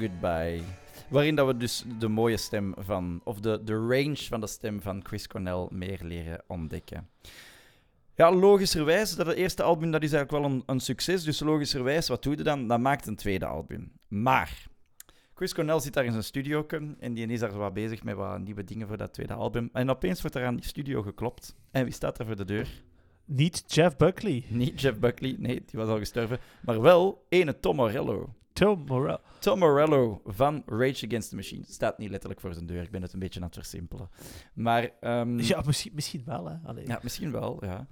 Goodbye. 0.08 0.62
Waarin 1.08 1.34
dat 1.34 1.46
we 1.46 1.56
dus 1.56 1.84
de 1.98 2.08
mooie 2.08 2.36
stem 2.36 2.74
van, 2.76 3.20
of 3.24 3.40
de, 3.40 3.60
de 3.64 3.72
range 3.72 4.16
van 4.16 4.40
de 4.40 4.46
stem 4.46 4.80
van 4.80 5.04
Chris 5.04 5.26
Cornell 5.26 5.66
meer 5.70 5.98
leren 6.02 6.42
ontdekken. 6.46 7.08
Ja, 8.14 8.32
logischerwijs, 8.32 9.16
dat 9.16 9.26
het 9.26 9.36
eerste 9.36 9.62
album 9.62 9.90
dat 9.90 10.02
is 10.02 10.12
eigenlijk 10.12 10.44
wel 10.44 10.52
een, 10.52 10.62
een 10.66 10.80
succes. 10.80 11.24
Dus 11.24 11.40
logischerwijs, 11.40 12.08
wat 12.08 12.22
doe 12.22 12.36
je 12.36 12.42
dan? 12.42 12.68
Dat 12.68 12.80
maakt 12.80 13.06
een 13.06 13.16
tweede 13.16 13.46
album. 13.46 13.92
Maar 14.08 14.66
Chris 15.34 15.54
Cornell 15.54 15.80
zit 15.80 15.92
daar 15.92 16.04
in 16.04 16.10
zijn 16.10 16.24
studio 16.24 16.66
en 16.98 17.14
die 17.14 17.26
is 17.26 17.40
daar 17.40 17.56
wat 17.56 17.74
bezig 17.74 18.02
met 18.02 18.16
wat 18.16 18.38
nieuwe 18.38 18.64
dingen 18.64 18.86
voor 18.86 18.96
dat 18.96 19.12
tweede 19.12 19.34
album. 19.34 19.68
En 19.72 19.90
opeens 19.90 20.20
wordt 20.20 20.36
er 20.36 20.46
aan 20.46 20.56
die 20.56 20.64
studio 20.64 21.02
geklopt. 21.02 21.56
En 21.70 21.84
wie 21.84 21.92
staat 21.92 22.18
er 22.18 22.26
voor 22.26 22.36
de 22.36 22.44
deur? 22.44 22.68
Niet 23.24 23.64
Jeff 23.66 23.96
Buckley. 23.96 24.44
Niet 24.48 24.80
Jeff 24.80 24.98
Buckley, 24.98 25.36
nee, 25.38 25.54
die 25.54 25.80
was 25.80 25.88
al 25.88 25.98
gestorven. 25.98 26.38
Maar 26.60 26.80
wel 26.80 27.26
ene 27.28 27.60
Tom 27.60 27.76
Morello. 27.76 28.34
Tom 28.58 28.84
Morello. 28.86 29.18
Tom 29.38 29.58
Morello 29.58 30.20
van 30.24 30.62
Rage 30.66 31.06
Against 31.06 31.28
the 31.30 31.36
Machine. 31.36 31.64
Staat 31.68 31.98
niet 31.98 32.10
letterlijk 32.10 32.40
voor 32.40 32.54
zijn 32.54 32.66
deur, 32.66 32.82
ik 32.82 32.90
ben 32.90 33.02
het 33.02 33.12
een 33.12 33.18
beetje 33.18 33.40
aan 33.40 33.46
het 33.46 33.54
versimpelen. 33.54 34.10
Maar 34.54 34.90
ehm, 35.00 35.38
Ja, 35.40 35.62
misschien, 35.66 35.92
misschien 35.94 36.22
wel, 36.26 36.46
hè. 36.48 36.54
Allee. 36.64 36.86
ja, 36.86 36.98
misschien 37.02 37.32
wel, 37.32 37.64
ja. 37.64 37.86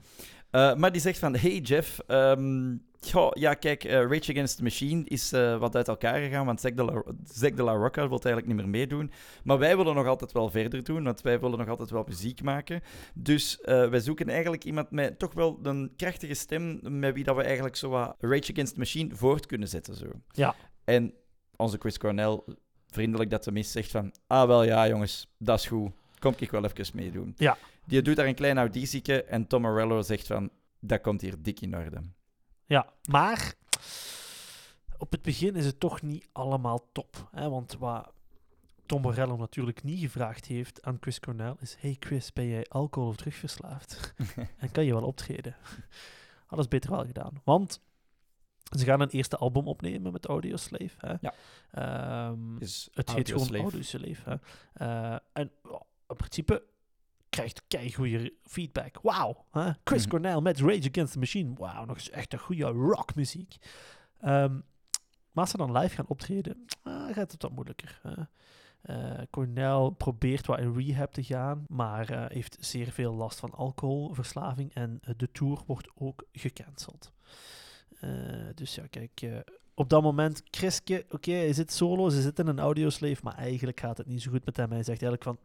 Eh, 0.57 0.75
maar 0.75 0.93
die 0.93 1.01
zegt 1.01 1.19
van, 1.19 1.37
hey 1.37 1.59
Jeff, 1.59 1.99
ehm, 2.07 2.77
goh, 3.01 3.31
ja 3.33 3.55
kijk, 3.55 3.85
eh, 3.85 3.93
Rage 3.93 4.31
Against 4.31 4.57
the 4.57 4.63
Machine 4.63 5.05
is 5.05 5.33
eh, 5.33 5.59
wat 5.59 5.77
uit 5.77 5.89
elkaar 5.89 6.21
gegaan, 6.21 6.47
want 6.47 6.61
Zack 6.61 6.77
de 6.77 6.85
La, 6.85 7.03
Zack 7.25 7.57
de 7.57 7.63
La 7.63 7.73
Rocca 7.73 8.01
wil 8.09 8.21
eigenlijk 8.21 8.47
niet 8.47 8.57
meer 8.57 8.69
meedoen. 8.69 9.11
Maar 9.45 9.59
wij 9.59 9.77
willen 9.77 9.95
nog 9.95 10.07
altijd 10.07 10.33
wel 10.33 10.51
verder 10.51 10.85
doen, 10.85 11.05
want 11.05 11.21
wij 11.21 11.41
willen 11.41 11.59
nog 11.59 11.69
altijd 11.69 11.91
wel 11.91 12.05
muziek 12.09 12.43
maken. 12.43 12.81
Dus 13.15 13.59
wij 13.65 14.01
zoeken 14.01 14.29
eigenlijk 14.29 14.65
iemand 14.65 14.91
met 14.91 15.19
toch 15.19 15.35
wel 15.35 15.59
een 15.63 15.93
krachtige 15.97 16.35
stem, 16.35 16.81
met 16.83 17.15
wie 17.15 17.25
dat 17.25 17.37
we 17.37 17.43
eigenlijk 17.43 17.77
zo 17.77 17.89
wat 17.89 18.17
Rage 18.19 18.53
Against 18.53 18.73
the 18.73 18.79
Machine 18.79 19.15
voort 19.15 19.47
kunnen 19.47 19.69
zetten. 19.69 19.95
Zo. 19.95 20.07
Ja. 20.31 20.55
En 20.85 21.15
onze 21.57 21.79
Chris 21.79 21.99
Cornell, 21.99 22.41
vriendelijk 22.87 23.31
dat 23.31 23.43
tenminste 23.43 23.73
zegt 23.73 23.91
van, 23.91 24.15
ah 24.27 24.47
wel 24.47 24.63
ja 24.63 24.89
jongens, 24.89 25.35
dat 25.39 25.59
is 25.59 25.67
goed, 25.67 25.91
kom 26.19 26.35
ik 26.39 26.51
wel 26.51 26.65
even 26.65 26.97
meedoen. 26.97 27.35
Ja. 27.37 27.57
Die 27.87 28.03
doet 28.03 28.17
daar 28.17 28.27
een 28.27 28.35
klein 28.35 28.59
auditieke 28.59 29.25
en 29.25 29.47
Tom 29.47 29.63
Morello 29.63 30.03
zegt 30.03 30.27
van, 30.27 30.51
dat 30.81 31.01
komt 31.01 31.21
hier 31.21 31.43
dik 31.43 31.61
in 31.61 31.77
orde. 31.77 32.03
Ja, 32.65 32.93
maar 33.11 33.55
op 34.99 35.13
het 35.13 35.23
begin 35.23 35.55
is 35.55 35.67
het 35.67 35.81
toch 35.81 36.03
niet 36.03 36.29
allemaal 36.33 36.89
top. 36.93 37.29
Hè? 37.31 37.49
Want 37.49 37.77
wat 37.79 38.13
Tom 38.87 39.01
Morello 39.01 39.37
natuurlijk 39.37 39.83
niet 39.83 40.01
gevraagd 40.01 40.45
heeft 40.45 40.83
aan 40.83 40.97
Chris 41.01 41.21
Cornell 41.21 41.55
is: 41.61 41.77
Hey 41.79 41.97
Chris, 41.99 42.33
ben 42.33 42.47
jij 42.47 42.67
alcohol 42.69 43.09
of 43.09 43.17
drugverslaafd? 43.17 44.15
en 44.59 44.71
kan 44.73 44.85
je 44.85 44.93
wel 44.93 45.07
optreden? 45.07 45.57
Ze 46.61 46.69
beter 46.69 46.91
wel 46.91 47.05
gedaan. 47.05 47.41
Want 47.45 47.81
ze 48.77 48.85
gaan 48.85 49.01
een 49.01 49.09
eerste 49.09 49.37
album 49.37 49.67
opnemen 49.67 50.13
met 50.13 50.27
Audioslave. 50.27 50.95
Hè? 50.99 51.15
Ja. 51.21 51.35
Ehm, 51.71 52.59
het 52.93 53.13
heet 53.13 53.31
gewoon 53.31 53.57
Audioslave. 53.57 54.23
Hè? 54.25 54.37
Eh, 54.73 55.19
en 55.33 55.51
ja, 55.63 55.83
in 56.09 56.17
principe 56.17 56.63
krijgt 57.69 57.95
goede 57.95 58.33
feedback. 58.43 58.99
Wauw? 59.03 59.45
Chris 59.85 60.03
Mhm. 60.03 60.11
Cornell 60.11 60.41
met 60.41 60.61
Rage 60.61 60.89
Against 60.89 61.13
the 61.13 61.19
Machine. 61.19 61.55
Wauw, 61.55 61.85
nog 61.85 61.97
eens 61.97 62.11
echt 62.11 62.33
een 62.33 62.39
goede 62.39 62.65
rockmuziek. 62.65 63.57
Ehm 64.21 64.59
maar 65.37 65.45
als 65.45 65.51
ze 65.55 65.57
dan 65.57 65.79
live 65.79 65.95
gaan 65.95 66.07
optreden, 66.09 66.67
ah, 66.83 67.13
gaat 67.15 67.33
het 67.33 67.43
wat 67.43 67.53
moeilijker. 67.53 68.01
hè. 68.03 68.23
Eh, 68.83 69.23
Cornell 69.31 69.91
probeert 69.97 70.47
wat 70.47 70.59
in 70.59 70.75
rehab 70.75 71.13
te 71.13 71.23
gaan, 71.23 71.65
maar 71.69 72.11
eh, 72.11 72.25
heeft 72.29 72.57
zeer 72.61 72.91
veel 72.91 73.15
last 73.15 73.39
van 73.41 73.51
alcoholverslaving 73.51 74.75
en 74.75 74.99
eh, 75.03 75.15
de 75.17 75.31
tour 75.33 75.63
wordt 75.67 75.89
ook 75.95 76.25
gecanceld. 76.33 77.13
Dus 78.55 78.75
ja, 78.75 78.87
kijk, 78.87 79.45
op 79.75 79.89
dat 79.89 80.03
moment, 80.03 80.43
Chriske, 80.51 81.05
oké, 81.11 81.33
hij 81.33 81.53
zit 81.53 81.73
solo, 81.73 82.09
ze 82.09 82.21
zit 82.21 82.39
in 82.39 82.47
een 82.47 82.59
audioslave, 82.59 83.21
maar 83.23 83.35
eigenlijk 83.35 83.81
gaat 83.81 83.99
het 83.99 84.07
niet 84.07 84.23
zo 84.23 84.31
goed 84.31 84.45
met 84.45 84.57
hem. 84.57 84.71
Hij 84.71 84.83
zegt 84.83 85.03
eigenlijk 85.03 85.23
van, 85.23 85.39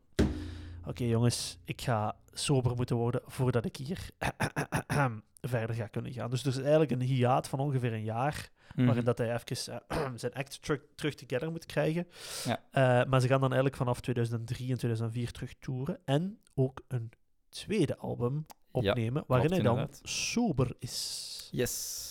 oké 0.85 1.03
jongens, 1.03 1.57
ik 1.65 1.81
ga 1.81 2.15
sober 2.33 2.75
moeten 2.75 2.95
worden 2.95 3.21
voordat 3.25 3.65
ik 3.65 3.75
hier 3.75 4.09
verder 5.41 5.75
ga 5.75 5.87
kunnen 5.87 6.11
gaan. 6.13 6.29
Dus 6.29 6.41
er 6.41 6.47
is 6.47 6.57
eigenlijk 6.59 6.91
een 6.91 7.01
hiaat 7.01 7.47
van 7.47 7.59
ongeveer 7.59 7.93
een 7.93 8.03
jaar, 8.03 8.49
Mhm. 8.75 8.85
waarin 8.85 9.03
dat 9.03 9.17
hij 9.17 9.33
even 9.33 9.73
eh, 9.87 10.07
zijn 10.15 10.33
act 10.33 10.61
terug, 10.61 10.81
terug 10.95 11.15
together 11.15 11.51
moet 11.51 11.65
krijgen. 11.65 12.07
Ja. 12.45 12.59
Eh, 12.71 13.09
maar 13.09 13.21
ze 13.21 13.27
gaan 13.27 13.39
dan 13.39 13.49
eigenlijk 13.49 13.75
vanaf 13.75 13.99
2003 14.01 14.71
en 14.71 14.77
2004 14.77 15.31
terug 15.31 15.53
toeren 15.59 15.99
en 16.05 16.39
ook 16.55 16.81
een 16.87 17.11
tweede 17.49 17.97
album 17.97 18.45
opnemen, 18.71 19.23
waarin 19.27 19.51
hij 19.51 19.61
dan 19.61 19.73
inderdaad. 19.77 20.01
sober 20.03 20.75
is. 20.79 21.49
Yes. 21.51 22.10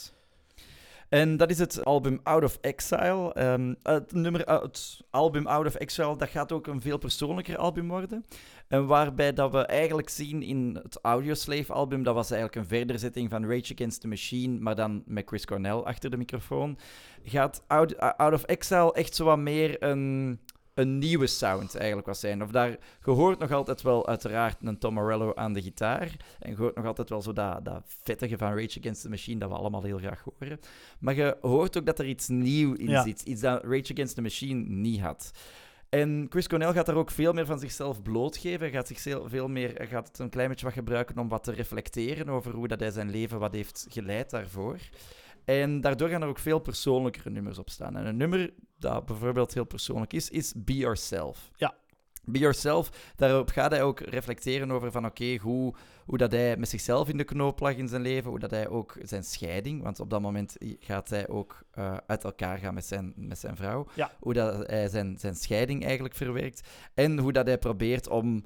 En 1.11 1.37
dat 1.37 1.51
is 1.51 1.59
het 1.59 1.85
album 1.85 2.21
Out 2.23 2.45
of 2.45 2.59
Exile. 2.61 3.33
Ehm, 3.33 3.75
het, 3.83 4.13
nummer, 4.13 4.49
uh, 4.49 4.63
het 4.63 5.01
album 5.11 5.47
Out 5.47 5.67
of 5.67 5.75
Exile 5.75 6.17
dat 6.17 6.29
gaat 6.29 6.53
ook 6.53 6.67
een 6.67 6.81
veel 6.81 6.99
persoonlijker 6.99 7.57
album 7.57 7.89
worden. 7.89 8.25
En 8.69 8.87
waarbij 8.87 9.33
dat 9.33 9.53
we 9.53 9.67
eigenlijk 9.67 10.09
zien 10.09 10.43
in 10.43 10.79
het 10.83 10.99
Audioslave 11.03 11.73
album, 11.73 12.03
dat 12.03 12.15
was 12.15 12.31
eigenlijk 12.31 12.63
een 12.63 12.77
verderzetting 12.77 13.31
van 13.31 13.47
Rage 13.47 13.73
Against 13.75 14.01
the 14.01 14.09
Machine, 14.09 14.59
maar 14.61 14.75
dan 14.75 15.03
met 15.07 15.29
Chris 15.29 15.47
Cornell 15.47 15.77
achter 15.77 16.11
de 16.11 16.17
microfoon, 16.17 16.79
gaat 17.25 17.65
Out, 17.67 17.99
Out 17.99 18.33
of 18.33 18.43
Exile 18.43 18.93
echt 18.93 19.15
zo 19.15 19.25
wat 19.25 19.39
meer 19.39 19.83
een, 19.83 20.41
een 20.81 20.99
nieuwe 20.99 21.27
sound 21.27 21.75
eigenlijk 21.77 22.07
was 22.07 22.21
zijn. 22.21 22.43
Of 22.43 22.51
daar, 22.51 22.71
je 23.05 23.11
hoort 23.11 23.39
nog 23.39 23.53
altijd 23.53 23.83
wel 23.83 24.09
uiteraard 24.09 24.57
een 24.63 24.79
Tom 24.79 24.95
Morello 24.95 25.35
aan 25.35 25.53
de 25.53 25.63
gitaar. 25.63 26.17
En 26.39 26.51
je 26.51 26.57
hoort 26.57 26.77
nog 26.77 26.87
altijd 26.87 27.09
wel 27.09 27.23
zo 27.23 27.33
dat, 27.33 27.65
dat 27.65 27.83
vettige 28.03 28.39
van 28.39 28.55
Rage 28.59 28.79
Against 28.79 29.03
the 29.03 29.09
Machine, 29.09 29.39
dat 29.39 29.49
we 29.49 29.55
allemaal 29.57 29.83
heel 29.83 29.99
graag 29.99 30.25
horen. 30.39 30.61
Maar 30.99 31.15
je 31.15 31.37
hoort 31.41 31.79
ook 31.79 31.87
dat 31.87 31.99
er 31.99 32.07
iets 32.07 32.29
nieuw 32.29 32.75
in 32.75 32.89
Ja. 32.89 33.03
zit. 33.03 33.23
Iets 33.23 33.41
dat 33.41 33.65
Rage 33.65 33.93
Against 33.93 34.15
the 34.15 34.23
Machine 34.23 34.69
niet 34.69 35.01
had. 35.01 35.31
En 35.89 36.27
Chris 36.29 36.49
Cornell 36.49 36.73
gaat 36.73 36.87
daar 36.87 36.97
ook 36.97 37.11
veel 37.11 37.33
meer 37.33 37.47
van 37.47 37.59
zichzelf 37.59 38.03
blootgeven. 38.03 38.61
Hij 38.61 38.71
gaat, 38.71 38.87
zichzelf 38.87 39.31
veel 39.31 39.49
meer, 39.49 39.87
gaat 39.89 40.09
het 40.09 40.19
een 40.19 40.29
klein 40.31 40.49
beetje 40.49 40.65
wat 40.65 40.75
gebruiken 40.75 41.19
om 41.19 41.29
wat 41.29 41.45
te 41.45 41.53
reflecteren 41.53 42.29
over 42.29 42.53
hoe 42.55 42.69
dat 42.69 42.81
hij 42.81 42.91
zijn 42.91 43.11
leven 43.11 43.39
wat 43.39 43.53
heeft 43.53 43.87
geleid 43.89 44.31
daarvoor. 44.31 44.79
En 45.45 45.81
daardoor 45.81 46.09
gaan 46.09 46.23
er 46.23 46.29
ook 46.29 46.39
veel 46.39 46.59
persoonlijkere 46.59 47.31
nummers 47.31 47.59
op 47.59 47.71
staan. 47.71 47.97
En 47.97 48.07
een 48.07 48.17
nummer 48.17 48.53
dat 48.81 49.07
bijvoorbeeld 49.07 49.55
heel 49.55 49.65
persoonlijk 49.65 50.13
is, 50.13 50.31
is 50.31 50.53
Be 50.57 50.77
Yourself. 50.77 51.51
Ja. 51.57 51.75
Be 52.25 52.39
Yourself, 52.39 53.13
daarop 53.17 53.49
gaat 53.49 53.71
hij 53.71 53.83
ook 53.83 54.01
reflecteren 54.01 54.71
over 54.71 54.91
van 54.93 55.07
oké, 55.07 55.37
hoe, 55.37 55.75
hoe 56.05 56.19
dat 56.19 56.33
hij 56.33 56.57
met 56.57 56.69
zichzelf 56.69 57.09
in 57.09 57.17
de 57.17 57.25
knoop 57.25 57.61
lag 57.61 57.75
in 57.77 57.89
zijn 57.89 58.03
leven, 58.03 58.31
hoe 58.31 58.39
dat 58.39 58.51
hij 58.51 58.69
ook 58.69 58.97
zijn 59.03 59.25
scheiding, 59.25 59.83
want 59.83 60.01
op 60.01 60.11
dat 60.11 60.21
moment 60.21 60.57
gaat 60.81 61.09
hij 61.09 61.29
ook 61.29 61.63
eh, 61.71 61.97
uit 62.07 62.25
elkaar 62.25 62.59
gaan 62.59 62.75
met 62.75 62.85
zijn, 62.87 63.13
met 63.17 63.39
zijn 63.39 63.57
vrouw, 63.57 63.87
Ja. 63.95 64.11
hoe 64.21 64.33
dat 64.33 64.67
hij 64.67 64.89
zijn, 64.89 65.19
zijn 65.19 65.35
scheiding 65.35 65.85
eigenlijk 65.85 66.15
verwerkt 66.15 66.69
en 66.95 67.19
hoe 67.19 67.33
dat 67.33 67.47
hij 67.47 67.59
probeert 67.59 68.09
om 68.09 68.45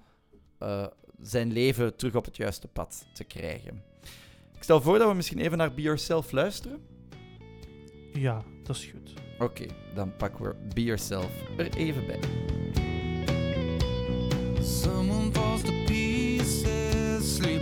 eh, 0.59 0.87
zijn 1.20 1.53
leven 1.53 1.97
terug 1.97 2.14
op 2.14 2.24
het 2.24 2.37
juiste 2.37 2.68
pad 2.68 3.07
te 3.12 3.24
krijgen. 3.24 3.82
Ik 4.57 4.62
stel 4.62 4.80
voor 4.80 4.99
dat 4.99 5.09
we 5.09 5.14
misschien 5.14 5.39
even 5.39 5.59
naar 5.59 5.74
Be 5.74 5.82
Yourself 5.82 6.32
luisteren. 6.32 6.87
Ja, 8.12 8.43
dat 8.62 8.76
is 8.76 8.85
goed. 8.85 9.14
Oké, 9.39 9.66
dan 9.95 10.12
pakken 10.16 10.45
we 10.45 10.55
Be 10.74 10.82
Yourself 10.82 11.30
er 11.57 11.76
even 11.76 12.07
bij. 12.07 12.18
Someone 14.62 15.32
falls 15.32 15.62
to 15.62 15.72
pieces, 15.87 17.35
sleeping 17.35 17.53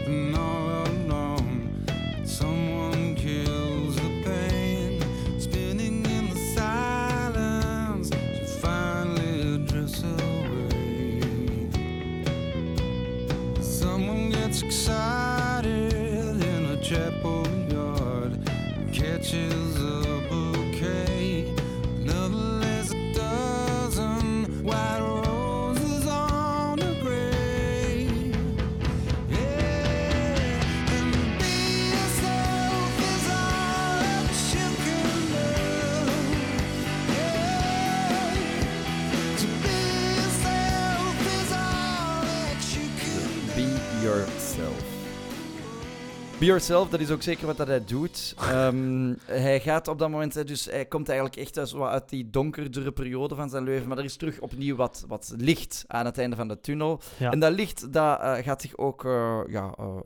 Be 46.43 46.49
Yourself, 46.49 46.89
dat 46.89 47.01
is 47.01 47.11
ook 47.11 47.23
zeker 47.23 47.47
wat 47.47 47.57
dat 47.57 47.67
hij 47.67 47.85
doet. 47.85 48.35
Ehm, 48.39 49.15
hij 49.25 49.61
gaat 49.61 49.89
op 49.89 49.99
dat 49.99 50.11
moment, 50.11 50.47
dus 50.47 50.65
hij 50.65 50.87
komt 50.87 51.09
eigenlijk 51.09 51.39
echt 51.39 51.59
uit, 51.59 51.75
uit 51.75 52.09
die 52.09 52.31
donkerdere 52.31 52.93
periode 52.93 53.35
van 53.35 53.51
zijn 53.51 53.65
leven, 53.65 53.89
maar 53.89 53.99
er 53.99 54.05
is 54.05 54.17
terug 54.17 54.41
opnieuw 54.41 54.77
wat, 54.77 55.05
wat 55.09 55.35
licht 55.37 55.85
aan 55.87 56.05
het 56.05 56.19
einde 56.19 56.37
van 56.37 56.49
de 56.49 56.61
tunnel. 56.61 57.01
Ja. 57.19 57.31
En 57.31 57.39
dat 57.39 57.53
licht 57.53 57.93
dat, 57.93 58.21
eh, 58.21 58.35
gaat 58.35 58.61
zich 58.61 58.77
ook 58.77 59.05
eh, 59.05 59.41
ja, 59.49 59.75
eh, 59.79 59.97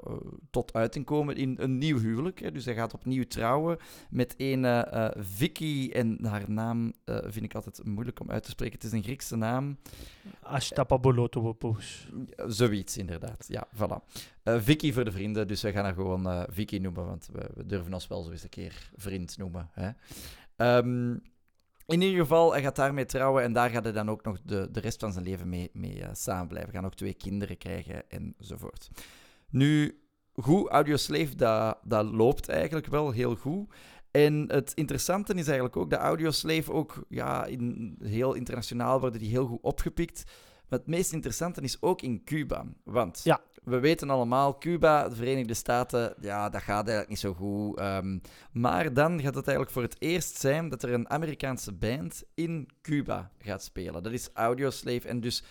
tot 0.50 0.72
uiting 0.72 1.04
komen 1.04 1.36
in 1.36 1.56
een 1.58 1.78
nieuw 1.78 1.98
huwelijk. 1.98 2.40
Hè. 2.40 2.52
Dus 2.52 2.64
hij 2.64 2.74
gaat 2.74 2.94
opnieuw 2.94 3.24
trouwen 3.24 3.78
met 4.10 4.34
een 4.36 4.84
Vicky, 5.18 5.90
en 5.92 6.18
haar 6.22 6.44
naam 6.46 6.92
vind 7.04 7.44
ik 7.44 7.54
altijd 7.54 7.80
moeilijk 7.84 8.20
om 8.20 8.30
uit 8.30 8.42
te 8.42 8.50
spreken. 8.50 8.74
Het 8.74 8.84
is 8.84 8.92
een 8.92 9.02
Griekse 9.02 9.36
naam. 9.36 9.76
Ashtapabolotovopoulos. 10.42 12.08
Zoiets, 12.46 12.96
inderdaad. 12.96 13.44
Ja, 13.48 13.68
voilà. 13.74 14.24
Eh, 14.42 14.56
Vicky 14.60 14.92
voor 14.92 15.04
de 15.04 15.12
vrienden, 15.12 15.48
dus 15.48 15.62
we 15.62 15.72
gaan 15.72 15.84
haar 15.84 15.94
gewoon 15.94 16.28
eh, 16.28 16.42
Vicky 16.48 16.78
noemen, 16.78 17.06
want 17.06 17.28
we, 17.32 17.66
durven 17.66 17.94
ons 17.94 18.06
wel 18.06 18.22
zo 18.22 18.30
eens 18.30 18.42
een 18.42 18.48
keer 18.48 18.90
vriend 18.96 19.38
noemen. 19.38 19.70
Hè. 19.72 19.90
Ehm, 20.56 21.10
in 21.86 22.00
ieder 22.00 22.20
geval, 22.20 22.52
hij 22.52 22.62
gaat 22.62 22.76
daarmee 22.76 23.04
trouwen 23.04 23.42
en 23.42 23.52
daar 23.52 23.70
gaat 23.70 23.84
hij 23.84 23.92
dan 23.92 24.10
ook 24.10 24.22
nog 24.22 24.40
de, 24.42 24.68
de 24.70 24.80
rest 24.80 25.00
van 25.00 25.12
zijn 25.12 25.24
leven 25.24 25.48
mee, 25.48 25.70
mee 25.72 26.02
eh, 26.02 26.08
samen 26.12 26.48
blijven. 26.48 26.72
Gaan 26.72 26.84
ook 26.84 26.94
twee 26.94 27.14
kinderen 27.14 27.58
krijgen 27.58 28.02
enzovoort. 28.08 28.90
Nu, 29.50 30.00
goed, 30.34 30.68
Audioslave, 30.68 31.36
dat, 31.36 31.78
dat 31.82 32.04
loopt 32.04 32.48
eigenlijk 32.48 32.86
wel 32.86 33.10
heel 33.10 33.36
goed. 33.36 33.68
En 34.24 34.44
het 34.48 34.72
interessante 34.74 35.34
is 35.34 35.46
eigenlijk 35.46 35.76
ook 35.76 35.90
dat 35.90 36.00
Audioslave 36.00 36.72
ook 36.72 37.04
ja, 37.08 37.44
in, 37.44 37.96
heel 38.02 38.34
internationaal 38.34 39.00
worden 39.00 39.20
die 39.20 39.30
heel 39.30 39.46
goed 39.46 39.62
opgepikt. 39.62 40.24
Maar 40.68 40.78
het 40.78 40.88
meest 40.88 41.12
interessante 41.12 41.60
is 41.60 41.82
ook 41.82 42.02
in 42.02 42.24
Cuba. 42.24 42.64
Want 42.84 43.20
Ja. 43.24 43.40
we 43.64 43.78
weten 43.78 44.10
allemaal, 44.10 44.58
Cuba, 44.58 45.08
de 45.08 45.14
Verenigde 45.16 45.54
Staten, 45.54 46.14
ja, 46.20 46.48
dat 46.48 46.62
gaat 46.62 46.88
eigenlijk 46.88 47.08
niet 47.08 47.18
zo 47.18 47.34
goed. 47.34 47.78
Ehm, 47.78 48.18
maar 48.52 48.92
dan 48.92 49.12
gaat 49.20 49.34
het 49.34 49.46
eigenlijk 49.46 49.70
voor 49.70 49.82
het 49.82 49.96
eerst 49.98 50.36
zijn 50.36 50.68
dat 50.68 50.82
er 50.82 50.92
een 50.92 51.10
Amerikaanse 51.10 51.72
band 51.72 52.22
in 52.34 52.68
Cuba 52.82 53.30
gaat 53.38 53.62
spelen. 53.62 54.02
Dat 54.02 54.12
is 54.12 54.30
Audioslave. 54.32 55.08
En 55.08 55.20
dus, 55.20 55.42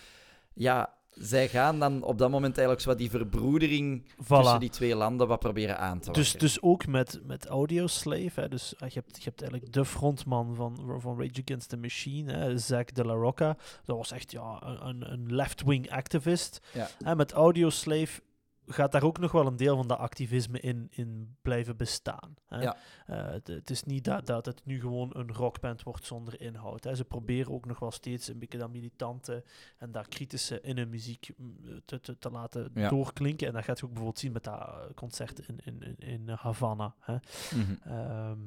ja, 0.54 0.94
zij 1.20 1.48
gaan 1.48 1.78
dan 1.78 2.02
op 2.02 2.18
dat 2.18 2.30
moment 2.30 2.52
eigenlijk 2.52 2.80
zo 2.80 2.88
wat 2.88 2.98
die 2.98 3.10
verbroedering 3.10 4.04
tussen 4.28 4.60
die 4.60 4.70
twee 4.70 4.94
landen 4.96 5.28
wat 5.28 5.38
proberen 5.38 5.78
aan 5.78 6.00
te 6.00 6.10
Dus, 6.10 6.32
dus 6.32 6.62
ook 6.62 6.86
met, 6.86 7.20
met 7.26 7.46
Audioslave. 7.46 8.40
Hè, 8.40 8.48
dus 8.48 8.74
eh, 8.76 8.88
je, 8.88 8.94
hebt, 8.94 9.16
je 9.16 9.24
hebt 9.24 9.40
eigenlijk 9.40 9.72
de 9.72 9.84
frontman 9.84 10.54
van, 10.54 10.78
van 11.00 11.18
Rage 11.20 11.42
Against 11.44 11.68
the 11.68 11.76
Machine, 11.76 12.32
hè, 12.32 12.58
Zack 12.58 12.94
de 12.94 13.04
la 13.04 13.12
Rocca. 13.14 13.56
Dat 13.84 13.96
was 13.96 14.10
echt 14.12 14.32
ja, 14.32 14.62
een- 14.64 14.86
een, 14.88 15.12
een 15.12 15.34
left-wing 15.34 15.90
activist. 15.90 16.60
Ja. 16.72 16.88
En 17.04 17.16
met 17.16 17.32
Audioslave 17.32 18.20
gaat 18.66 18.92
daar 18.92 19.02
ook 19.02 19.18
nog 19.18 19.32
wel 19.32 19.46
een 19.46 19.56
deel 19.56 19.76
van 19.76 19.88
dat 19.88 19.98
activisme 19.98 20.60
in, 20.60 20.86
in 20.90 21.36
blijven 21.42 21.76
bestaan. 21.76 22.34
Hè. 22.46 22.60
Ja. 22.62 22.76
Eh, 23.06 23.26
het, 23.30 23.46
het 23.46 23.70
is 23.70 23.82
niet 23.82 24.04
dat, 24.04 24.26
dat 24.26 24.46
het 24.46 24.60
nu 24.64 24.80
gewoon 24.80 25.10
een 25.12 25.32
rockband 25.32 25.82
wordt 25.82 26.04
zonder 26.04 26.40
inhoud. 26.40 26.84
Hè. 26.84 26.94
Ze 26.94 27.04
proberen 27.04 27.52
ook 27.52 27.66
nog 27.66 27.78
wel 27.78 27.90
steeds 27.90 28.28
een 28.28 28.38
beetje 28.38 28.58
dat 28.58 28.70
militante 28.70 29.44
en 29.78 29.92
dat 29.92 30.08
kritische 30.08 30.60
in 30.60 30.76
hun 30.76 30.88
muziek 30.88 31.28
mm, 31.36 31.56
te, 31.84 32.00
te, 32.00 32.18
te 32.18 32.30
laten 32.30 32.70
Ja. 32.74 32.88
doorklinken. 32.88 33.46
En 33.46 33.52
dat 33.52 33.64
gaat 33.64 33.78
je 33.78 33.84
ook 33.84 33.90
bijvoorbeeld 33.90 34.20
zien 34.20 34.32
met 34.32 34.44
dat 34.44 34.58
eh, 34.58 34.94
concert 34.94 35.38
in, 35.48 35.60
in, 35.64 35.96
in, 35.98 36.28
Havana. 36.28 36.94
Hè. 37.00 37.16
Mhm. 37.54 37.72
Ehm, 37.82 38.38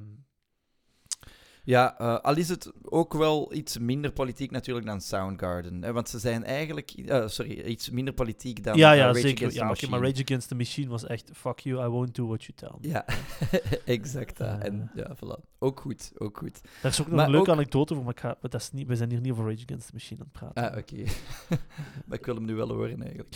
Ja, 1.69 1.97
eh, 1.97 2.19
al 2.19 2.37
is 2.37 2.49
het 2.49 2.71
ook 2.83 3.13
wel 3.13 3.53
iets 3.53 3.77
minder 3.77 4.11
politiek 4.11 4.51
natuurlijk 4.51 4.85
dan 4.85 5.01
Soundgarden. 5.01 5.83
Hè, 5.83 5.91
want 5.93 6.09
ze 6.09 6.19
zijn 6.19 6.43
eigenlijk... 6.43 6.91
eh, 6.91 7.27
sorry, 7.27 7.59
iets 7.59 7.89
minder 7.89 8.13
politiek 8.13 8.63
dan 8.63 8.77
ja, 8.77 8.91
eh, 8.91 8.97
ja, 8.97 9.05
Rage 9.05 9.19
zeker. 9.19 9.47
Against 9.47 9.79
the 9.79 9.85
Ja, 9.85 9.91
maar. 9.91 10.09
Rage 10.09 10.21
Against 10.23 10.47
the 10.47 10.55
Machine 10.55 10.89
was 10.89 11.05
echt 11.05 11.29
fuck 11.33 11.59
you, 11.59 11.85
I 11.85 11.87
won't 11.87 12.15
do 12.15 12.27
what 12.27 12.43
you 12.43 12.57
tell 12.57 12.71
me. 12.81 12.87
Ja, 12.89 13.05
exact. 13.95 14.39
Eh. 14.39 14.63
En 14.63 14.91
ja, 14.95 15.15
voilà. 15.15 15.43
Ook 15.59 15.79
goed, 15.79 16.11
ook 16.17 16.37
goed. 16.37 16.61
Daar 16.81 16.91
is 16.91 17.01
ook 17.01 17.07
nog 17.07 17.15
Maar 17.15 17.25
een 17.25 17.31
leuke 17.31 17.49
ook- 17.49 17.55
anekdote 17.55 17.93
voor, 17.95 18.03
maar, 18.03 18.13
ik 18.13 18.19
ga, 18.19 18.27
maar 18.27 18.49
dat 18.49 18.61
is 18.61 18.71
niet, 18.71 18.87
we 18.87 18.95
zijn 18.95 19.09
hier 19.09 19.21
niet 19.21 19.31
over 19.31 19.45
Rage 19.49 19.63
Against 19.63 19.87
the 19.87 19.93
Machine 19.93 20.19
aan 20.19 20.29
het 20.31 20.39
praten. 20.53 20.71
Ah, 20.71 20.77
oké. 20.77 21.03
maar 22.07 22.17
ik 22.17 22.25
wil 22.25 22.35
hem 22.35 22.45
nu 22.45 22.55
wel 22.55 22.69
horen, 22.69 23.01
eigenlijk. 23.01 23.35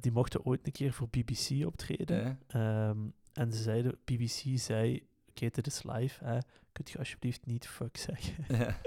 Die 0.00 0.12
mochten 0.12 0.44
ooit 0.44 0.66
een 0.66 0.72
keer 0.72 0.92
voor 0.92 1.08
BBC 1.08 1.66
optreden. 1.66 2.38
Ehm, 2.46 2.98
en 3.32 3.52
ze 3.52 3.62
zeiden, 3.62 3.98
BBC 4.04 4.58
zei, 4.58 5.06
dit 5.40 5.66
is 5.66 5.82
live, 5.82 6.24
hè, 6.24 6.38
kunt 6.72 6.90
je 6.90 6.98
alsjeblieft 6.98 7.46
niet 7.46 7.68
fuck 7.68 7.96
zeggen. 7.96 8.44
Ja. 8.48 8.80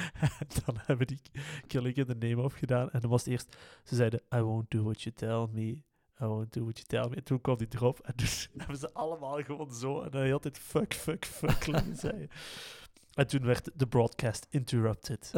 dan 0.64 0.78
hebben 0.86 1.06
die 1.06 1.20
Killing 1.66 1.96
in 1.96 2.06
the 2.06 2.26
Name 2.26 2.42
afgedaan. 2.42 2.90
En 2.90 3.00
dan 3.00 3.10
was 3.10 3.24
het 3.24 3.32
eerst, 3.32 3.56
ze 3.84 3.94
zeiden, 3.94 4.20
I 4.34 4.40
won't 4.40 4.70
do 4.70 4.82
what 4.82 5.02
you 5.02 5.14
tell 5.14 5.46
me. 5.52 5.82
I 6.20 6.24
won't 6.24 6.52
do 6.52 6.62
what 6.62 6.78
you 6.78 6.86
tell 6.86 7.10
me. 7.10 7.16
En 7.16 7.24
toen 7.24 7.40
kwam 7.40 7.56
die 7.56 7.68
erop. 7.70 8.00
En 8.00 8.12
dus 8.16 8.48
hebben 8.58 8.76
ze 8.76 8.92
allemaal 8.92 9.42
gewoon 9.42 9.72
zo. 9.72 9.96
En 9.96 10.10
dan 10.10 10.20
de 10.20 10.26
hele 10.26 10.40
tijd 10.40 10.58
fuck, 10.58 10.94
fuck, 10.94 11.24
fuck 11.24 11.58
klinken 11.58 11.96
zei. 12.06 12.28
En 13.16 13.26
toen 13.26 13.44
werd 13.44 13.70
de 13.74 13.86
broadcast 13.86 14.46
interrupted. 14.50 15.30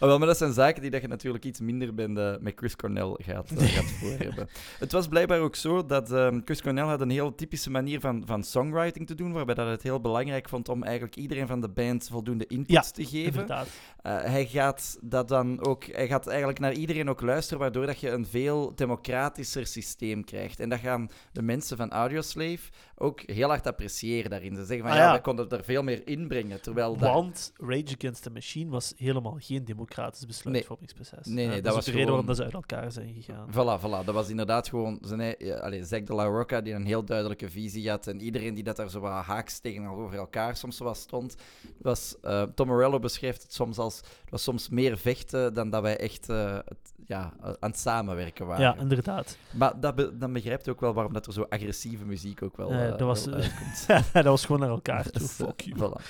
Ah, 0.00 0.08
wel, 0.08 0.18
maar 0.18 0.26
dat 0.26 0.36
zijn 0.36 0.52
zaken 0.52 0.82
die 0.82 0.90
dat 0.90 1.00
je 1.00 1.08
natuurlijk 1.08 1.44
iets 1.44 1.60
minder 1.60 1.94
bent, 1.94 2.18
eh, 2.18 2.34
met 2.40 2.52
Chris 2.56 2.76
Cornell 2.76 3.14
gaat, 3.18 3.50
eh, 3.50 3.66
gaat 3.76 3.90
voor 3.90 4.10
hebben. 4.10 4.48
Het 4.78 4.92
was 4.92 5.08
blijkbaar 5.08 5.40
ook 5.40 5.56
zo 5.56 5.86
dat 5.86 6.12
ehm, 6.12 6.40
Chris 6.44 6.62
Cornell 6.62 6.84
had 6.84 7.00
een 7.00 7.10
heel 7.10 7.34
typische 7.34 7.70
manier 7.70 8.00
van, 8.00 8.22
van 8.26 8.42
songwriting 8.44 9.06
te 9.06 9.14
doen, 9.14 9.32
waarbij 9.32 9.54
dat 9.54 9.68
het 9.68 9.82
heel 9.82 10.00
belangrijk 10.00 10.48
vond 10.48 10.68
om 10.68 10.82
eigenlijk 10.82 11.16
iedereen 11.16 11.46
van 11.46 11.60
de 11.60 11.68
band 11.68 12.08
voldoende 12.10 12.46
input 12.46 12.70
Ja, 12.70 12.80
te 12.80 13.04
geven. 13.04 13.24
Inderdaad. 13.40 13.68
Eh, 14.02 14.22
hij 14.22 14.46
gaat 14.46 14.98
dat 15.02 15.28
dan 15.28 15.64
ook, 15.64 15.84
hij 15.84 16.06
gaat 16.06 16.26
eigenlijk 16.26 16.58
naar 16.58 16.72
iedereen 16.72 17.08
ook 17.10 17.20
luisteren, 17.20 17.58
waardoor 17.58 17.86
dat 17.86 18.00
je 18.00 18.10
een 18.10 18.26
veel 18.26 18.72
democratischer 18.74 19.66
systeem 19.66 20.24
krijgt. 20.24 20.60
En 20.60 20.68
dat 20.68 20.78
gaan 20.78 21.10
de 21.32 21.42
mensen 21.42 21.76
van 21.76 21.90
Audioslave 21.90 22.70
ook 22.96 23.20
heel 23.20 23.48
hard 23.48 23.66
appreciëren 23.66 24.30
daarin. 24.30 24.56
Ze 24.56 24.64
zeggen 24.64 24.86
van 24.86 24.90
Ah, 24.90 24.96
ja, 24.96 25.04
ja. 25.04 25.10
wij 25.10 25.20
konden 25.20 25.48
er 25.60 25.66
veel 25.66 25.82
meer 25.82 26.06
inbrengen, 26.06 26.60
terwijl 26.62 26.96
dat... 26.96 27.12
Want 27.12 27.52
Rage 27.56 27.94
Against 27.98 28.22
the 28.22 28.30
Machine 28.30 28.70
was 28.70 28.92
helemaal 28.96 29.36
geen 29.40 29.64
democratisch 29.64 30.26
besluitvormingsproces. 30.26 31.26
Nee, 31.26 31.46
nee, 31.46 31.56
Eh, 31.56 31.62
dat 31.62 31.66
is 31.66 31.74
was 31.74 31.84
de 31.84 31.90
reden 31.90 32.06
waarom 32.06 32.26
gewoon- 32.26 32.26
dat 32.26 32.36
ze 32.36 32.42
uit 32.56 32.68
elkaar 32.70 32.92
zijn 32.92 33.14
gegaan. 33.22 33.48
Voilà, 33.50 33.80
voilà. 33.80 34.04
Dat 34.04 34.14
was 34.14 34.28
inderdaad 34.28 34.68
gewoon 34.68 34.98
zijn, 35.02 35.36
allee, 35.60 35.84
Zack 35.84 36.06
de 36.06 36.14
La 36.14 36.24
Rocca, 36.24 36.60
die 36.60 36.74
een 36.74 36.86
heel 36.86 37.04
duidelijke 37.04 37.50
visie 37.50 37.90
had. 37.90 38.06
En 38.06 38.20
iedereen 38.20 38.54
die 38.54 38.64
dat 38.64 38.76
daar 38.76 38.90
zo 38.90 39.00
wat 39.00 39.24
haaks 39.24 39.58
tegenover 39.58 40.18
elkaar 40.18 40.56
soms 40.56 40.76
zo 40.76 40.84
wat 40.84 40.96
stond. 40.96 41.34
Was, 41.78 42.16
eh, 42.22 42.42
Tom 42.54 42.66
Morello 42.66 42.98
beschrijft 42.98 43.42
het 43.42 43.52
soms 43.52 43.78
als... 43.78 43.96
Het 43.96 44.30
was 44.30 44.42
soms 44.42 44.68
meer 44.68 44.98
vechten 44.98 45.54
dan 45.54 45.70
dat 45.70 45.82
wij 45.82 45.96
echt 45.98 46.28
eh, 46.28 46.54
het, 46.54 46.92
ja, 47.06 47.32
aan 47.40 47.70
het 47.70 47.78
samenwerken 47.78 48.46
waren. 48.46 48.62
Ja, 48.62 48.76
inderdaad. 48.76 49.36
Maar 49.56 49.80
dat 49.80 49.94
be- 49.94 50.18
dan 50.18 50.32
begrijpt 50.32 50.64
je 50.64 50.70
ook 50.70 50.80
wel 50.80 50.92
waarom 50.94 51.12
dat 51.12 51.26
er 51.26 51.32
zo 51.32 51.46
agressieve 51.48 52.04
muziek 52.04 52.42
ook 52.42 52.56
wel, 52.56 52.70
eh, 52.70 52.88
dat 52.88 53.00
was, 53.00 53.24
dat 54.12 54.24
was 54.24 54.44
gewoon 54.44 54.60
naar 54.60 54.70
elkaar 54.70 55.10
toe. 55.10 55.28
Voilà. 55.76 56.02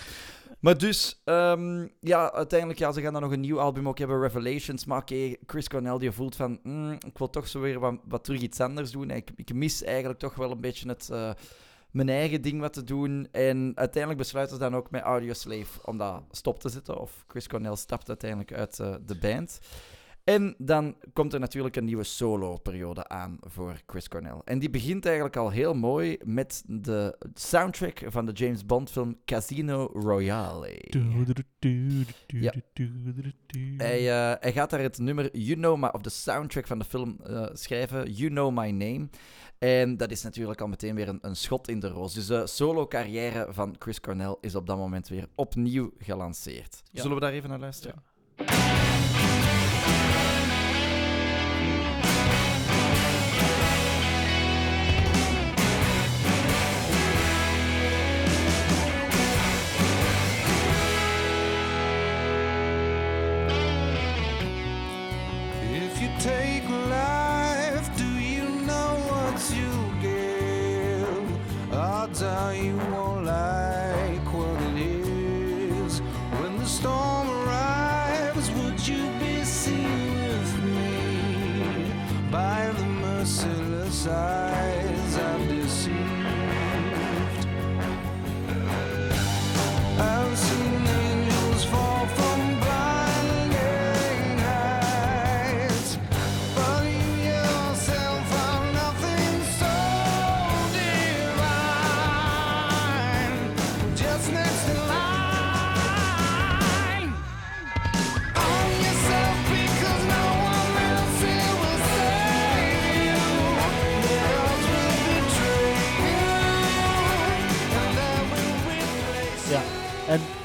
Maar 0.61 0.79
dus, 0.79 1.21
ehm, 1.25 1.87
ja, 2.01 2.33
uiteindelijk, 2.33 2.79
ja, 2.79 2.93
ze 2.93 3.01
gaan 3.01 3.13
dan 3.13 3.23
nog 3.23 3.33
een 3.33 3.41
nieuw 3.41 3.61
album 3.61 3.89
ook 3.89 3.99
hebben, 3.99 4.21
Revelations. 4.21 4.85
Maar 4.85 5.01
oké, 5.01 5.35
Chris 5.47 5.69
Cornell 5.69 5.99
die 5.99 6.11
voelt 6.11 6.37
van, 6.37 6.59
mm, 6.63 6.93
ik 6.93 7.19
wil 7.19 7.31
toch 7.31 7.49
zo 7.49 7.61
weer 7.61 7.79
wat, 7.79 7.95
wat 8.05 8.25
terug 8.25 8.41
iets 8.41 8.61
anders 8.61 8.91
doen. 8.91 9.11
Ik, 9.11 9.31
ik 9.37 9.55
mis 9.55 9.83
eigenlijk 9.83 10.19
toch 10.19 10.35
wel 10.35 10.51
een 10.51 10.61
beetje 10.61 10.89
het, 10.89 11.09
eh, 11.11 11.31
mijn 11.91 12.09
eigen 12.09 12.43
ding 12.43 12.61
wat 12.61 12.73
te 12.73 12.85
doen. 12.85 13.29
En 13.33 13.73
uiteindelijk 13.75 14.23
besluiten 14.23 14.57
ze 14.57 14.63
dan 14.63 14.77
ook 14.77 14.91
met 14.91 15.03
Audioslave 15.03 15.87
om 15.87 15.99
dat 15.99 16.23
stop 16.31 16.61
te 16.61 16.69
zetten. 16.69 17.01
Of 17.01 17.25
Chris 17.29 17.49
Cornell 17.49 17.77
stapt 17.77 18.09
uiteindelijk 18.09 18.53
uit 18.53 18.79
eh, 18.79 18.95
de 19.07 19.19
band. 19.19 19.61
En 20.31 20.55
dan 20.59 20.97
komt 21.13 21.33
er 21.33 21.41
natuurlijk 21.41 21.77
een 21.77 21.85
nieuwe 21.85 22.05
solo-periode 22.05 23.09
aan 23.09 23.39
voor 23.41 23.81
Chris 23.87 24.09
Cornell. 24.09 24.41
En 24.45 24.59
die 24.59 24.71
begint 24.71 25.07
eigenlijk 25.07 25.37
al 25.37 25.51
heel 25.51 25.75
mooi 25.75 26.19
met 26.25 26.63
de 26.67 27.19
soundtrack 27.35 28.03
van 28.07 28.27
de 28.27 28.33
James 28.33 28.67
Bond-film 28.67 29.17
Casino 29.25 29.91
Royale. 29.93 30.83
Ja. 32.27 32.53
Hij, 33.77 34.11
eh, 34.11 34.37
hij 34.41 34.53
gaat 34.53 34.71
daar 34.71 34.81
het 34.81 34.99
nummer 34.99 35.37
You 35.37 35.57
Know 35.57 35.77
My, 35.77 35.89
of 35.93 36.01
de 36.01 36.11
soundtrack 36.11 36.67
van 36.67 36.79
de 36.79 36.85
film 36.85 37.21
eh, 37.25 37.47
schrijven, 37.53 38.13
You 38.13 38.31
Know 38.31 38.59
My 38.59 38.71
Name. 38.71 39.09
En 39.59 39.97
dat 39.97 40.11
is 40.11 40.23
natuurlijk 40.23 40.61
al 40.61 40.69
meteen 40.69 40.95
weer 40.95 41.09
een, 41.09 41.19
een 41.21 41.37
schot 41.37 41.69
in 41.69 41.81
de 41.81 41.89
roos. 41.89 42.15
Dus 42.15 42.27
de 42.27 42.47
solo-carrière 42.47 43.47
van 43.51 43.75
Chris 43.79 44.01
Cornell 44.01 44.37
is 44.41 44.55
op 44.55 44.67
dat 44.67 44.77
moment 44.77 45.09
weer 45.09 45.29
opnieuw 45.35 45.93
gelanceerd. 45.99 46.83
Ja. 46.91 47.01
Zullen 47.01 47.17
we 47.17 47.23
daar 47.23 47.33
even 47.33 47.49
naar 47.49 47.59
luisteren? 47.59 47.95
If 47.97 48.10
give? 72.15 72.53
You 72.53 72.77
won't 72.93 73.25
like 73.25 74.33
what 74.33 74.61
it 74.63 74.77
is. 74.77 76.01
When 76.41 76.59
the 76.59 76.67
storm 76.67 77.29
arrives, 77.31 78.51
would 78.53 78.87
you 78.87 79.03
be 79.19 79.45
seen 79.45 80.15
with 80.15 80.53
me 80.65 81.93
by 82.31 82.71
the 82.77 82.85
merciless 82.85 84.07
eyes 84.07 84.30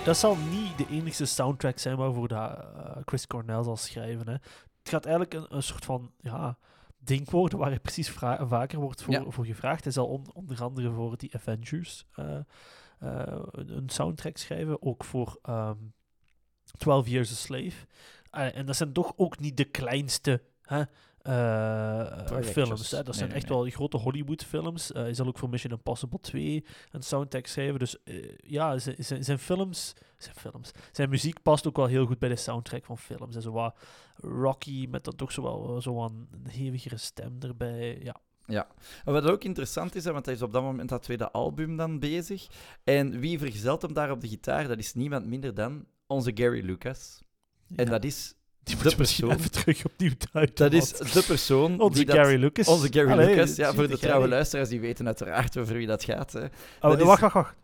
dat 0.05 0.17
zal 0.17 0.35
niet 0.35 0.77
de 0.77 0.87
enige 0.89 1.25
soundtrack 1.25 1.79
zijn 1.79 1.97
waarvoor 1.97 2.27
dat, 2.27 2.57
eh, 2.59 2.97
Chris 3.05 3.27
Cornell 3.27 3.63
zal 3.63 3.77
schrijven. 3.77 4.27
Hè. 4.27 4.33
Het 4.33 4.89
gaat 4.89 5.05
eigenlijk 5.05 5.33
een, 5.33 5.55
een 5.55 5.63
soort 5.63 5.85
van 5.85 6.11
ja, 6.19 6.57
ding 6.97 7.29
worden 7.29 7.59
waar 7.59 7.69
hij 7.69 7.79
precies 7.79 8.09
vaker 8.09 8.79
wordt 8.79 9.03
voor, 9.03 9.13
Ja. 9.13 9.23
voor 9.27 9.45
gevraagd. 9.45 9.83
Hij 9.83 9.93
zal 9.93 10.07
on- 10.07 10.33
onder 10.33 10.63
andere 10.63 10.91
voor 10.91 11.17
die 11.17 11.35
Avengers 11.35 12.05
eh, 12.15 12.35
eh, 12.35 12.43
een, 13.51 13.77
een 13.77 13.89
soundtrack 13.89 14.37
schrijven, 14.37 14.81
ook 14.81 15.03
voor 15.03 15.39
ehm 15.41 15.77
12 16.77 17.07
Years 17.07 17.31
a 17.31 17.35
Slave. 17.35 17.85
En 18.29 18.65
dat 18.65 18.75
zijn 18.75 18.93
toch 18.93 19.13
ook 19.15 19.39
niet 19.39 19.57
de 19.57 19.63
kleinste 19.65 20.41
hè, 20.61 20.83
Projectjes. 22.25 22.51
films. 22.51 22.91
Hè. 22.91 22.97
Dat 22.97 23.05
Nee, 23.05 23.13
zijn 23.13 23.27
nee, 23.29 23.37
echt 23.37 23.49
nee. 23.49 23.57
wel 23.57 23.69
grote 23.69 23.97
Hollywood-films. 23.97 24.91
Eh, 24.91 25.01
hij 25.01 25.13
zal 25.13 25.27
ook 25.27 25.37
voor 25.37 25.49
Mission 25.49 25.73
Impossible 25.73 26.19
2 26.19 26.65
een 26.91 27.01
soundtrack 27.01 27.47
schrijven. 27.47 27.79
Dus 27.79 28.03
eh, 28.03 28.33
ja, 28.37 28.77
zijn, 28.77 29.23
zijn, 29.23 29.39
films, 29.39 29.93
zijn 30.17 30.35
films, 30.35 30.71
zijn 30.91 31.09
muziek 31.09 31.41
past 31.41 31.67
ook 31.67 31.75
wel 31.75 31.85
heel 31.85 32.05
goed 32.05 32.19
bij 32.19 32.29
de 32.29 32.35
soundtrack 32.35 32.85
van 32.85 32.97
films. 32.97 33.35
En 33.35 33.41
zo 33.41 33.51
wat 33.51 33.75
rocky, 34.15 34.87
met 34.89 35.03
dan 35.03 35.15
toch 35.15 35.31
zo 35.31 35.41
wel 35.41 35.81
zo 35.81 36.03
een 36.03 36.27
hevigere 36.49 36.97
stem 36.97 37.37
erbij. 37.39 37.99
Ja, 38.03 38.15
Ja. 38.45 38.67
En 39.05 39.13
wat 39.13 39.23
ook 39.25 39.43
interessant 39.43 39.95
is, 39.95 40.03
hè, 40.05 40.11
want 40.11 40.25
hij 40.25 40.35
is 40.35 40.41
op 40.41 40.53
dat 40.53 40.63
moment 40.63 40.89
dat 40.89 41.03
tweede 41.03 41.31
album 41.31 41.77
dan 41.77 41.99
bezig. 41.99 42.47
En 42.83 43.19
wie 43.19 43.39
vergezelt 43.39 43.81
hem 43.81 43.93
daar 43.93 44.11
op 44.11 44.21
de 44.21 44.27
gitaar? 44.27 44.67
Dat 44.67 44.77
is 44.77 44.93
niemand 44.93 45.25
minder 45.25 45.53
dan 45.53 45.85
onze 46.07 46.31
Gary 46.33 46.65
Lucas. 46.65 47.21
En 47.75 47.85
dat 47.85 48.03
is, 48.03 48.35
die 48.65 48.75
moet 48.75 48.91
je 48.91 48.95
misschien 48.97 49.27
persoon- 49.27 49.45
even 49.45 49.51
terug 49.51 49.85
opnieuw 49.85 50.11
duiden. 50.31 50.55
dat 50.55 50.73
is 50.73 50.91
de 50.91 51.23
persoon 51.27 51.79
onze 51.81 51.97
die 51.97 52.05
dat... 52.05 52.15
Gary 52.15 52.39
Lucas. 52.39 52.67
Onze 52.67 52.87
Gary 52.93 53.11
Allee, 53.11 53.27
Lucas, 53.35 53.55
ja, 53.55 53.73
voor 53.73 53.83
de 53.83 53.87
Gary. 53.89 53.99
trouwe 54.01 54.27
luisteraars, 54.27 54.69
die 54.69 54.79
weten 54.79 55.05
uiteraard 55.05 55.57
over 55.57 55.73
wie 55.75 55.87
dat 55.87 56.03
gaat. 56.03 56.33
Hè. 56.33 56.43
Oh, 56.43 56.49
dat 56.81 56.99
is- 56.99 57.05
Wacht, 57.05 57.21
wacht, 57.21 57.33
wacht. 57.33 57.55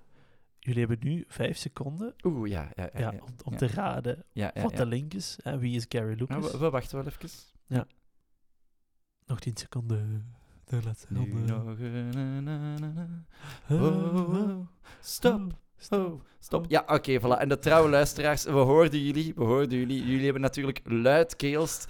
Jullie 0.59 0.79
hebben 0.87 0.97
nu 1.09 1.23
vijf 1.27 1.57
seconden 1.57 2.13
Oeh, 2.23 2.49
ja, 2.49 2.69
ja, 2.75 2.83
ja. 2.93 2.99
ja, 2.99 3.11
ja, 3.11 3.19
om, 3.21 3.33
om 3.43 3.51
ja. 3.51 3.57
te 3.57 3.67
raden 3.67 4.23
ja, 4.31 4.51
ja, 4.53 4.61
wat 4.61 4.71
ja. 4.71 4.77
de 4.77 4.85
link 4.85 5.13
is. 5.13 5.37
En 5.43 5.59
wie 5.59 5.75
is 5.75 5.85
Gary 5.89 6.15
Lucas? 6.19 6.51
we, 6.51 6.57
we 6.57 6.69
wachten 6.69 6.97
wel 6.97 7.05
even. 7.07 7.85
Nog 9.25 9.39
tien 9.39 9.57
seconden. 9.57 10.33
De 10.65 10.79
laatste 10.85 11.07
ronde. 11.13 11.39
nog 11.53 11.79
een- 11.79 12.43
na, 12.43 12.77
na, 12.77 12.77
na. 12.89 13.07
Oh, 13.69 14.15
Oh, 14.33 14.67
stop. 15.01 15.51
Stop. 15.77 15.99
Oh, 16.13 16.21
stop. 16.51 16.65
Ja, 16.69 16.83
oké, 16.87 17.19
voilà. 17.19 17.39
En 17.39 17.49
de 17.49 17.59
trouwe 17.59 17.89
luisteraars, 17.89 18.43
we 18.43 18.51
hoorden 18.51 18.99
jullie, 18.99 19.33
we 19.35 19.43
hoorden 19.43 19.77
jullie. 19.77 20.05
Jullie 20.05 20.23
hebben 20.23 20.41
natuurlijk 20.41 20.81
luidkeelst 20.83 21.87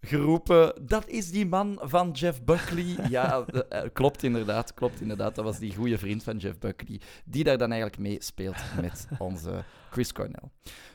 geroepen, 0.00 0.86
dat 0.86 1.08
is 1.08 1.30
die 1.30 1.46
man 1.46 1.78
van 1.82 2.10
Jeff 2.10 2.42
Buckley. 2.42 2.96
Ja, 3.10 3.44
eh, 3.44 3.82
klopt 3.92 4.22
inderdaad, 4.22 4.74
klopt 4.74 5.00
inderdaad. 5.00 5.34
Dat 5.34 5.44
was 5.44 5.58
die 5.58 5.74
goede 5.74 5.98
vriend 5.98 6.22
van 6.22 6.36
Jeff 6.36 6.58
Buckley, 6.58 7.00
die 7.24 7.44
daar 7.44 7.58
dan 7.58 7.70
eigenlijk 7.70 8.00
mee 8.00 8.16
speelt 8.20 8.56
met 8.80 9.08
onze 9.18 9.64
Chris 9.90 10.12
Cornell. 10.12 10.50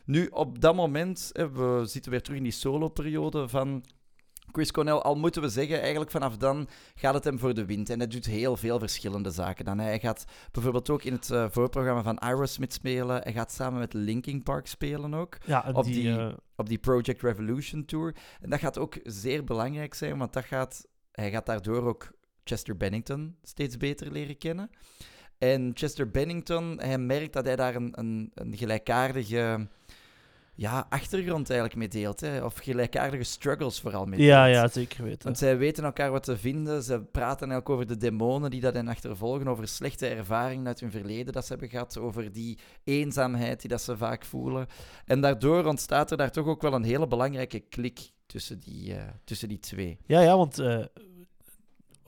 Nu, 0.05 0.27
op 0.31 0.61
dat 0.61 0.75
moment, 0.75 1.29
eh, 1.33 1.45
we 1.45 1.81
zitten 1.85 2.11
weer 2.11 2.21
terug 2.21 2.37
in 2.37 2.43
die 2.43 2.51
solo-periode 2.51 3.47
van 3.47 3.83
Chris 4.51 4.71
Cornell, 4.71 4.93
al 4.93 5.15
moeten 5.15 5.41
we 5.41 5.49
zeggen, 5.49 5.79
eigenlijk 5.79 6.11
vanaf 6.11 6.37
dan 6.37 6.67
gaat 6.95 7.13
het 7.13 7.23
hem 7.23 7.39
voor 7.39 7.53
de 7.53 7.65
wind. 7.65 7.89
En 7.89 7.97
hij 7.99 8.07
doet 8.07 8.25
heel 8.25 8.57
veel 8.57 8.79
verschillende 8.79 9.31
zaken. 9.31 9.65
Dan, 9.65 9.79
hij 9.79 9.99
gaat 9.99 10.25
bijvoorbeeld 10.51 10.89
ook 10.89 11.03
in 11.03 11.13
het 11.13 11.29
eh, 11.31 11.45
voorprogramma 11.49 12.03
van 12.03 12.19
Aerosmith 12.19 12.73
spelen. 12.73 13.21
Hij 13.21 13.33
gaat 13.33 13.51
samen 13.51 13.79
met 13.79 13.93
Linkin 13.93 14.43
Park 14.43 14.67
spelen 14.67 15.13
ook. 15.13 15.37
Ja, 15.45 15.69
Op 15.73 15.83
die... 15.83 15.93
die- 15.93 16.17
eh, 16.17 16.33
Op 16.55 16.69
die 16.69 16.77
Project 16.77 17.21
Revolution 17.21 17.85
Tour. 17.85 18.15
En 18.41 18.49
dat 18.49 18.59
gaat 18.59 18.77
ook 18.77 18.97
zeer 19.03 19.43
belangrijk 19.43 19.93
zijn, 19.93 20.17
want 20.17 20.33
dat 20.33 20.45
gaat, 20.45 20.85
hij 21.11 21.31
gaat 21.31 21.45
daardoor 21.45 21.83
ook 21.87 22.11
Chester 22.43 22.77
Bennington 22.77 23.35
steeds 23.43 23.77
beter 23.77 24.11
leren 24.11 24.37
kennen. 24.37 24.69
En 25.37 25.71
Chester 25.73 26.09
Bennington, 26.11 26.79
hij 26.81 26.97
merkt 26.97 27.33
dat 27.33 27.45
hij 27.45 27.55
daar 27.55 27.75
een, 27.75 27.99
een, 27.99 28.31
een 28.33 28.57
gelijkaardige 28.57 29.67
ja, 30.59 30.85
achtergrond 30.89 31.49
eigenlijk 31.49 31.79
mee 31.79 31.87
deelt. 31.87 32.19
Hè? 32.19 32.43
Of 32.43 32.57
gelijkaardige 32.57 33.23
struggles 33.23 33.79
vooral 33.79 34.05
mee 34.05 34.21
ja, 34.21 34.45
deelt. 34.45 34.55
ja, 34.55 34.67
zeker 34.67 35.03
weten. 35.03 35.23
Want 35.23 35.37
zij 35.37 35.57
weten 35.57 35.83
elkaar 35.83 36.11
wat 36.11 36.23
te 36.23 36.37
vinden. 36.37 36.83
Ze 36.83 36.99
praten 36.99 37.49
eigenlijk 37.49 37.69
over 37.69 37.87
de 37.87 37.97
demonen 37.97 38.49
die 38.49 38.61
dat 38.61 38.73
hen 38.73 38.87
achtervolgen, 38.87 39.47
over 39.47 39.67
slechte 39.67 40.07
ervaringen 40.07 40.67
uit 40.67 40.79
hun 40.79 40.91
verleden 40.91 41.33
dat 41.33 41.43
ze 41.43 41.51
hebben 41.51 41.69
gehad, 41.69 41.97
over 41.97 42.31
die 42.31 42.57
eenzaamheid 42.83 43.61
die 43.61 43.69
dat 43.69 43.81
ze 43.81 43.97
vaak 43.97 44.25
voelen. 44.25 44.67
En 45.05 45.21
daardoor 45.21 45.65
ontstaat 45.65 46.11
er 46.11 46.17
daar 46.17 46.31
toch 46.31 46.45
ook 46.45 46.61
wel 46.61 46.73
een 46.73 46.83
hele 46.83 47.07
belangrijke 47.07 47.59
klik 47.59 48.11
tussen 48.25 48.59
die, 48.59 48.95
eh, 48.95 49.03
tussen 49.23 49.49
die 49.49 49.59
twee. 49.59 49.97
Ja, 50.05 50.21
ja, 50.21 50.37
want 50.37 50.59
eh, 50.59 50.85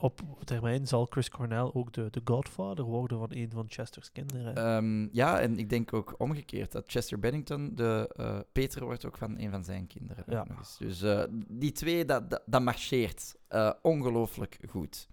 op 0.02 0.20
termijn 0.44 0.86
zal 0.86 1.06
Chris 1.10 1.28
Cornell 1.28 1.70
ook 1.72 1.92
de, 1.92 2.08
de 2.10 2.20
godfather 2.24 2.84
worden 2.84 3.18
van 3.18 3.28
een 3.30 3.50
van 3.50 3.64
Chester's 3.68 4.12
kinderen. 4.12 4.56
Ehm, 4.56 5.08
ja, 5.12 5.40
en 5.40 5.58
ik 5.58 5.70
denk 5.70 5.92
ook 5.92 6.14
omgekeerd, 6.18 6.72
dat 6.72 6.84
Chester 6.86 7.18
Bennington, 7.18 7.74
de 7.74 8.10
eh, 8.16 8.38
Peter, 8.52 8.84
wordt 8.84 9.06
ook 9.06 9.16
van 9.16 9.38
een 9.38 9.50
van 9.50 9.64
zijn 9.64 9.86
kinderen. 9.86 10.24
Ja. 10.26 10.44
Nog 10.48 10.58
eens. 10.58 10.76
Dus 10.78 11.02
eh, 11.02 11.24
die 11.48 11.72
twee, 11.72 12.04
dat, 12.04 12.30
dat, 12.30 12.42
dat 12.46 12.62
marcheert 12.62 13.34
eh, 13.48 13.70
ongelooflijk 13.82 14.58
goed. 14.68 15.08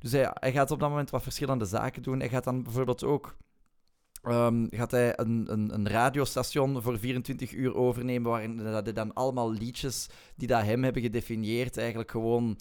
Dus 0.00 0.12
hij, 0.12 0.30
hij 0.34 0.52
gaat 0.52 0.70
op 0.70 0.80
dat 0.80 0.88
moment 0.90 1.10
wat 1.10 1.22
verschillende 1.22 1.64
zaken 1.64 2.02
doen. 2.02 2.18
Hij 2.18 2.28
gaat 2.28 2.44
dan 2.44 2.62
bijvoorbeeld 2.62 3.04
ook 3.04 3.36
ehm, 4.22 4.66
gaat 4.70 4.90
hij 4.90 5.18
een, 5.18 5.52
een, 5.52 5.74
een 5.74 5.88
radiostation 5.88 6.82
voor 6.82 6.98
24 6.98 7.52
uur 7.52 7.74
overnemen, 7.74 8.30
waarin 8.30 8.56
dat 8.56 8.84
hij 8.84 8.94
dan 8.94 9.12
allemaal 9.12 9.52
liedjes 9.52 10.08
die 10.36 10.48
dat 10.48 10.62
hem 10.62 10.84
hebben 10.84 11.02
gedefinieerd 11.02 11.76
eigenlijk 11.76 12.10
gewoon 12.10 12.56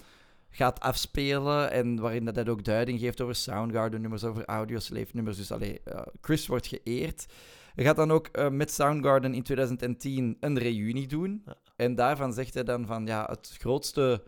gaat 0.56 0.80
afspelen 0.80 1.72
en 1.72 2.00
waarin 2.00 2.26
dat 2.26 2.50
ook 2.50 2.64
duiding 2.64 3.00
geeft 3.00 3.22
over 3.22 3.36
Soundgarden-nummers, 3.36 4.24
over 4.24 4.46
Audioslave-nummers. 4.46 5.38
Dus 5.38 5.52
allee, 5.52 5.82
eh, 5.84 6.02
Chris 6.22 6.48
wordt 6.48 6.68
geëerd. 6.68 7.26
Hij 7.76 7.84
gaat 7.84 7.96
dan 7.96 8.12
ook 8.12 8.28
eh, 8.28 8.50
met 8.50 8.72
Soundgarden 8.72 9.34
in 9.34 9.44
2010 9.44 10.38
een 10.40 10.60
reunie 10.60 11.08
doen. 11.08 11.42
Ja. 11.46 11.56
En 11.76 11.96
daarvan 11.96 12.34
zegt 12.34 12.54
hij 12.54 12.64
dan 12.64 12.86
van, 12.86 13.06
ja, 13.06 13.26
het 13.30 13.56
grootste 13.60 14.24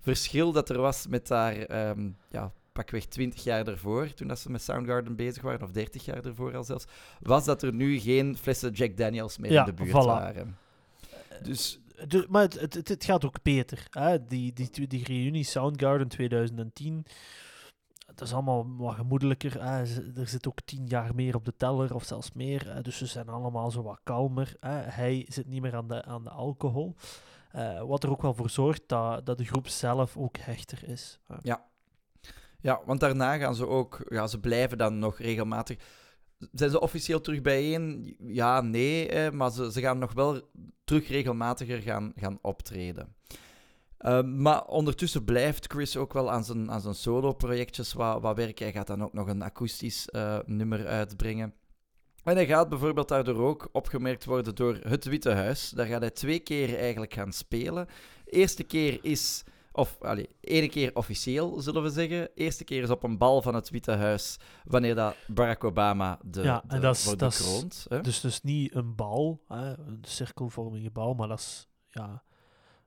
verschil 0.00 0.52
dat 0.52 0.68
er 0.68 0.78
was 0.78 1.06
met 1.06 1.26
daar, 1.26 1.56
ehm, 1.56 2.10
ja, 2.30 2.52
pakweg 2.72 3.04
20 3.04 3.44
jaar 3.44 3.66
ervoor, 3.66 4.14
toen 4.14 4.28
dat 4.28 4.38
ze 4.38 4.50
met 4.50 4.62
Soundgarden 4.62 5.16
bezig 5.16 5.42
waren, 5.42 5.62
of 5.62 5.70
30 5.70 6.04
jaar 6.04 6.24
ervoor 6.24 6.56
al 6.56 6.64
zelfs, 6.64 6.84
was 7.20 7.44
dat 7.44 7.62
er 7.62 7.72
nu 7.72 7.98
geen 7.98 8.36
flessen 8.36 8.72
Jack 8.72 8.96
Daniels 8.96 9.38
meer 9.38 9.52
Ja, 9.52 9.66
in 9.66 9.74
de 9.74 9.82
buurt 9.82 9.90
voilà. 9.90 10.06
waren. 10.06 10.58
Dus 11.42 11.81
De- 12.08 12.26
maar 12.28 12.42
het, 12.42 12.74
het, 12.74 12.88
het, 12.88 13.04
gaat 13.04 13.24
ook 13.24 13.42
beter. 13.42 13.86
Hè? 13.90 14.26
Die, 14.26 14.52
die, 14.52 14.86
die, 14.86 15.04
reunie 15.04 15.44
Soundgarden 15.44 16.08
2010, 16.08 17.06
dat 18.06 18.20
is 18.20 18.32
allemaal 18.32 18.76
wat 18.76 18.94
gemoedelijker. 18.94 19.62
Hè? 19.62 19.78
Er 20.20 20.28
zit 20.28 20.48
ook 20.48 20.60
tien 20.64 20.86
jaar 20.86 21.14
meer 21.14 21.34
op 21.34 21.44
de 21.44 21.56
teller, 21.56 21.94
of 21.94 22.04
zelfs 22.04 22.32
meer. 22.32 22.82
Dus 22.82 22.96
ze 22.96 23.06
zijn 23.06 23.28
allemaal 23.28 23.70
zo 23.70 23.82
wat 23.82 24.00
kalmer. 24.02 24.56
Hè? 24.60 24.72
Hij 24.72 25.26
zit 25.28 25.46
niet 25.46 25.62
meer 25.62 25.76
aan 25.76 25.88
de, 25.88 26.04
aan 26.04 26.24
de 26.24 26.30
alcohol. 26.30 26.94
Eh, 27.52 27.82
wat 27.82 28.02
er 28.02 28.10
ook 28.10 28.22
wel 28.22 28.34
voor 28.34 28.50
zorgt 28.50 28.82
dat, 28.86 29.26
dat 29.26 29.38
de 29.38 29.44
groep 29.44 29.68
zelf 29.68 30.16
ook 30.16 30.36
hechter 30.36 30.88
is. 30.88 31.18
hè. 31.26 31.36
Ja, 32.60 32.80
want 32.84 33.00
daarna 33.00 33.36
gaan 33.36 33.54
ze 33.54 33.66
ook, 33.66 34.04
ja, 34.08 34.26
ze 34.26 34.40
blijven 34.40 34.78
dan 34.78 34.98
nog 34.98 35.18
regelmatig. 35.18 35.78
Zijn 36.52 36.70
ze 36.70 36.80
officieel 36.80 37.20
terug 37.20 37.42
bijeen? 37.42 38.14
Ja, 38.18 38.60
nee, 38.60 39.08
hè, 39.08 39.32
maar 39.32 39.50
ze, 39.50 39.72
ze 39.72 39.80
gaan 39.80 39.98
nog 39.98 40.12
wel 40.12 40.40
terug 40.84 41.08
regelmatiger 41.08 41.82
gaan, 41.82 42.12
gaan 42.16 42.38
optreden. 42.42 43.14
Ehm, 43.98 44.42
maar 44.42 44.64
ondertussen 44.66 45.24
blijft 45.24 45.72
Chris 45.72 45.96
ook 45.96 46.12
wel 46.12 46.30
aan 46.30 46.44
zijn, 46.44 46.70
aan 46.70 46.80
zijn 46.80 46.94
solo-projectjes 46.94 47.92
wat, 47.92 48.22
wat 48.22 48.36
werken. 48.36 48.64
Hij 48.64 48.74
gaat 48.74 48.86
dan 48.86 49.02
ook 49.02 49.12
nog 49.12 49.28
een 49.28 49.42
akoestisch 49.42 50.08
eh, 50.08 50.38
nummer 50.46 50.86
uitbrengen. 50.86 51.54
En 52.24 52.34
hij 52.34 52.46
gaat 52.46 52.68
bijvoorbeeld 52.68 53.08
daardoor 53.08 53.42
ook 53.48 53.68
opgemerkt 53.72 54.24
worden 54.24 54.54
door 54.54 54.78
Het 54.82 55.04
Witte 55.04 55.30
Huis. 55.30 55.70
Daar 55.70 55.86
gaat 55.86 56.00
hij 56.00 56.10
twee 56.10 56.38
keer 56.38 56.78
eigenlijk 56.78 57.14
gaan 57.14 57.32
spelen. 57.32 57.86
eerste 58.24 58.62
keer 58.62 58.98
is, 59.02 59.44
of 59.72 59.96
allee, 60.00 60.28
ene 60.40 60.68
keer 60.68 60.96
officieel 60.96 61.60
zullen 61.60 61.82
we 61.82 61.90
zeggen. 61.90 62.28
eerste 62.34 62.64
keer 62.64 62.82
is 62.82 62.90
op 62.90 63.02
een 63.02 63.18
bal 63.18 63.42
van 63.42 63.54
het 63.54 63.70
Witte 63.70 63.92
Huis, 63.92 64.36
wanneer 64.64 64.94
dat 64.94 65.14
Barack 65.26 65.64
Obama 65.64 66.18
de, 66.24 66.42
Ja, 66.42 66.62
de, 66.66 66.74
en 66.74 66.80
dat 66.80 66.96
is- 66.96 67.04
wordt 67.04 67.20
dat 67.20 67.38
bekroond. 67.38 67.86
hè. 67.88 68.00
Dus 68.00 68.20
dus 68.20 68.42
niet 68.42 68.74
een 68.74 68.94
bal, 68.94 69.42
hè? 69.48 69.78
een 69.78 69.98
cirkelvormige 70.02 70.90
bal, 70.90 71.14
maar 71.14 71.28
dat 71.28 71.38
is 71.38 71.68
ja, 71.88 72.22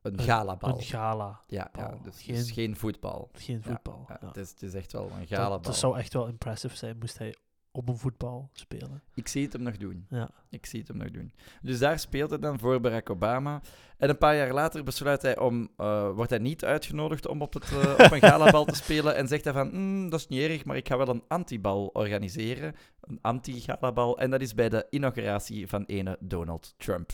Een 0.01 0.13
een- 0.19 0.25
galabal. 0.25 0.69
een 0.77 0.81
gala. 0.81 1.39
ja, 1.47 1.69
ja, 1.77 1.89
bal. 1.89 2.01
dus 2.03 2.21
Geen- 2.51 2.75
voetbal. 2.75 3.29
Geen 3.33 3.63
voetbal. 3.63 4.05
Ja, 4.07 4.17
ja. 4.21 4.27
Het, 4.27 4.37
is, 4.37 4.49
het 4.49 4.61
is 4.61 4.73
echt 4.73 4.91
wel 4.91 5.03
een 5.11 5.19
Dat, 5.19 5.27
galabal. 5.27 5.61
dat 5.61 5.75
zou 5.77 5.97
echt 5.97 6.13
wel 6.13 6.27
impressive 6.27 6.75
zijn, 6.75 6.97
moest 6.99 7.17
hij 7.17 7.35
op 7.77 7.89
een 7.89 7.97
voetbal 7.97 8.49
spelen. 8.53 9.03
Ik 9.13 9.27
zie 9.27 9.43
het 9.43 9.53
hem 9.53 9.61
nog 9.61 9.77
doen. 9.77 10.05
Ja. 10.09 10.29
Ik 10.49 10.65
zie 10.65 10.79
het 10.79 10.87
hem 10.87 10.97
nog 10.97 11.11
doen. 11.11 11.31
Dus 11.61 11.79
daar 11.79 11.99
speelt 11.99 12.29
hij 12.29 12.39
dan 12.39 12.59
voor 12.59 12.79
Barack 12.79 13.09
Obama. 13.09 13.61
En 13.97 14.09
een 14.09 14.17
paar 14.17 14.35
jaar 14.35 14.53
later 14.53 14.83
besluit 14.83 15.21
hij 15.21 15.39
om, 15.39 15.69
eh, 15.77 16.09
wordt 16.11 16.29
hij 16.29 16.39
niet 16.39 16.65
uitgenodigd 16.65 17.27
om 17.27 17.41
op, 17.41 17.53
het, 17.53 17.71
eh, 17.71 18.05
op 18.05 18.11
een 18.11 18.21
galabal 18.31 18.65
te 18.65 18.75
spelen. 18.75 19.15
En 19.15 19.27
zegt 19.27 19.43
hij 19.43 19.53
van, 19.53 19.69
"Mm, 19.73 20.09
dat 20.09 20.19
is 20.19 20.27
niet 20.27 20.41
erg, 20.41 20.65
maar 20.65 20.77
ik 20.77 20.87
ga 20.87 20.97
wel 20.97 21.07
een 21.07 21.23
antibal 21.27 21.87
organiseren. 21.93 22.75
Een 23.01 23.19
anti-galabal. 23.21 24.19
En 24.19 24.29
dat 24.29 24.41
is 24.41 24.53
bij 24.53 24.69
de 24.69 24.87
inauguratie 24.89 25.67
van 25.67 25.83
ene 25.85 26.17
Donald 26.19 26.73
Trump. 26.77 27.11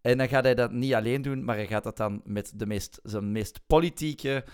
En 0.00 0.18
dan 0.18 0.28
gaat 0.28 0.44
hij 0.44 0.54
dat 0.54 0.72
niet 0.72 0.94
alleen 0.94 1.22
doen, 1.22 1.44
maar 1.44 1.56
hij 1.56 1.66
gaat 1.66 1.84
dat 1.84 1.96
dan 1.96 2.20
met 2.24 2.52
de 2.54 2.66
meest, 2.66 3.00
zijn 3.02 3.32
meest 3.32 3.60
politieke 3.66 4.44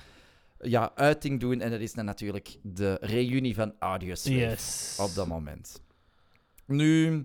ja, 0.62 0.90
uiting 0.94 1.40
doen. 1.40 1.60
En 1.60 1.70
dat 1.70 1.80
is 1.80 1.92
dan 1.92 2.04
natuurlijk 2.04 2.56
de 2.62 2.96
reunie 3.00 3.54
van 3.54 3.74
Audioslave 3.78 4.38
Yes. 4.38 4.96
op 5.00 5.14
dat 5.14 5.26
moment. 5.26 5.82
Nu, 6.66 7.24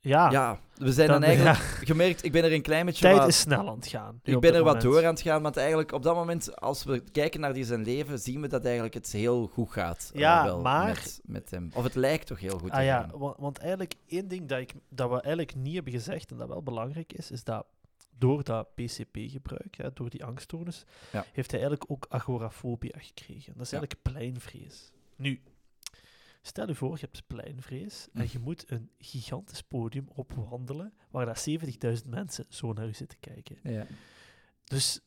ja, 0.00 0.30
ja, 0.30 0.58
we 0.74 0.92
zijn 0.92 1.08
dan, 1.08 1.20
Dan- 1.20 1.28
eigenlijk 1.30 1.58
gemerkt, 1.92 2.24
ik 2.24 2.32
ben 2.32 2.44
er 2.44 2.52
een 2.52 2.62
klein 2.62 2.86
beetje 2.86 3.02
tijd 3.02 3.16
wat- 3.18 3.28
is 3.28 3.38
snel 3.40 3.68
aan 3.68 3.76
het 3.76 3.86
gaan. 3.86 4.20
Ik 4.22 4.40
ben 4.40 4.54
er 4.54 4.62
wat 4.64 4.80
door 4.80 5.04
aan 5.06 5.12
het 5.14 5.20
gaan, 5.20 5.42
want 5.42 5.56
eigenlijk 5.56 5.92
op 5.92 6.02
dat 6.02 6.14
moment, 6.14 6.56
als 6.60 6.84
we 6.84 7.02
kijken 7.12 7.40
naar 7.40 7.52
die 7.52 7.64
zijn 7.64 7.84
leven, 7.84 8.18
zien 8.18 8.40
we 8.40 8.48
dat 8.48 8.64
eigenlijk 8.64 8.94
het 8.94 9.12
heel 9.12 9.46
goed 9.46 9.70
gaat. 9.70 10.10
eh, 10.14 10.20
Ja, 10.20 10.44
wel 10.44 10.60
maar- 10.60 10.86
Met, 10.86 11.20
met 11.24 11.50
hem. 11.50 11.70
Of 11.74 11.82
het 11.84 11.94
lijkt 11.94 12.26
toch 12.26 12.40
heel 12.40 12.58
goed 12.58 12.70
te 12.70 12.76
Ah 12.76 12.84
ja, 12.84 13.00
gaan. 13.00 13.34
want 13.38 13.58
eigenlijk 13.58 13.94
één 14.06 14.28
ding 14.28 14.48
dat, 14.48 14.58
ik, 14.58 14.72
dat 14.88 15.08
we 15.10 15.14
eigenlijk 15.20 15.54
niet 15.54 15.74
hebben 15.74 15.92
gezegd 15.92 16.30
en 16.30 16.36
dat 16.36 16.48
wel 16.48 16.62
belangrijk 16.62 17.12
is, 17.12 17.30
is 17.30 17.44
dat 17.44 17.66
door 18.20 18.44
dat 18.44 18.74
PCP-gebruik, 18.74 19.96
door 19.96 20.10
die 20.10 20.24
angststoornis, 20.24 20.84
Ja. 21.12 21.24
heeft 21.32 21.50
hij 21.50 21.60
eigenlijk 21.60 21.90
ook 21.90 22.06
agorafobia 22.08 22.98
gekregen. 22.98 23.52
Dat 23.56 23.66
is 23.66 23.72
eigenlijk 23.72 24.02
pleinvrees. 24.02 24.90
Nu, 25.16 25.40
stel 26.42 26.66
je 26.66 26.74
voor, 26.74 26.94
je 26.94 27.00
hebt 27.00 27.26
pleinvrees 27.26 28.08
en 28.12 28.28
je 28.32 28.38
moet 28.38 28.70
een 28.70 28.90
gigantisch 28.98 29.62
podium 29.62 30.08
opwandelen 30.14 30.92
waar 31.10 31.26
daar 31.26 31.38
70.000 32.02 32.06
mensen 32.08 32.44
zo 32.48 32.72
naar 32.72 32.86
u 32.88 32.94
zitten 32.94 33.20
kijken. 33.20 33.58
Ja. 33.62 33.86
Dus 34.64 35.00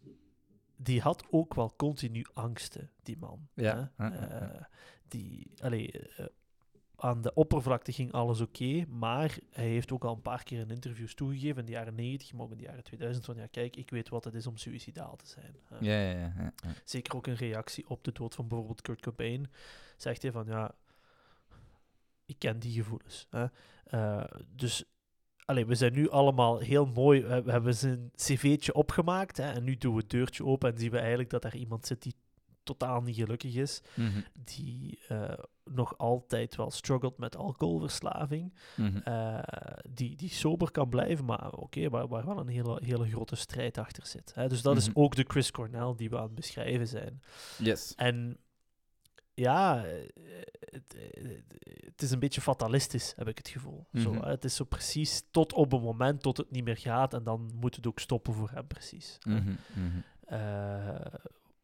die 0.76 1.01
had 1.01 1.26
ook 1.30 1.53
wel 1.53 1.74
continu 1.76 2.26
angsten, 2.34 2.91
die 3.03 3.18
man. 3.18 3.47
Ja, 3.53 3.91
hè. 3.95 4.05
ja. 4.07 4.30
Eh, 4.41 4.61
die, 5.07 5.51
allee, 5.61 5.91
eh, 5.91 6.26
aan 7.04 7.22
de 7.22 7.34
oppervlakte 7.34 7.91
ging 7.91 8.12
alles 8.12 8.41
oké, 8.41 8.86
maar 8.86 9.38
hij 9.49 9.68
heeft 9.68 9.91
ook 9.91 10.04
al 10.04 10.14
een 10.14 10.22
paar 10.22 10.43
keer 10.43 10.60
in 10.60 10.70
interviews 10.70 11.14
toegegeven, 11.14 11.60
in 11.60 11.66
de 11.66 11.72
jaren 11.72 11.95
90, 11.95 12.34
maar 12.34 12.45
ook 12.45 12.51
in 12.51 12.58
de 12.58 12.64
jaren 12.64 12.84
2000, 12.84 13.26
van 13.26 13.36
ja, 13.36 13.47
kijk, 13.47 13.76
ik 13.76 13.89
weet 13.89 14.10
wat 14.10 14.24
het 14.24 14.34
is 14.34 14.47
om 14.47 14.58
suicidaal 14.58 15.16
te 15.16 15.28
zijn. 15.28 15.56
Ja, 15.80 16.01
ja, 16.01 16.34
ja. 16.38 16.54
Zeker 16.84 17.16
ook 17.16 17.28
in 17.28 17.34
reactie 17.34 17.89
op 17.89 18.04
de 18.04 18.12
dood 18.12 18.36
van 18.36 18.47
bijvoorbeeld 18.47 18.82
Kurt 18.82 19.01
Cobain, 19.01 19.51
zegt 19.97 20.22
hij 20.22 20.32
van 20.32 20.45
ja, 20.45 20.76
ik 22.26 22.39
ken 22.39 22.60
die 22.60 22.74
gevoelens. 22.74 23.28
Hè. 23.30 23.45
Eh, 23.84 24.24
dus 24.56 24.84
allee, 25.45 25.66
we 25.66 25.76
zijn 25.76 25.93
nu 25.93 26.10
allemaal 26.10 26.60
heel 26.60 26.86
mooi, 26.86 27.22
we, 27.22 27.41
we 27.41 27.51
hebben 27.51 27.76
zijn 27.76 28.12
cv'tje 28.16 28.74
opgemaakt 28.74 29.38
hè, 29.38 29.51
en 29.51 29.64
nu 29.64 29.78
doen 29.78 29.93
we 29.93 30.01
het 30.01 30.10
deurtje 30.10 30.45
open 30.45 30.72
en 30.72 30.78
zien 30.78 30.91
we 30.91 30.97
eigenlijk 30.99 31.30
dat 31.30 31.43
er 31.43 31.56
iemand 31.56 31.86
zit 31.86 32.01
die 32.01 32.16
totaal 32.64 33.01
niet 33.01 33.16
gelukkig 33.16 33.56
is, 33.56 33.82
Mhm, 33.95 34.22
die 34.43 34.99
eh, 35.08 35.34
nog 35.72 35.97
altijd 35.97 36.55
wel 36.55 36.72
struggelt 36.72 37.18
met 37.18 37.36
alcoholverslaving, 37.38 38.53
mhm. 38.76 38.97
eh, 38.97 39.39
die, 39.89 40.16
die 40.16 40.30
sober 40.30 40.72
kan 40.72 40.89
blijven, 40.89 41.26
maar 41.26 41.51
oké, 41.51 41.89
waar, 41.89 42.07
waar 42.07 42.26
wel 42.26 42.39
een 42.39 42.47
hele, 42.47 42.80
hele 42.84 43.09
grote 43.09 43.36
strijd 43.36 43.78
achter 43.78 44.05
zit. 44.05 44.32
Hè. 44.36 44.47
Dus 44.47 44.61
dat 44.61 44.78
is 44.78 44.89
Mhm. 44.89 44.99
ook 44.99 45.16
de 45.16 45.26
Chris 45.28 45.51
Cornell 45.51 45.93
die 45.95 46.09
we 46.09 46.18
aan 46.18 46.24
het 46.24 46.36
beschrijven 46.36 46.88
zijn. 46.88 47.22
Yes. 47.57 47.93
En 47.95 48.38
ja, 49.34 49.86
eh, 49.86 50.09
het, 50.59 50.95
eh, 50.95 51.30
het 51.86 52.01
is 52.01 52.11
een 52.11 52.20
beetje 52.20 52.41
fatalistisch, 52.41 53.14
heb 53.16 53.28
ik 53.28 53.38
het 53.38 53.47
gevoel. 53.49 53.88
Zo, 53.93 54.14
Mhm. 54.14 54.24
Het 54.28 54.43
is 54.45 54.55
zo 54.55 54.64
precies 54.64 55.24
tot 55.32 55.53
op 55.53 55.74
een 55.74 55.82
moment 55.82 56.22
tot 56.22 56.38
het 56.38 56.51
niet 56.51 56.64
meer 56.64 56.78
gaat 56.78 57.14
en 57.14 57.24
dan 57.24 57.51
moet 57.55 57.76
het 57.76 57.88
ook 57.88 57.99
stoppen 57.99 58.34
voor 58.34 58.49
hem 58.49 58.68
precies. 58.68 59.18
mhm. 59.24 59.53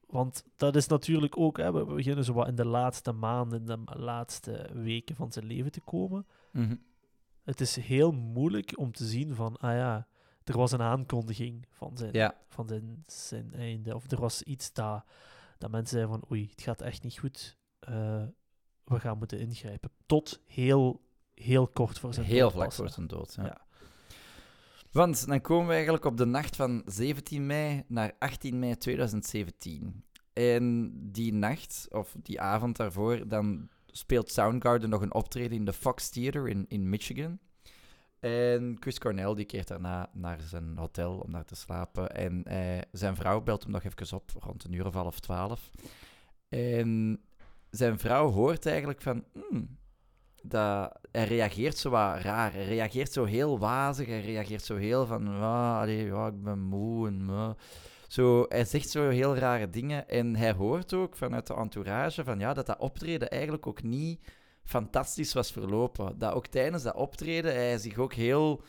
Want 0.10 0.44
dat 0.56 0.76
is 0.76 0.88
natuurlijk 0.88 1.38
ook, 1.38 1.58
hè, 1.58 1.72
we 1.72 1.86
beginnen 1.86 2.24
zo 2.24 2.34
wat 2.34 2.48
in 2.48 2.56
de 2.56 2.66
laatste 2.66 3.12
maanden, 3.12 3.60
in 3.60 3.66
de 3.66 4.00
laatste 4.00 4.70
weken 4.74 5.16
van 5.16 5.32
zijn 5.32 5.46
leven 5.46 5.72
te 5.72 5.82
komen. 5.82 6.28
Mhm. 6.52 6.76
Het 7.44 7.62
is 7.62 7.76
heel 7.76 8.12
moeilijk 8.12 8.78
om 8.78 8.92
te 8.92 9.06
zien 9.06 9.36
van, 9.36 9.58
ah 9.58 9.74
ja, 9.74 10.08
er 10.44 10.58
was 10.58 10.72
een 10.72 10.82
aankondiging 10.82 11.66
van 11.70 11.98
zijn, 11.98 12.14
Ja, 12.14 12.36
van 12.48 12.68
zijn, 12.68 13.04
zijn 13.08 13.54
einde. 13.54 13.96
Of 13.96 14.12
er 14.12 14.20
was 14.20 14.44
iets 14.44 14.74
dat, 14.74 15.04
dat 15.58 15.72
mensen 15.72 15.98
zeiden 15.98 16.20
van, 16.20 16.32
oei, 16.32 16.48
het 16.52 16.62
gaat 16.62 16.82
echt 16.82 17.04
niet 17.04 17.20
goed. 17.20 17.58
Eh, 17.80 18.24
we 18.84 19.00
gaan 19.00 19.18
moeten 19.18 19.40
ingrijpen. 19.40 19.92
Tot 20.06 20.42
heel, 20.46 21.02
heel 21.34 21.68
kort 21.68 22.00
voor 22.00 22.14
zijn 22.14 22.26
heel 22.26 22.40
dood 22.40 22.52
vlak 22.52 22.66
pas, 22.66 22.78
hè. 22.78 22.84
voor 22.84 22.92
zijn 22.94 23.08
dood. 23.08 23.34
Ja. 23.36 23.44
Ja. 23.46 23.62
Want 24.92 25.28
dan 25.28 25.42
komen 25.42 25.68
we 25.68 25.74
eigenlijk 25.74 26.06
op 26.06 26.18
de 26.18 26.26
nacht 26.26 26.56
van 26.56 26.82
17 26.86 27.46
mei 27.46 27.84
naar 27.88 28.16
18 28.20 28.60
mei 28.60 28.78
2017. 28.78 30.04
En 30.34 30.92
die 31.12 31.34
nacht, 31.34 31.88
of 31.90 32.16
die 32.24 32.42
avond 32.42 32.78
daarvoor, 32.78 33.28
dan 33.28 33.70
speelt 33.86 34.32
Soundgarden 34.32 34.90
nog 34.90 35.02
een 35.02 35.14
optreden 35.14 35.58
in 35.58 35.66
de 35.66 35.74
Fox 35.74 36.10
Theater 36.10 36.48
in, 36.48 36.66
in 36.68 36.90
Michigan. 36.90 37.40
En 38.20 38.78
Chris 38.80 39.00
Cornell 39.00 39.34
die 39.34 39.46
keert 39.46 39.68
daarna 39.68 40.10
naar 40.14 40.42
zijn 40.42 40.78
hotel 40.78 41.18
om 41.18 41.32
daar 41.32 41.46
te 41.46 41.56
slapen. 41.56 42.16
En 42.16 42.44
eh, 42.44 42.82
zijn 42.92 43.16
vrouw 43.16 43.42
belt 43.42 43.64
hem 43.64 43.72
nog 43.72 43.84
even 43.84 44.16
op, 44.18 44.32
rond 44.40 44.64
een 44.64 44.74
uur 44.74 44.86
of 44.86 44.94
half 44.94 45.20
twaalf. 45.20 45.70
En 46.50 47.22
zijn 47.70 48.00
vrouw 48.00 48.30
hoort 48.30 48.66
eigenlijk 48.66 49.02
van... 49.02 49.24
"Hmm, 49.34 49.78
dat, 50.50 51.00
hij 51.12 51.26
reageert 51.26 51.78
zo 51.78 51.90
wat 51.90 52.22
raar. 52.22 52.54
Hij 52.54 52.66
reageert 52.66 53.12
zo 53.12 53.26
heel 53.26 53.60
wazig. 53.60 54.08
Hij 54.08 54.22
reageert 54.22 54.64
zo 54.64 54.76
heel 54.76 55.06
van... 55.06 55.28
Ah, 55.28 55.80
allee, 55.80 56.06
ja, 56.06 56.28
ik 56.28 56.44
ben 56.44 56.60
moe 56.60 57.08
en... 57.08 57.30
ah." 57.30 57.52
Zo, 58.08 58.46
hij 58.48 58.66
zegt 58.66 58.90
zo 58.90 59.10
heel 59.10 59.36
rare 59.36 59.70
dingen. 59.70 60.08
En 60.08 60.36
hij 60.36 60.52
hoort 60.52 60.94
ook 60.94 61.16
vanuit 61.16 61.48
de 61.48 61.54
entourage 61.54 62.24
van, 62.24 62.40
ja, 62.40 62.54
dat 62.54 62.66
dat 62.66 62.80
optreden 62.80 63.30
eigenlijk 63.30 63.68
ook 63.68 63.84
niet 63.84 64.20
fantastisch 64.64 65.34
was 65.34 65.52
verlopen. 65.52 66.18
Dat 66.18 66.34
ook 66.34 66.48
tijdens 66.48 66.84
dat 66.84 66.96
optreden 66.96 67.54
hij 67.54 67.78
zich 67.78 67.98
ook 67.98 68.14
heel 68.14 68.62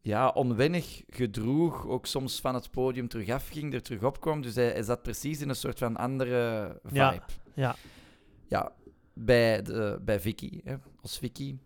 ja, 0.00 0.28
onwennig 0.28 1.02
gedroeg. 1.08 1.86
Ook 1.86 2.06
soms 2.06 2.40
van 2.40 2.54
het 2.54 2.70
podium 2.70 3.08
terug 3.08 3.28
afging, 3.28 3.74
er 3.74 3.82
terug 3.82 4.02
opkwam. 4.02 4.42
Dus 4.42 4.54
hij, 4.54 4.70
hij 4.70 4.82
zat 4.82 5.02
precies 5.02 5.40
in 5.40 5.48
een 5.48 5.54
soort 5.54 5.78
van 5.78 5.96
andere 5.96 6.68
vibe. 6.84 6.96
Ja, 6.96 7.24
ja. 7.54 7.76
Ja, 8.48 8.72
bij, 9.18 9.62
de, 9.62 9.98
bij 10.02 10.20
Vicky, 10.20 10.60
hè, 10.64 10.76
als 11.00 11.18
Vicky, 11.18 11.58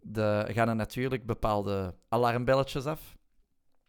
de, 0.00 0.46
gaan 0.48 0.68
er 0.68 0.76
natuurlijk 0.76 1.26
bepaalde 1.26 1.94
alarmbelletjes 2.08 2.86
af. 2.86 3.16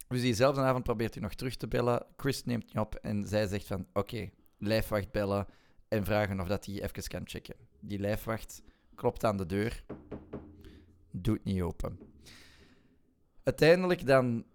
Dus 0.08 0.22
diezelfde 0.22 0.62
avond 0.62 0.84
probeert 0.84 1.14
hij 1.14 1.24
nog 1.24 1.34
terug 1.34 1.56
te 1.56 1.68
bellen. 1.68 2.06
Chris 2.16 2.44
neemt 2.44 2.66
niet 2.66 2.78
op 2.78 2.96
en 2.96 3.28
zij 3.28 3.48
zegt 3.48 3.68
van, 3.68 3.88
oké, 3.94 4.30
lijfwacht 4.58 5.12
bellen 5.12 5.46
en 5.88 6.06
vragen 6.06 6.40
of 6.40 6.48
dat 6.48 6.66
hij 6.66 6.84
even 6.84 7.08
kan 7.08 7.22
checken. 7.28 7.56
Die 7.80 8.00
lijfwacht 8.00 8.62
klopt 8.96 9.24
aan 9.24 9.38
de 9.38 9.46
deur, 9.46 9.84
doet 11.12 11.44
niet 11.44 11.62
open. 11.62 12.00
Uiteindelijk 13.44 14.06
dan, 14.06 14.46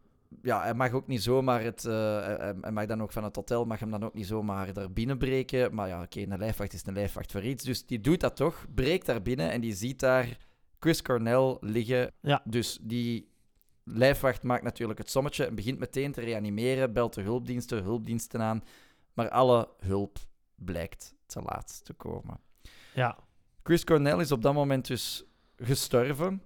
ja, 0.43 0.62
hij 0.62 0.74
mag 0.74 0.93
ook 0.93 1.07
niet 1.07 1.22
zomaar 1.22 1.62
het, 1.62 1.85
eh, 1.85 1.93
hij, 2.24 2.55
hij 2.61 2.72
mag 2.72 2.87
dan 2.87 3.03
ook 3.03 3.12
van 3.12 3.24
het 3.24 3.37
hotel, 3.37 3.64
mag 3.64 3.80
hem 3.80 3.91
dan 3.91 4.05
ook 4.05 4.14
niet 4.14 4.26
zomaar 4.26 4.72
daar 4.72 4.93
binnenbreken. 4.93 5.74
Maar 5.74 5.89
ja, 5.89 6.03
oké, 6.03 6.20
een 6.20 6.39
lijfwacht 6.39 6.72
is 6.72 6.87
een 6.87 6.95
lijfwacht 6.95 7.33
voor 7.33 7.43
iets. 7.43 7.64
Dus 7.64 7.87
die 7.87 8.01
doet 8.01 8.20
dat 8.20 8.37
toch, 8.37 8.66
breekt 8.74 9.07
daar 9.07 9.22
binnen 9.22 9.51
en 9.51 9.61
die 9.61 9.74
ziet 9.74 10.01
daar 10.01 10.37
Chris 10.78 11.03
Cornell 11.03 11.57
liggen. 11.61 12.12
Ja. 12.20 12.43
Dus 12.45 12.78
die 12.83 13.30
lijfwacht 13.85 14.43
maakt 14.43 14.62
natuurlijk 14.62 14.99
het 14.99 15.11
sommetje 15.11 15.45
en 15.45 15.55
begint 15.55 15.78
meteen 15.78 16.12
te 16.12 16.20
reanimeren, 16.20 16.93
belt 16.93 17.14
de 17.14 17.22
hulpdiensten, 17.22 17.83
hulpdiensten 17.83 18.41
aan. 18.41 18.62
Maar 19.12 19.30
alle 19.30 19.68
hulp 19.78 20.18
blijkt 20.55 21.14
te 21.26 21.43
laat 21.43 21.85
te 21.85 21.93
komen. 21.93 22.41
ja. 22.95 23.18
Chris 23.62 23.85
Cornell 23.85 24.20
is 24.20 24.33
op 24.33 24.43
dat 24.43 24.55
moment 24.55 24.87
dus 24.87 25.24
gestorven. 25.57 26.43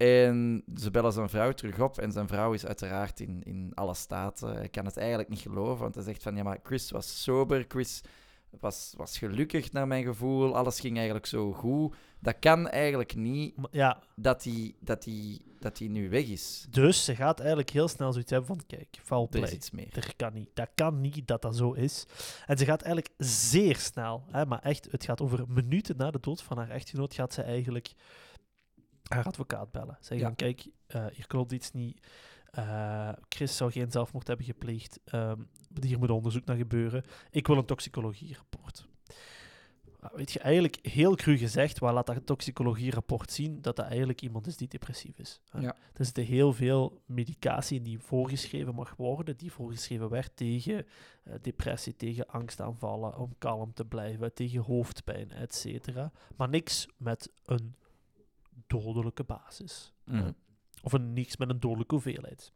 En 0.00 0.62
ze 0.74 0.90
bellen 0.90 1.12
zijn 1.12 1.28
vrouw 1.28 1.52
terug 1.52 1.80
op. 1.80 1.98
En 1.98 2.12
zijn 2.12 2.28
vrouw 2.28 2.52
is 2.52 2.66
uiteraard 2.66 3.20
in, 3.20 3.42
in 3.44 3.72
alle 3.74 3.94
staten. 3.94 4.54
Hij 4.54 4.68
kan 4.68 4.84
het 4.84 4.96
eigenlijk 4.96 5.28
niet 5.28 5.38
geloven. 5.38 5.82
Want 5.82 5.94
hij 5.94 6.04
zegt 6.04 6.22
van, 6.22 6.36
ja, 6.36 6.42
maar 6.42 6.58
Chris 6.62 6.90
was 6.90 7.22
sober. 7.22 7.64
Chris 7.68 8.00
was, 8.60 8.94
was 8.96 9.18
gelukkig 9.18 9.72
naar 9.72 9.86
mijn 9.86 10.04
gevoel. 10.04 10.56
Alles 10.56 10.80
ging 10.80 10.96
eigenlijk 10.96 11.26
zo 11.26 11.52
goed. 11.52 11.94
Dat 12.20 12.36
kan 12.38 12.68
eigenlijk 12.68 13.14
niet 13.16 13.54
ja, 13.70 14.02
dat 14.16 14.44
hij 14.44 14.74
dat 14.80 15.02
die, 15.02 15.42
dat 15.58 15.76
die 15.76 15.90
nu 15.90 16.08
weg 16.10 16.26
is. 16.26 16.66
dus 16.70 17.04
ze 17.04 17.14
gaat 17.14 17.38
eigenlijk 17.38 17.70
heel 17.70 17.88
snel 17.88 18.12
zoiets 18.12 18.30
hebben 18.30 18.48
van, 18.48 18.66
kijk, 18.66 18.98
foul 19.02 19.26
Er 19.30 19.34
is 19.34 19.40
play. 19.40 19.52
iets 19.52 19.70
meer. 19.70 19.96
Er 19.96 20.16
kan 20.16 20.32
niet. 20.32 20.48
Dat 20.54 20.68
kan 20.74 21.00
niet 21.00 21.26
dat 21.26 21.42
dat 21.42 21.56
zo 21.56 21.72
is. 21.72 22.06
En 22.46 22.58
ze 22.58 22.64
gaat 22.64 22.82
eigenlijk 22.82 23.14
zeer 23.18 23.76
snel, 23.76 24.24
hè, 24.30 24.46
maar 24.46 24.62
echt, 24.62 24.88
het 24.90 25.04
gaat 25.04 25.20
over 25.20 25.44
minuten 25.48 25.96
na 25.96 26.10
de 26.10 26.20
dood 26.20 26.42
van 26.42 26.56
haar 26.58 26.70
echtgenoot, 26.70 27.14
gaat 27.14 27.32
ze 27.34 27.42
eigenlijk 27.42 27.92
haar 29.08 29.24
advocaat 29.24 29.72
bellen. 29.72 29.96
Zeggen 30.00 30.28
Ja. 30.28 30.34
kijk, 30.34 30.66
eh, 30.86 31.06
hier 31.12 31.26
klopt 31.26 31.52
iets 31.52 31.72
niet. 31.72 32.06
Eh, 32.50 33.12
Chris 33.28 33.56
zou 33.56 33.70
geen 33.70 33.90
zelfmoord 33.90 34.26
hebben 34.26 34.46
gepleegd. 34.46 35.00
Ehm, 35.04 35.40
hier 35.80 35.98
moet 35.98 36.10
onderzoek 36.10 36.44
naar 36.44 36.56
gebeuren. 36.56 37.04
Ik 37.30 37.46
wil 37.46 37.56
een 37.56 37.64
toxicologie-rapport. 37.64 38.88
Weet 40.12 40.32
je, 40.32 40.38
eigenlijk 40.38 40.78
heel 40.82 41.14
cru 41.14 41.38
gezegd, 41.38 41.78
waar 41.78 41.92
laat 41.92 42.06
dat 42.06 42.26
toxicologie-rapport 42.26 43.32
zien 43.32 43.62
dat 43.62 43.76
dat 43.76 43.86
eigenlijk 43.86 44.20
iemand 44.22 44.46
is 44.46 44.56
die 44.56 44.68
depressief 44.68 45.18
is. 45.18 45.40
Ja. 45.58 45.76
Er 45.92 46.04
zit 46.04 46.16
heel 46.16 46.52
veel 46.52 47.02
medicatie 47.06 47.76
in 47.76 47.82
die 47.82 47.98
voorgeschreven 47.98 48.74
mag 48.74 48.96
worden, 48.96 49.36
die 49.36 49.52
voorgeschreven 49.52 50.08
werd 50.08 50.36
tegen 50.36 50.86
eh, 51.22 51.34
depressie, 51.40 51.96
tegen 51.96 52.26
angstaanvallen, 52.26 53.18
om 53.18 53.34
kalm 53.38 53.72
te 53.72 53.84
blijven, 53.84 54.34
tegen 54.34 54.60
hoofdpijn, 54.60 55.30
etc. 55.30 55.88
Maar 56.36 56.48
niks 56.48 56.88
met 56.96 57.30
een 57.44 57.74
dodelijke 58.66 59.24
basis. 59.24 59.92
Mhm. 60.04 60.16
hè. 60.22 60.30
Of 60.82 60.92
een, 60.92 61.12
niks 61.12 61.36
met 61.36 61.50
een 61.50 61.60
dodelijke 61.60 61.94
hoeveelheid. 61.94 62.52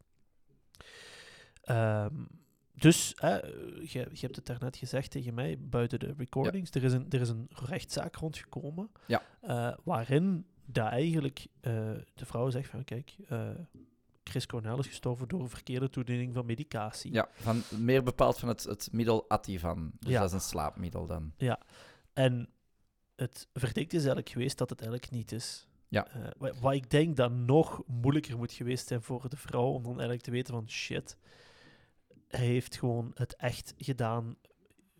Ehm, 1.61 2.23
dus, 2.73 3.13
hè, 3.15 3.35
je, 3.81 4.09
je 4.11 4.19
hebt 4.19 4.35
het 4.35 4.45
daarnet 4.45 4.77
gezegd 4.77 5.11
tegen 5.11 5.33
mij, 5.33 5.59
buiten 5.59 5.99
de 5.99 6.13
recordings, 6.17 6.71
er, 6.71 6.83
is 6.83 6.93
een, 6.93 7.05
er 7.09 7.21
is 7.21 7.29
een 7.29 7.47
rechtszaak 7.49 8.15
rondgekomen, 8.15 8.91
Ja. 9.07 9.21
eh, 9.41 9.73
waarin 9.83 10.45
dat 10.65 10.87
eigenlijk 10.87 11.47
eh, 11.61 11.71
de 12.13 12.25
vrouw 12.25 12.49
zegt 12.49 12.69
van, 12.69 12.83
kijk, 12.83 13.15
eh, 13.27 13.49
Chris 14.23 14.45
Cornell 14.45 14.77
is 14.77 14.87
gestorven 14.87 15.27
door 15.27 15.41
een 15.41 15.49
verkeerde 15.49 15.89
toediening 15.89 16.33
van 16.33 16.45
medicatie. 16.45 17.13
Ja, 17.13 17.27
van, 17.33 17.61
meer 17.77 18.03
bepaald 18.03 18.39
van 18.39 18.47
het, 18.49 18.63
het 18.63 18.89
middel 18.91 19.29
Ativan. 19.29 19.91
Dus 19.99 20.11
Ja. 20.11 20.19
dat 20.19 20.27
is 20.27 20.33
een 20.35 20.41
slaapmiddel 20.41 21.05
dan. 21.07 21.33
En 22.13 22.49
het 23.15 23.47
verdict 23.53 23.91
is 23.93 23.97
eigenlijk 23.99 24.29
geweest 24.29 24.57
dat 24.57 24.69
het 24.69 24.81
eigenlijk 24.81 25.11
niet 25.11 25.31
is. 25.31 25.67
Ja. 25.95 26.07
Eh, 26.07 26.27
wa- 26.37 26.53
wat 26.61 26.73
ik 26.73 26.89
denk 26.89 27.15
dat 27.15 27.31
nog 27.31 27.83
moeilijker 27.85 28.37
moet 28.37 28.51
geweest 28.51 28.87
zijn 28.87 29.01
voor 29.01 29.29
de 29.29 29.37
vrouw, 29.37 29.65
om 29.67 29.83
dan 29.83 29.91
eigenlijk 29.91 30.21
te 30.21 30.31
weten 30.31 30.53
van 30.53 30.69
shit, 30.69 31.17
hij 32.27 32.45
heeft 32.45 32.77
gewoon 32.77 33.11
het 33.13 33.35
echt 33.35 33.73
gedaan 33.77 34.35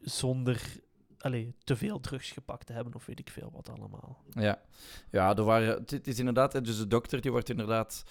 zonder 0.02 0.84
allee, 1.20 1.56
te 1.64 1.76
veel 1.76 2.00
drugs 2.00 2.32
gepakt 2.32 2.66
te 2.66 2.74
hebben 2.74 2.96
of 2.96 3.06
weet 3.06 3.20
ik 3.20 3.30
veel 3.30 3.50
wat 3.54 3.70
allemaal. 3.70 4.24
Ja, 4.30 4.62
ja 5.12 5.36
er 5.36 5.43
waren, 5.43 5.84
het, 5.86 6.08
is 6.08 6.20
inderdaad, 6.20 6.66
dus 6.66 6.78
de 6.78 6.88
dokter 6.88 7.22
die 7.22 7.32
wordt 7.32 7.50
inderdaad, 7.50 8.04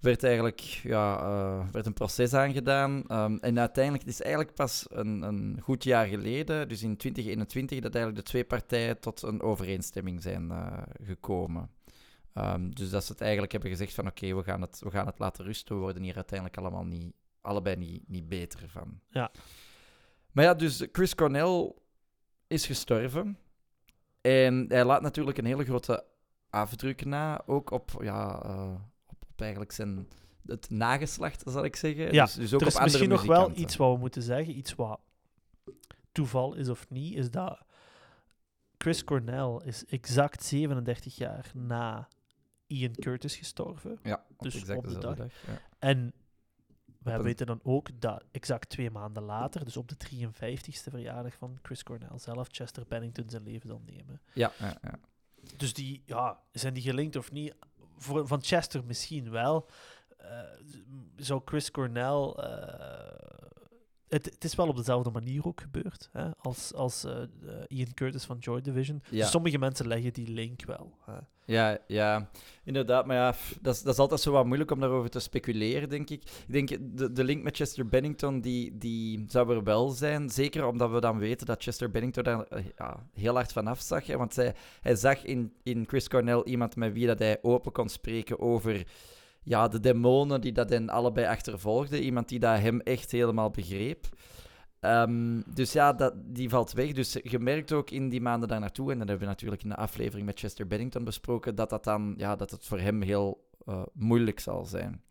werd 0.00 0.24
eigenlijk, 0.24 0.60
ja, 0.60 1.18
eh, 1.18 1.68
werd 1.72 1.86
een 1.86 1.92
proces 1.92 2.34
aangedaan. 2.34 3.04
Ehm, 3.06 3.36
en 3.40 3.58
uiteindelijk, 3.58 4.04
het 4.04 4.12
is 4.12 4.20
eigenlijk 4.20 4.54
pas 4.54 4.86
een, 4.88 5.22
een 5.22 5.60
goed 5.62 5.84
jaar 5.84 6.06
geleden, 6.06 6.68
dus 6.68 6.82
in 6.82 6.96
2021, 6.96 7.80
dat 7.80 7.94
eigenlijk 7.94 8.24
de 8.24 8.30
twee 8.30 8.44
partijen 8.44 9.00
tot 9.00 9.22
een 9.22 9.42
overeenstemming 9.42 10.22
zijn 10.22 10.50
eh, 10.50 10.82
gekomen. 11.02 11.70
Ehm, 12.34 12.70
dus 12.70 12.90
dat 12.90 13.04
ze 13.04 13.12
het 13.12 13.20
eigenlijk 13.20 13.52
hebben 13.52 13.70
gezegd 13.70 13.94
van 13.94 14.06
oké, 14.06 14.34
we 14.34 14.42
gaan 14.42 14.60
het 14.60 14.80
we 14.80 14.90
gaan 14.90 15.06
het 15.06 15.18
laten 15.18 15.44
rusten, 15.44 15.74
we 15.74 15.80
worden 15.80 16.02
hier 16.02 16.14
uiteindelijk 16.14 16.58
allemaal 16.58 16.84
niet, 16.84 17.14
allebei 17.40 17.76
niet, 17.76 18.08
niet 18.08 18.28
beter 18.28 18.68
van. 18.68 19.00
Ja. 19.08 19.30
Maar 20.32 20.44
ja, 20.44 20.54
dus 20.54 20.86
Chris 20.92 21.14
Cornell 21.14 21.72
is 22.46 22.66
gestorven. 22.66 23.38
En 24.20 24.64
hij 24.68 24.84
laat 24.84 25.02
natuurlijk 25.02 25.38
een 25.38 25.44
hele 25.44 25.64
grote 25.64 26.04
afdruk 26.50 27.04
na, 27.04 27.42
ook 27.46 27.70
op, 27.70 27.90
ja, 28.00 28.42
eh, 28.42 28.74
op, 29.06 29.16
op 29.30 29.40
eigenlijk 29.40 29.72
zijn, 29.72 30.08
het 30.46 30.70
nageslacht, 30.70 31.42
zal 31.46 31.64
ik 31.64 31.76
zeggen. 31.76 32.12
Ja, 32.12 32.24
dus, 32.24 32.34
dus 32.34 32.54
ook 32.54 32.60
er 32.60 32.66
is 32.66 32.76
op 32.76 32.82
misschien 32.82 33.08
nog 33.08 33.24
wel 33.24 33.56
iets 33.56 33.76
wat 33.76 33.92
we 33.92 33.98
moeten 33.98 34.22
zeggen, 34.22 34.58
iets 34.58 34.74
wat 34.74 35.00
toeval 36.12 36.54
is 36.54 36.68
of 36.68 36.90
niet, 36.90 37.16
is 37.16 37.30
dat 37.30 37.64
Chris 38.78 39.04
Cornell 39.04 39.60
is 39.64 39.84
exact 39.84 40.44
37 40.44 41.16
jaar 41.16 41.50
na 41.54 42.08
Ian 42.66 42.94
Curtis 42.94 43.36
gestorven. 43.36 43.98
Ja, 44.02 44.24
op 44.36 44.42
dus 44.42 44.54
exact 44.54 44.78
op 44.78 44.88
de 44.88 44.98
dag. 44.98 45.16
Ja. 45.18 45.26
En 45.78 46.12
wij 46.98 47.14
een- 47.14 47.22
weten 47.22 47.46
dan 47.46 47.60
ook 47.62 48.00
dat 48.00 48.24
exact 48.30 48.68
twee 48.68 48.90
maanden 48.90 49.22
later, 49.22 49.64
dus 49.64 49.76
op 49.76 49.88
de 49.88 49.96
53ste 49.96 50.90
verjaardag 50.90 51.34
van 51.34 51.58
Chris 51.62 51.82
Cornell 51.82 52.18
zelf, 52.18 52.48
Chester 52.50 52.84
Bennington 52.88 53.28
zijn 53.30 53.42
leven 53.42 53.68
zal 53.68 53.82
nemen. 53.84 54.20
Ja, 54.32 54.52
ja, 54.58 54.78
ja. 54.82 54.94
Dus 55.56 55.74
die, 55.74 56.02
ja, 56.06 56.40
zijn 56.52 56.74
die 56.74 56.82
gelinkt 56.82 57.16
of 57.16 57.32
niet? 57.32 57.54
Voor, 57.96 58.26
van 58.26 58.42
Chester 58.42 58.84
misschien 58.84 59.30
wel. 59.30 59.68
Eh, 60.16 60.40
zou 61.16 61.42
Chris 61.44 61.70
Cornell. 61.70 62.30
eh, 62.36 63.33
het, 64.08 64.24
het 64.24 64.44
is 64.44 64.54
wel 64.54 64.68
op 64.68 64.76
dezelfde 64.76 65.10
manier 65.10 65.46
ook 65.46 65.60
gebeurd 65.60 66.08
hè, 66.12 66.36
als, 66.36 66.74
als 66.74 67.04
eh, 67.04 67.22
eh, 67.22 67.28
Ian 67.68 67.94
Curtis 67.94 68.24
van 68.24 68.38
Joy 68.38 68.60
Division. 68.60 69.02
Ja. 69.10 69.20
Dus 69.20 69.30
sommige 69.30 69.58
mensen 69.58 69.86
leggen 69.86 70.12
die 70.12 70.28
link 70.28 70.64
wel. 70.64 70.98
Hè. 71.04 71.18
Ja, 71.46 71.78
ja, 71.86 72.28
inderdaad. 72.64 73.06
Maar 73.06 73.16
ja, 73.16 73.34
dat 73.60 73.74
is, 73.74 73.82
dat 73.82 73.92
is 73.92 73.98
altijd 73.98 74.20
zo 74.20 74.32
wat 74.32 74.46
moeilijk 74.46 74.70
om 74.70 74.80
daarover 74.80 75.10
te 75.10 75.20
speculeren, 75.20 75.88
denk 75.88 76.10
ik. 76.10 76.22
Ik 76.22 76.52
denk, 76.52 76.68
de, 76.96 77.12
de 77.12 77.24
link 77.24 77.42
met 77.42 77.56
Chester 77.56 77.86
Bennington, 77.86 78.40
die, 78.40 78.78
die 78.78 79.24
zou 79.28 79.54
er 79.54 79.64
wel 79.64 79.88
zijn. 79.88 80.30
Zeker 80.30 80.66
omdat 80.66 80.90
we 80.90 81.00
dan 81.00 81.18
weten 81.18 81.46
dat 81.46 81.62
Chester 81.62 81.90
Bennington 81.90 82.22
daar 82.22 82.42
eh, 82.42 82.64
ja, 82.78 83.06
heel 83.12 83.34
hard 83.34 83.52
van 83.52 83.66
afzag. 83.66 84.06
Hè, 84.06 84.16
want 84.16 84.36
hij, 84.36 84.54
hij 84.80 84.96
zag 84.96 85.24
in, 85.24 85.52
in 85.62 85.84
Chris 85.86 86.08
Cornell 86.08 86.42
iemand 86.44 86.76
met 86.76 86.92
wie 86.92 87.06
dat 87.06 87.18
hij 87.18 87.38
open 87.42 87.72
kon 87.72 87.88
spreken 87.88 88.38
over 88.38 88.86
ja, 89.44 89.68
de 89.68 89.80
demonen 89.80 90.40
die 90.40 90.52
dat 90.52 90.70
hen 90.70 90.88
allebei 90.88 91.26
achtervolgden. 91.26 92.02
Iemand 92.02 92.28
die 92.28 92.38
dat 92.38 92.58
hem 92.58 92.80
echt 92.80 93.10
helemaal 93.10 93.50
begreep. 93.50 94.06
Ehm, 94.80 95.40
dus 95.54 95.72
ja, 95.72 95.92
dat, 95.92 96.14
die 96.16 96.48
valt 96.48 96.72
weg. 96.72 96.92
Dus 96.92 97.18
je 97.22 97.38
merkt 97.38 97.72
ook 97.72 97.90
in 97.90 98.08
die 98.08 98.20
maanden 98.20 98.48
daar 98.48 98.60
naartoe, 98.60 98.92
en 98.92 98.98
dat 98.98 99.08
hebben 99.08 99.26
we 99.26 99.32
natuurlijk 99.32 99.62
in 99.62 99.68
de 99.68 99.76
aflevering 99.76 100.26
met 100.26 100.38
Chester 100.38 100.66
Bennington 100.66 101.04
besproken, 101.04 101.54
dat, 101.54 101.70
dat, 101.70 101.84
dan, 101.84 102.14
ja, 102.16 102.36
dat 102.36 102.50
het 102.50 102.64
voor 102.64 102.78
hem 102.78 103.02
heel 103.02 103.48
eh, 103.66 103.82
moeilijk 103.92 104.40
zal 104.40 104.64
zijn. 104.64 105.02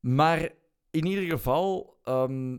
Maar 0.00 0.50
in 0.90 1.06
ieder 1.06 1.24
geval 1.24 1.98
ehm, 2.04 2.58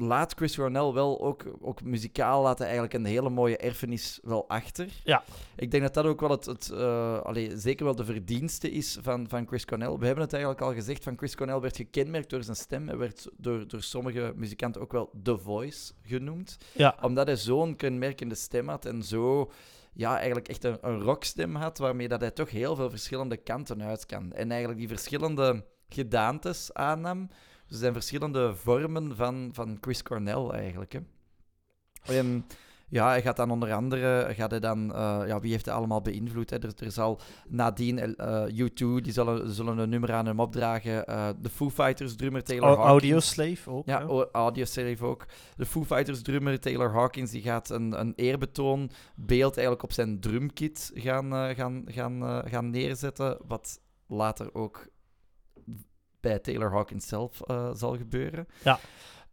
laat 0.00 0.34
Chris 0.34 0.56
Cornell 0.56 0.92
wel 0.92 1.20
ook, 1.20 1.44
ook 1.60 1.82
muzikaal 1.82 2.42
laten 2.42 2.64
eigenlijk 2.64 2.94
een 2.94 3.04
hele 3.04 3.30
mooie 3.30 3.56
erfenis 3.56 4.18
wel 4.22 4.48
achter. 4.48 4.88
Ja. 5.04 5.22
Ik 5.56 5.70
denk 5.70 5.82
dat 5.82 5.94
dat 5.94 6.04
ook 6.04 6.20
wel 6.20 6.30
het, 6.30 6.46
het 6.46 6.72
allee, 7.22 7.56
zeker 7.56 7.84
wel 7.84 7.94
de 7.94 8.04
verdienste 8.04 8.70
is 8.70 8.98
van, 9.02 9.28
van 9.28 9.46
Chris 9.46 9.64
Cornell. 9.64 9.96
We 9.98 10.06
hebben 10.06 10.24
het 10.24 10.32
eigenlijk 10.32 10.62
al 10.62 10.72
gezegd, 10.72 11.04
van 11.04 11.16
Chris 11.16 11.36
Cornell 11.36 11.60
werd 11.60 11.76
gekenmerkt 11.76 12.30
door 12.30 12.42
zijn 12.42 12.56
stem. 12.56 12.88
Hij 12.88 12.96
werd 12.96 13.28
door, 13.36 13.68
door 13.68 13.82
sommige 13.82 14.32
muzikanten 14.36 14.80
ook 14.80 14.92
wel 14.92 15.10
The 15.22 15.38
Voice 15.38 15.92
genoemd 16.02 16.56
Ja, 16.72 16.96
omdat 17.02 17.26
hij 17.26 17.36
zo'n 17.36 17.76
kenmerkende 17.76 18.34
stem 18.34 18.68
had 18.68 18.84
en 18.84 19.02
zo 19.02 19.50
ja, 19.92 20.16
eigenlijk 20.16 20.48
echt 20.48 20.64
een, 20.64 20.78
een 20.80 21.00
rockstem 21.00 21.54
had, 21.54 21.78
waarmee 21.78 22.08
dat 22.08 22.20
hij 22.20 22.30
toch 22.30 22.50
heel 22.50 22.76
veel 22.76 22.90
verschillende 22.90 23.36
kanten 23.36 23.82
uit 23.82 24.06
kan. 24.06 24.32
En 24.32 24.50
eigenlijk 24.50 24.80
die 24.80 24.88
verschillende 24.88 25.64
gedaantes 25.88 26.74
aannam. 26.74 27.28
Dus 27.68 27.76
er 27.76 27.82
zijn 27.82 27.92
verschillende 27.92 28.54
vormen 28.54 29.16
van, 29.16 29.50
van 29.52 29.78
Chris 29.80 30.02
Cornell 30.02 30.48
eigenlijk. 30.48 30.92
Hè. 30.92 31.00
En 32.18 32.46
ja, 32.90 33.08
hij 33.08 33.22
gaat 33.22 33.36
dan 33.36 33.50
onder 33.50 33.72
andere, 33.72 34.26
gaat 34.34 34.50
hij 34.50 34.60
dan, 34.60 34.94
eh, 34.94 35.20
ja, 35.26 35.40
wie 35.40 35.50
heeft 35.50 35.64
hij 35.64 35.74
allemaal 35.74 36.02
beïnvloed? 36.02 36.50
Hè? 36.50 36.58
Er, 36.58 36.72
er 36.84 36.90
zal 36.90 37.20
nadien 37.48 38.16
eh, 38.16 38.44
U2, 38.66 38.76
die 38.76 39.12
zullen, 39.12 39.50
zullen 39.54 39.78
een 39.78 39.88
nummer 39.88 40.12
aan 40.12 40.26
hem 40.26 40.40
opdragen. 40.40 41.06
eh, 41.06 41.28
de 41.40 41.48
Foo 41.48 41.70
Fighters 41.70 42.16
drummer 42.16 42.42
Taylor 42.44 42.68
Au- 42.68 42.76
Hawkins. 42.76 42.92
Audioslave 43.12 43.70
ook. 43.70 43.86
Ja, 43.86 44.02
o- 44.02 44.28
Audioslave 44.32 45.04
ook. 45.04 45.26
De 45.56 45.66
Foo 45.66 45.84
Fighters 45.84 46.22
drummer 46.22 46.60
Taylor 46.60 46.92
Hawkins 46.92 47.30
die 47.30 47.42
gaat 47.42 47.70
een, 47.70 48.00
een 48.00 48.12
eerbetoon 48.16 48.90
beeld 49.14 49.52
eigenlijk 49.52 49.82
op 49.82 49.92
zijn 49.92 50.20
drumkit 50.20 50.90
gaan, 50.94 51.54
gaan, 51.54 51.82
gaan, 51.86 52.42
gaan 52.48 52.70
neerzetten. 52.70 53.38
Wat 53.46 53.80
later 54.06 54.54
ook 54.54 54.86
bij 56.20 56.38
Taylor 56.38 56.70
Hawkins 56.72 57.06
zelf 57.08 57.40
eh, 57.40 57.70
zal 57.74 57.96
gebeuren. 57.96 58.46
Ja. 58.64 58.78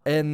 En 0.01 0.27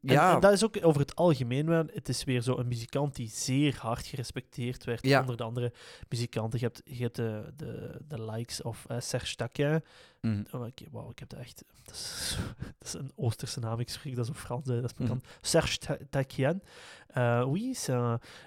ja, 0.00 0.34
en 0.34 0.40
dat 0.40 0.52
is 0.52 0.64
ook 0.64 0.76
over 0.82 1.00
het 1.00 1.14
algemeen 1.16 1.66
wel. 1.66 1.84
Het 1.92 2.08
is 2.08 2.24
weer 2.24 2.40
zo 2.40 2.56
een 2.58 2.68
muzikant 2.68 3.14
die 3.16 3.28
zeer 3.28 3.76
hard 3.80 4.06
gerespecteerd 4.06 4.84
werd 4.84 5.06
Ja. 5.06 5.20
onder 5.20 5.36
de 5.36 5.42
andere 5.42 5.72
muzikanten. 6.08 6.58
Je 6.58 6.64
hebt, 6.64 6.82
je 6.84 7.02
hebt 7.02 7.16
de, 7.16 7.52
de, 7.56 8.00
de 8.08 8.24
likes 8.24 8.62
of 8.62 8.84
eh, 8.88 9.00
Serge 9.00 9.34
Taquin. 9.36 9.82
Mhm. 10.20 10.42
Oh, 10.52 10.66
wauw, 10.90 11.10
ik 11.10 11.18
heb 11.18 11.28
dat 11.28 11.38
echt... 11.40 11.64
Dat 11.84 11.94
is, 11.94 12.36
dat 12.78 12.86
is 12.88 12.92
een 12.94 13.12
Oosterse 13.16 13.60
naam, 13.60 13.80
ik 13.80 13.88
spreek 13.88 14.16
dat 14.16 14.26
zo 14.26 14.32
Frans, 14.32 14.64
dat 14.64 14.84
is 14.84 14.92
Mhm. 14.94 15.02
bekend. 15.02 15.24
Serge 15.40 15.78
Ta- 15.78 15.98
Taquin. 16.10 16.62
Eh 17.06 17.44
oui, 17.48 17.74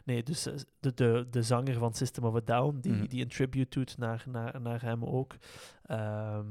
nee, 0.05 0.23
dus 0.23 0.43
de, 0.79 0.93
de, 0.93 1.27
de 1.29 1.43
zanger 1.43 1.73
van 1.77 1.93
System 1.93 2.23
of 2.23 2.35
a 2.35 2.41
Down, 2.45 2.77
die, 2.81 2.91
Mhm. 2.93 3.05
die 3.07 3.21
een 3.21 3.29
tribute 3.29 3.79
doet 3.79 3.97
naar, 3.97 4.23
naar, 4.27 4.61
naar 4.61 4.81
hem 4.81 5.05
ook. 5.05 5.35
Ehm, 5.85 6.45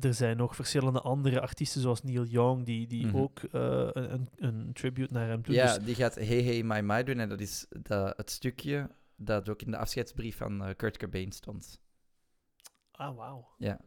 er 0.00 0.14
zijn 0.14 0.36
nog 0.36 0.54
verschillende 0.54 1.00
andere 1.00 1.40
artiesten, 1.40 1.80
zoals 1.80 2.02
Neil 2.02 2.24
Young, 2.24 2.64
die, 2.64 2.86
die 2.86 3.06
Mhm. 3.06 3.16
ook 3.16 3.38
eh, 3.42 3.88
een, 3.92 4.28
een- 4.36 4.72
tribute 4.72 5.12
naar 5.12 5.28
hem 5.28 5.42
doen. 5.42 5.54
ja, 5.54 5.74
Dus, 5.76 5.84
die 5.84 5.94
gaat 5.94 6.14
Hey 6.14 6.42
Hey 6.42 6.62
My 6.62 6.80
My 6.80 7.02
doen. 7.02 7.18
En 7.18 7.28
dat 7.28 7.40
is 7.40 7.66
dat, 7.82 8.16
het 8.16 8.30
stukje 8.30 8.90
dat 9.16 9.48
ook 9.48 9.62
in 9.62 9.70
de 9.70 9.76
afscheidsbrief 9.76 10.36
van 10.36 10.64
eh, 10.64 10.74
Kurt 10.76 10.96
Cobain 10.98 11.32
stond. 11.32 11.78
ah, 12.90 13.16
wauw. 13.16 13.48
Ja. 13.58 13.80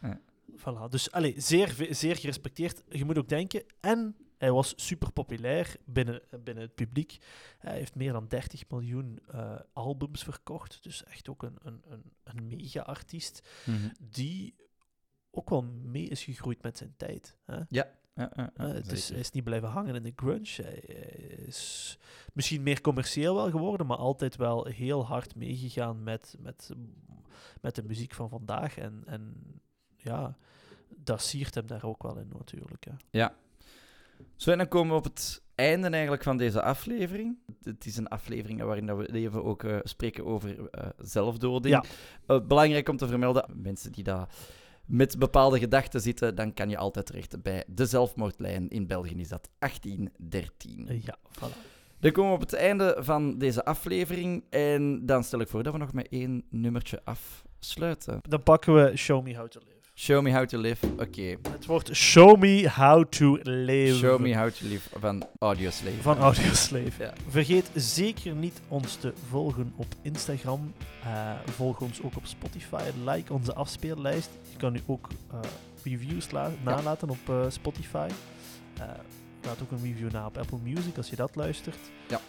Ja. 0.00 0.20
Voilà. 0.56 0.88
Dus 0.90 1.10
allee, 1.12 1.34
zeer, 1.40 1.86
zeer 1.90 2.16
gerespecteerd. 2.16 2.82
Je 2.88 3.04
moet 3.04 3.18
ook 3.18 3.28
denken, 3.28 3.64
en 3.80 4.16
hij 4.38 4.52
was 4.52 4.72
super 4.76 5.12
populair 5.12 5.76
binnen, 5.84 6.22
binnen 6.44 6.64
het 6.64 6.74
publiek. 6.74 7.16
Hij 7.58 7.76
heeft 7.78 7.94
meer 7.94 8.12
dan 8.12 8.28
30 8.28 8.62
miljoen 8.68 9.18
eh, 9.30 9.54
albums 9.72 10.22
verkocht. 10.22 10.82
Dus 10.82 11.04
echt 11.04 11.28
ook 11.28 11.42
een, 11.42 11.56
een, 11.62 11.82
een, 11.88 12.12
een 12.24 12.46
mega-artiest 12.46 13.48
die 14.02 14.54
ook 15.36 15.50
wel 15.50 15.62
mee 15.62 16.08
is 16.08 16.24
gegroeid 16.24 16.62
met 16.62 16.76
zijn 16.76 16.94
tijd. 16.96 17.36
Hè? 17.44 17.58
Ja, 17.68 17.90
ja, 18.14 18.30
ja, 18.34 18.50
Eh, 18.54 18.72
het 18.72 18.92
is, 18.92 19.08
hij 19.08 19.18
is 19.18 19.30
niet 19.30 19.44
blijven 19.44 19.68
hangen 19.68 19.94
in 19.94 20.02
de 20.02 20.12
grunge. 20.16 20.62
Hij, 20.62 20.78
is 21.46 21.98
misschien 22.32 22.62
meer 22.62 22.80
commercieel 22.80 23.34
wel 23.34 23.50
geworden, 23.50 23.86
maar 23.86 23.96
altijd 23.96 24.36
wel 24.36 24.64
heel 24.64 25.06
hard 25.06 25.34
meegegaan 25.34 26.02
met, 26.02 26.36
met, 26.38 26.70
met 27.60 27.74
de 27.74 27.82
muziek 27.82 28.14
van 28.14 28.28
vandaag. 28.28 28.78
En, 28.78 29.02
en 29.06 29.34
ja, 29.96 30.36
dat 30.88 31.22
siert 31.22 31.54
hem 31.54 31.66
daar 31.66 31.84
ook 31.84 32.02
wel 32.02 32.16
in 32.16 32.28
natuurlijk. 32.38 32.84
Hè. 32.84 32.92
Zo, 34.36 34.50
en 34.50 34.58
dan 34.58 34.68
komen 34.68 34.90
we 34.90 34.98
op 34.98 35.04
het 35.04 35.42
einde 35.54 35.88
eigenlijk 35.88 36.22
van 36.22 36.36
deze 36.36 36.62
aflevering. 36.62 37.38
Het 37.62 37.86
is 37.86 37.96
een 37.96 38.08
aflevering 38.08 38.62
waarin 38.62 38.96
we 38.96 39.12
even 39.12 39.44
ook 39.44 39.64
eh, 39.64 39.78
spreken 39.82 40.24
over 40.24 40.70
eh, 40.70 40.88
zelfdoding. 40.98 41.86
Ja. 42.26 42.40
Belangrijk 42.40 42.88
om 42.88 42.96
te 42.96 43.08
vermelden, 43.08 43.62
mensen 43.62 43.92
die 43.92 44.04
daar 44.04 44.28
met 44.86 45.18
bepaalde 45.18 45.58
gedachten 45.58 46.00
zitten, 46.00 46.34
dan 46.34 46.54
kan 46.54 46.70
je 46.70 46.76
altijd 46.76 47.06
terecht 47.06 47.42
bij 47.42 47.64
de 47.66 47.86
zelfmoordlijn. 47.86 48.68
In 48.68 48.86
België 48.86 49.14
is 49.14 49.28
dat 49.28 49.48
1813. 49.58 50.88
Eh, 50.88 51.02
ja, 51.02 51.18
voilà. 51.38 51.74
Dan 52.00 52.12
komen 52.12 52.30
we 52.30 52.36
op 52.36 52.42
het 52.42 52.52
einde 52.52 52.96
van 52.98 53.38
deze 53.38 53.64
aflevering. 53.64 54.44
En 54.50 55.06
dan 55.06 55.24
stel 55.24 55.40
ik 55.40 55.48
voor 55.48 55.62
dat 55.62 55.72
we 55.72 55.78
nog 55.78 55.92
met 55.92 56.08
één 56.08 56.44
nummertje 56.50 57.02
afsluiten. 57.04 58.18
Dan 58.22 58.42
pakken 58.42 58.74
we 58.74 58.96
Show 58.96 59.24
Me 59.24 59.36
How 59.36 59.48
to 59.48 59.60
Live. 59.60 59.75
Show 59.98 60.22
Me 60.22 60.32
How 60.32 60.46
to 60.46 60.58
Live. 60.58 60.86
Oké. 60.86 61.36
Het 61.50 61.66
wordt 61.66 61.94
Show 61.96 62.38
Me 62.38 62.70
How 62.70 63.04
to 63.08 63.38
Live. 63.42 63.94
Show 63.98 64.20
Me 64.20 64.36
How 64.36 64.50
to 64.50 64.66
Live 64.66 64.88
van 64.98 65.26
Audioslave. 65.38 65.96
Van 66.02 66.18
Audioslave. 66.18 67.02
Ja. 67.02 67.12
Vergeet 67.28 67.70
zeker 67.74 68.34
niet 68.34 68.60
ons 68.68 68.96
te 68.96 69.12
volgen 69.28 69.72
op 69.76 69.86
Instagram. 70.02 70.72
Eh, 71.02 71.32
volg 71.46 71.80
ons 71.80 72.02
ook 72.02 72.16
op 72.16 72.26
Spotify. 72.26 72.82
Like 73.04 73.32
onze 73.32 73.54
afspeellijst. 73.54 74.30
Je 74.50 74.56
kan 74.56 74.72
nu 74.72 74.80
ook 74.86 75.08
eh, 75.32 75.38
reviews 75.84 76.30
la- 76.30 76.50
nalaten 76.62 77.10
op 77.10 77.28
eh, 77.28 77.44
Spotify. 77.48 78.08
Laat 79.42 79.62
ook 79.62 79.70
een 79.70 79.82
review 79.82 80.10
na 80.12 80.26
op 80.26 80.38
Apple 80.38 80.58
Music 80.62 80.96
als 80.96 81.10
je 81.10 81.16
dat 81.16 81.36
luistert. 81.36 81.78
Ja. 82.08 82.20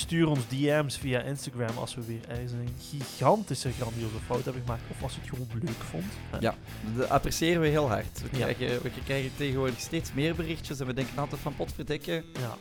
Stuur 0.00 0.28
ons 0.28 0.40
DM's 0.48 0.96
via 0.98 1.20
Instagram 1.20 1.76
als 1.78 1.94
we 1.94 2.00
weer 2.06 2.20
ergens 2.28 2.52
een 2.52 2.68
gigantische 2.90 3.70
grandioze 3.80 4.14
fout 4.26 4.44
hebben 4.44 4.62
gemaakt. 4.62 4.82
Of 4.90 5.02
als 5.02 5.14
je 5.14 5.20
het 5.20 5.28
gewoon 5.28 5.48
leuk 5.62 5.82
vond. 5.90 6.04
hè. 6.30 6.38
Ja. 6.40 6.54
Dat 6.96 7.08
appreciëren 7.08 7.60
we 7.60 7.68
heel 7.68 7.88
hard. 7.88 8.22
We, 8.30 8.38
Ja. 8.38 8.52
krijgen, 8.52 8.82
we 8.82 8.90
krijgen 9.04 9.30
tegenwoordig 9.36 9.80
steeds 9.80 10.12
meer 10.12 10.34
berichtjes 10.34 10.80
en 10.80 10.86
we 10.86 10.94
denken 10.94 11.18
altijd 11.18 11.40
van 11.40 11.56
potverdikken. 11.56 12.24
ja. 12.40 12.56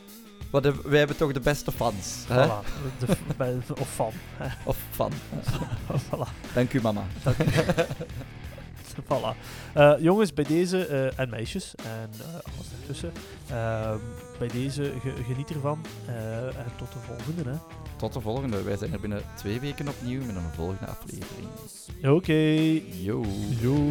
De- 0.61 0.81
wij 0.85 0.97
hebben 0.99 1.17
toch 1.17 1.31
de 1.31 1.39
beste 1.39 1.71
fans. 1.71 2.23
Hè? 2.27 2.45
Voilà. 2.45 2.65
De, 2.99 3.57
of 3.81 3.99
hè. 4.37 4.47
Of 4.63 4.77
fan. 4.91 5.11
voilà. 6.09 6.53
Dank 6.53 6.73
u, 6.73 6.81
mama. 6.81 7.03
Voilà. 9.03 9.35
Eh, 9.73 9.93
jongens, 9.99 10.33
bij 10.33 10.43
deze, 10.43 10.85
eh, 10.85 11.19
en 11.19 11.29
meisjes, 11.29 11.73
en 11.75 12.09
eh, 12.19 12.33
alles 12.33 12.67
daartussen, 12.77 13.11
ehm, 13.49 13.97
bij 14.39 14.47
deze 14.47 14.93
geniet 15.25 15.49
ervan. 15.49 15.79
Eh, 16.05 16.45
en 16.45 16.71
tot 16.77 16.91
de 16.91 16.99
volgende. 16.99 17.49
Hè. 17.49 17.57
Tot 17.95 18.13
de 18.13 18.21
volgende. 18.21 18.63
Wij 18.63 18.77
zijn 18.77 18.93
er 18.93 18.99
binnen 18.99 19.23
twee 19.35 19.59
weken 19.59 19.87
opnieuw 19.87 20.25
met 20.25 20.35
een 20.35 20.53
volgende 20.55 20.85
aflevering. 20.85 21.47
Oké. 22.03 22.81
Yo. 23.01 23.23
Yo. 23.61 23.89